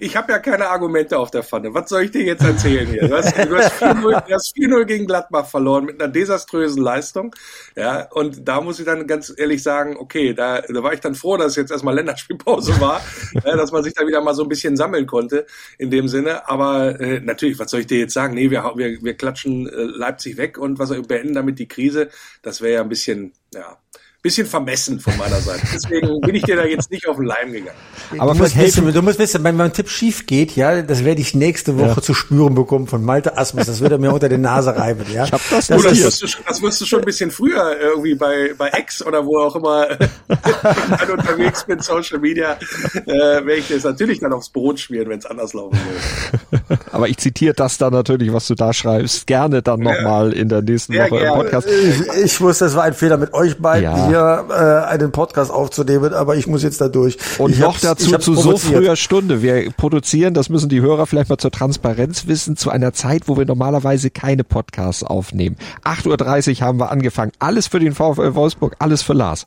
Ich 0.00 0.16
habe 0.16 0.32
ja 0.32 0.38
keine 0.38 0.68
Argumente 0.68 1.18
auf 1.18 1.30
der 1.30 1.42
Pfanne. 1.42 1.74
Was 1.74 1.88
soll 1.88 2.02
ich 2.02 2.10
dir 2.10 2.22
jetzt 2.22 2.44
erzählen 2.44 2.86
hier? 2.86 3.08
Du 3.08 3.16
hast, 3.16 3.36
du 3.36 3.56
hast 3.56 4.56
4-0 4.56 4.84
gegen 4.84 5.06
Gladbach 5.06 5.46
verloren 5.46 5.86
mit 5.86 6.00
einer 6.00 6.10
desaströsen 6.10 6.82
Leistung. 6.82 7.34
Ja, 7.76 8.10
und 8.12 8.46
da 8.46 8.60
muss 8.60 8.78
ich 8.78 8.86
dann 8.86 9.06
ganz 9.06 9.32
ehrlich 9.36 9.62
sagen, 9.62 9.96
okay, 9.96 10.34
da, 10.34 10.60
da 10.60 10.82
war 10.82 10.92
ich 10.92 11.00
dann 11.00 11.14
froh, 11.14 11.36
dass 11.36 11.56
jetzt 11.56 11.70
erstmal 11.70 11.94
Länderspielpause 11.94 12.80
war, 12.80 13.00
ja, 13.44 13.56
dass 13.56 13.72
man 13.72 13.82
sich 13.82 13.94
da 13.94 14.06
wieder 14.06 14.22
mal 14.22 14.34
so 14.34 14.42
ein 14.42 14.48
bisschen 14.48 14.76
sammeln 14.76 15.06
konnte 15.06 15.46
in 15.78 15.90
dem 15.90 16.08
Sinne. 16.08 16.48
Aber 16.48 17.00
äh, 17.00 17.20
natürlich, 17.20 17.58
was 17.58 17.70
soll 17.70 17.80
ich 17.80 17.86
dir 17.86 17.98
jetzt 17.98 18.14
sagen? 18.14 18.34
Nee, 18.34 18.50
wir, 18.50 18.72
wir, 18.76 19.02
wir 19.02 19.14
klatschen 19.14 19.68
äh, 19.68 19.72
Leipzig 19.72 20.36
weg 20.36 20.58
und 20.58 20.78
was 20.78 20.90
beenden 21.02 21.34
damit 21.34 21.58
die 21.58 21.68
Krise. 21.68 22.08
Das 22.42 22.60
wäre 22.60 22.74
ja 22.74 22.80
ein 22.82 22.88
bisschen, 22.88 23.32
ja, 23.52 23.78
bisschen 24.20 24.46
vermessen 24.46 24.98
von 24.98 25.16
meiner 25.16 25.36
Seite. 25.36 25.60
Deswegen 25.72 26.20
bin 26.20 26.34
ich 26.34 26.42
dir 26.42 26.56
da 26.56 26.64
jetzt 26.64 26.90
nicht 26.90 27.06
auf 27.06 27.16
den 27.16 27.26
Leim 27.26 27.52
gegangen. 27.52 27.78
Aber 28.18 28.32
du 28.32 28.38
musst, 28.38 28.58
wissen, 28.58 28.92
du 28.92 29.02
musst 29.02 29.18
wissen, 29.20 29.44
wenn 29.44 29.54
mein 29.54 29.72
Tipp 29.72 29.88
schief 29.88 30.26
geht, 30.26 30.56
ja, 30.56 30.82
das 30.82 31.04
werde 31.04 31.20
ich 31.20 31.34
nächste 31.34 31.78
Woche 31.78 31.96
ja. 31.96 32.02
zu 32.02 32.14
spüren 32.14 32.56
bekommen 32.56 32.88
von 32.88 33.04
Malte 33.04 33.38
Asmus. 33.38 33.66
Das 33.66 33.78
würde 33.78 33.94
er 33.94 33.98
mir 34.00 34.12
unter 34.12 34.28
die 34.28 34.36
Nase 34.36 34.76
reiben, 34.76 35.04
ja. 35.12 35.24
Ich 35.24 35.32
hab 35.32 35.40
das, 35.50 35.68
das, 35.68 35.82
das, 35.82 36.02
wirst 36.02 36.22
du, 36.22 36.26
das 36.46 36.62
wirst 36.62 36.80
du 36.80 36.84
schon 36.84 36.98
ein 36.98 37.04
bisschen 37.04 37.30
früher 37.30 37.78
irgendwie 37.80 38.16
bei, 38.16 38.54
bei 38.58 38.72
X 38.76 39.06
oder 39.06 39.24
wo 39.24 39.38
auch 39.38 39.54
immer 39.54 39.88
ich 39.90 41.10
unterwegs 41.10 41.64
bin, 41.64 41.78
Social 41.78 42.18
Media, 42.18 42.58
äh, 43.06 43.06
werde 43.06 43.54
ich 43.54 43.68
das 43.68 43.84
natürlich 43.84 44.18
dann 44.18 44.32
aufs 44.32 44.48
Brot 44.48 44.80
schmieren, 44.80 45.08
wenn 45.10 45.20
es 45.20 45.26
anders 45.26 45.52
laufen 45.52 45.78
will. 45.78 46.78
Aber 46.90 47.08
ich 47.08 47.18
zitiere 47.18 47.54
das 47.54 47.78
dann 47.78 47.92
natürlich, 47.92 48.32
was 48.32 48.48
du 48.48 48.56
da 48.56 48.72
schreibst, 48.72 49.28
gerne 49.28 49.62
dann 49.62 49.78
nochmal 49.78 50.32
ja. 50.32 50.40
in 50.40 50.48
der 50.48 50.62
nächsten 50.62 50.94
Woche 50.94 51.10
gerne. 51.10 51.26
im 51.26 51.34
Podcast. 51.34 51.68
Ich, 51.68 52.24
ich 52.24 52.40
wusste, 52.40 52.64
das 52.64 52.74
war 52.74 52.82
ein 52.82 52.94
Fehler 52.94 53.16
mit 53.16 53.32
euch 53.32 53.56
beiden. 53.58 53.84
Ja 53.84 54.07
hier 54.08 54.46
äh, 54.50 54.90
einen 54.90 55.12
Podcast 55.12 55.50
aufzunehmen, 55.50 56.12
aber 56.14 56.36
ich 56.36 56.46
muss 56.46 56.62
jetzt 56.62 56.80
da 56.80 56.88
durch. 56.88 57.18
Und 57.38 57.52
ich 57.52 57.58
noch 57.58 57.78
dazu 57.78 58.18
zu 58.18 58.34
so 58.34 58.56
früher 58.56 58.96
Stunde. 58.96 59.42
Wir 59.42 59.70
produzieren, 59.72 60.34
das 60.34 60.48
müssen 60.48 60.68
die 60.68 60.80
Hörer 60.80 61.06
vielleicht 61.06 61.30
mal 61.30 61.38
zur 61.38 61.50
Transparenz 61.50 62.26
wissen, 62.26 62.56
zu 62.56 62.70
einer 62.70 62.92
Zeit, 62.92 63.22
wo 63.26 63.36
wir 63.36 63.44
normalerweise 63.44 64.10
keine 64.10 64.44
Podcasts 64.44 65.02
aufnehmen. 65.02 65.56
8.30 65.84 66.60
Uhr 66.60 66.66
haben 66.66 66.80
wir 66.80 66.90
angefangen. 66.90 67.32
Alles 67.38 67.66
für 67.66 67.78
den 67.78 67.94
VfL 67.94 68.34
Wolfsburg, 68.34 68.76
alles 68.78 69.02
für 69.02 69.12
Lars. 69.12 69.46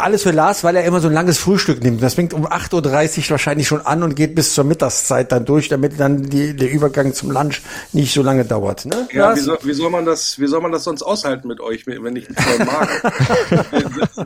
Alles 0.00 0.22
für 0.22 0.30
Lars, 0.30 0.64
weil 0.64 0.76
er 0.76 0.84
immer 0.84 1.00
so 1.00 1.08
ein 1.08 1.14
langes 1.14 1.38
Frühstück 1.38 1.82
nimmt. 1.82 2.02
Das 2.02 2.14
fängt 2.14 2.32
um 2.32 2.46
8.30 2.46 3.24
Uhr 3.24 3.30
wahrscheinlich 3.32 3.68
schon 3.68 3.82
an 3.82 4.02
und 4.02 4.16
geht 4.16 4.34
bis 4.34 4.54
zur 4.54 4.64
Mittagszeit 4.64 5.30
dann 5.30 5.44
durch, 5.44 5.68
damit 5.68 6.00
dann 6.00 6.22
die, 6.22 6.56
der 6.56 6.70
Übergang 6.70 7.12
zum 7.12 7.30
Lunch 7.30 7.60
nicht 7.92 8.14
so 8.14 8.22
lange 8.22 8.46
dauert. 8.46 8.86
Ne? 8.86 9.06
Ja, 9.12 9.36
wie 9.36 9.40
soll, 9.40 9.58
wie 9.62 9.74
soll, 9.74 9.90
man 9.90 10.06
das, 10.06 10.38
wie 10.38 10.46
soll 10.46 10.62
man 10.62 10.72
das 10.72 10.84
sonst 10.84 11.02
aushalten 11.02 11.48
mit 11.48 11.60
euch, 11.60 11.86
wenn 11.86 12.16
ich 12.16 12.28
mich 12.30 12.38
voll 12.40 12.64
mag? 12.64 12.88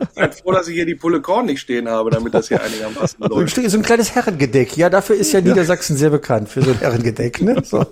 Seid 0.15 0.35
froh, 0.35 0.53
dass 0.53 0.69
ich 0.69 0.75
hier 0.75 0.85
die 0.85 0.95
Pulle 0.95 1.19
Korn 1.21 1.47
nicht 1.47 1.59
stehen 1.59 1.89
habe, 1.89 2.09
damit 2.09 2.33
das 2.33 2.47
hier 2.47 2.63
einigermaßen 2.63 3.19
läuft. 3.19 3.69
So 3.69 3.77
ein 3.77 3.83
kleines 3.83 4.15
Herrengedeck. 4.15 4.77
Ja, 4.77 4.89
dafür 4.89 5.17
ist 5.17 5.33
ja 5.33 5.41
Niedersachsen 5.41 5.97
sehr 5.97 6.09
bekannt, 6.09 6.47
für 6.47 6.61
so 6.61 6.71
ein 6.71 6.79
Herrengedeck. 6.79 7.41
Ne? 7.41 7.61
So. 7.65 7.85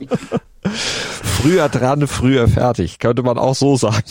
Früher 1.42 1.68
dran, 1.68 2.08
früher 2.08 2.48
fertig, 2.48 3.00
könnte 3.00 3.24
man 3.24 3.38
auch 3.38 3.56
so 3.56 3.76
sagen 3.76 4.04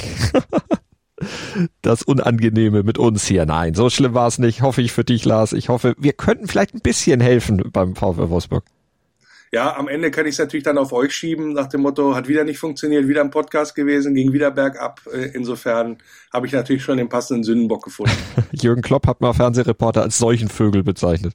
das 1.83 2.03
Unangenehme 2.03 2.83
mit 2.83 2.99
uns 2.99 3.27
hier. 3.27 3.47
Nein, 3.47 3.75
so 3.75 3.91
schlimm 3.91 4.15
war 4.15 4.27
es 4.27 4.39
nicht. 4.39 4.63
Hoffe 4.63 4.83
ich 4.83 4.93
für 4.93 5.05
dich, 5.05 5.25
Lars. 5.25 5.53
Ich 5.53 5.69
hoffe, 5.69 5.95
wir 5.99 6.13
könnten 6.13 6.47
vielleicht 6.47 6.75
ein 6.75 6.81
bisschen 6.81 7.21
helfen 7.21 7.63
beim 7.73 7.95
VfL 7.95 8.31
Wolfsburg. 8.31 8.65
Ja, 9.53 9.77
am 9.77 9.89
Ende 9.89 10.13
kann 10.13 10.27
ich 10.27 10.33
es 10.35 10.39
natürlich 10.39 10.63
dann 10.63 10.79
auf 10.79 10.93
euch 10.93 11.13
schieben, 11.13 11.55
nach 11.55 11.67
dem 11.67 11.81
Motto, 11.81 12.15
hat 12.15 12.29
wieder 12.29 12.45
nicht 12.45 12.59
funktioniert, 12.59 13.09
wieder 13.09 13.21
ein 13.21 13.31
Podcast 13.31 13.75
gewesen, 13.75 14.15
ging 14.15 14.33
wieder 14.33 14.53
bergab. 14.53 15.01
Äh, 15.13 15.31
insofern 15.35 15.99
habe 16.33 16.47
ich 16.47 16.53
natürlich 16.53 16.85
schon 16.85 16.99
den 16.99 17.09
passenden 17.09 17.43
Sündenbock 17.43 17.83
gefunden. 17.83 18.13
Jürgen 18.53 18.83
Klopp 18.83 19.09
hat 19.09 19.21
mal 19.21 19.33
Fernsehreporter 19.33 20.03
als 20.03 20.19
solchen 20.19 20.49
Vögel 20.49 20.85
bezeichnet. 20.85 21.35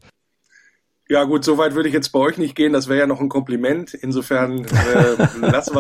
Ja 1.08 1.24
gut, 1.24 1.44
so 1.44 1.60
weit 1.60 1.76
würde 1.76 1.88
ich 1.88 1.94
jetzt 1.94 2.10
bei 2.10 2.18
euch 2.18 2.40
nicht 2.40 2.56
gehen. 2.56 2.74
Das 2.74 2.88
wäre 2.88 3.02
ja 3.02 3.06
noch 3.06 3.22
ein 3.22 3.30
Kompliment. 3.30 3.94
Insofern 3.94 4.66
äh, 4.66 5.40
lassen 5.40 5.76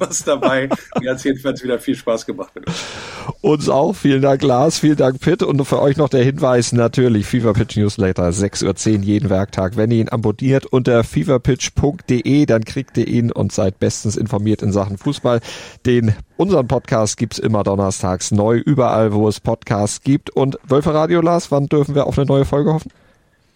wir 0.00 0.08
es 0.10 0.24
dabei. 0.24 0.68
Mir 1.00 1.10
hat 1.10 1.18
es 1.18 1.24
jedenfalls 1.24 1.62
wieder 1.62 1.78
viel 1.78 1.94
Spaß 1.94 2.26
gemacht 2.26 2.52
mit 2.56 2.66
euch. 2.66 2.74
Uns 3.40 3.68
auch. 3.68 3.94
Vielen 3.94 4.20
Dank, 4.20 4.42
Lars. 4.42 4.80
Vielen 4.80 4.96
Dank, 4.96 5.20
Pitt. 5.20 5.44
Und 5.44 5.64
für 5.64 5.80
euch 5.80 5.96
noch 5.96 6.08
der 6.08 6.24
Hinweis 6.24 6.72
natürlich, 6.72 7.26
Fever 7.26 7.52
Pitch 7.52 7.76
Newsletter, 7.76 8.30
6.10 8.30 8.96
Uhr 8.96 9.02
jeden 9.04 9.30
Werktag. 9.30 9.76
Wenn 9.76 9.92
ihr 9.92 10.00
ihn 10.00 10.08
abonniert 10.08 10.66
unter 10.66 11.04
feverpitch.de, 11.04 12.46
dann 12.46 12.64
kriegt 12.64 12.98
ihr 12.98 13.06
ihn 13.06 13.30
und 13.30 13.52
seid 13.52 13.78
bestens 13.78 14.16
informiert 14.16 14.62
in 14.62 14.72
Sachen 14.72 14.98
Fußball. 14.98 15.40
Den 15.86 16.16
unseren 16.36 16.66
Podcast 16.66 17.16
gibt's 17.16 17.38
immer 17.38 17.62
donnerstags 17.62 18.32
neu, 18.32 18.56
überall, 18.56 19.12
wo 19.12 19.28
es 19.28 19.38
Podcasts 19.38 20.02
gibt. 20.02 20.30
Und 20.30 20.58
Wölfe 20.66 20.92
Radio, 20.92 21.20
Lars, 21.20 21.52
wann 21.52 21.66
dürfen 21.66 21.94
wir 21.94 22.08
auf 22.08 22.18
eine 22.18 22.26
neue 22.26 22.44
Folge 22.44 22.72
hoffen? 22.72 22.90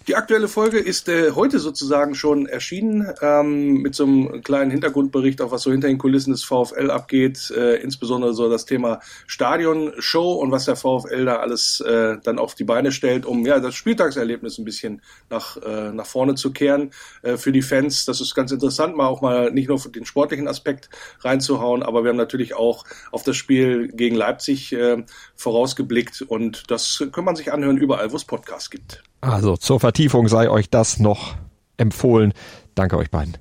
Die 0.08 0.16
aktuelle 0.16 0.48
Folge 0.48 0.78
ist 0.78 1.08
äh, 1.08 1.30
heute 1.30 1.60
sozusagen 1.60 2.16
schon 2.16 2.46
erschienen, 2.46 3.06
ähm, 3.20 3.82
mit 3.82 3.94
so 3.94 4.02
einem 4.02 4.42
kleinen 4.42 4.72
Hintergrundbericht, 4.72 5.40
auch 5.40 5.52
was 5.52 5.62
so 5.62 5.70
hinter 5.70 5.86
den 5.86 5.98
Kulissen 5.98 6.32
des 6.32 6.42
VfL 6.42 6.90
abgeht, 6.90 7.52
äh, 7.56 7.76
insbesondere 7.76 8.34
so 8.34 8.50
das 8.50 8.64
Thema 8.64 8.98
Stadionshow 9.28 10.32
und 10.32 10.50
was 10.50 10.64
der 10.64 10.74
VfL 10.74 11.24
da 11.24 11.36
alles 11.36 11.80
äh, 11.80 12.16
dann 12.24 12.40
auf 12.40 12.56
die 12.56 12.64
Beine 12.64 12.90
stellt, 12.90 13.26
um 13.26 13.46
ja 13.46 13.60
das 13.60 13.76
Spieltagserlebnis 13.76 14.58
ein 14.58 14.64
bisschen 14.64 15.02
nach, 15.30 15.56
äh, 15.58 15.92
nach 15.92 16.06
vorne 16.06 16.34
zu 16.34 16.52
kehren 16.52 16.90
äh, 17.22 17.36
für 17.36 17.52
die 17.52 17.62
Fans. 17.62 18.04
Das 18.04 18.20
ist 18.20 18.34
ganz 18.34 18.50
interessant, 18.50 18.96
mal 18.96 19.06
auch 19.06 19.20
mal 19.20 19.52
nicht 19.52 19.68
nur 19.68 19.78
den 19.78 20.04
sportlichen 20.04 20.48
Aspekt 20.48 20.90
reinzuhauen, 21.20 21.84
aber 21.84 22.02
wir 22.02 22.08
haben 22.08 22.16
natürlich 22.16 22.54
auch 22.54 22.84
auf 23.12 23.22
das 23.22 23.36
Spiel 23.36 23.86
gegen 23.86 24.16
Leipzig 24.16 24.72
äh, 24.72 25.04
vorausgeblickt 25.36 26.22
und 26.22 26.72
das 26.72 27.04
kann 27.12 27.24
man 27.24 27.36
sich 27.36 27.52
anhören 27.52 27.78
überall, 27.78 28.10
wo 28.10 28.16
es 28.16 28.24
Podcasts 28.24 28.68
gibt. 28.68 29.04
Also 29.22 29.56
zur 29.56 29.78
Vertiefung 29.80 30.28
sei 30.28 30.50
euch 30.50 30.68
das 30.68 30.98
noch 30.98 31.36
empfohlen. 31.76 32.34
Danke 32.74 32.98
euch 32.98 33.10
beiden. 33.10 33.38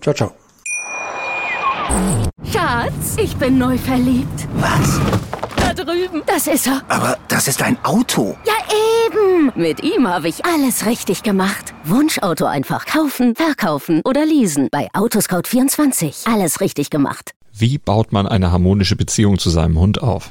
Ciao, 0.00 0.14
ciao. 0.14 0.32
Schatz, 2.50 3.16
ich 3.22 3.36
bin 3.36 3.58
neu 3.58 3.76
verliebt. 3.76 4.48
Was? 4.54 5.00
Da 5.58 5.74
drüben. 5.74 6.22
Das 6.26 6.46
ist 6.46 6.66
er. 6.66 6.82
Aber 6.88 7.18
das 7.28 7.46
ist 7.46 7.62
ein 7.62 7.76
Auto. 7.84 8.36
Ja, 8.46 8.54
eben. 9.06 9.52
Mit 9.54 9.82
ihm 9.82 10.08
habe 10.08 10.28
ich 10.28 10.44
alles 10.46 10.86
richtig 10.86 11.22
gemacht. 11.22 11.74
Wunschauto 11.84 12.46
einfach 12.46 12.86
kaufen, 12.86 13.34
verkaufen 13.36 14.00
oder 14.04 14.24
leasen. 14.24 14.68
Bei 14.72 14.88
Autoscout24. 14.92 16.32
Alles 16.32 16.60
richtig 16.60 16.88
gemacht. 16.88 17.32
Wie 17.52 17.76
baut 17.78 18.12
man 18.12 18.26
eine 18.26 18.50
harmonische 18.50 18.96
Beziehung 18.96 19.38
zu 19.38 19.50
seinem 19.50 19.78
Hund 19.78 20.02
auf? 20.02 20.30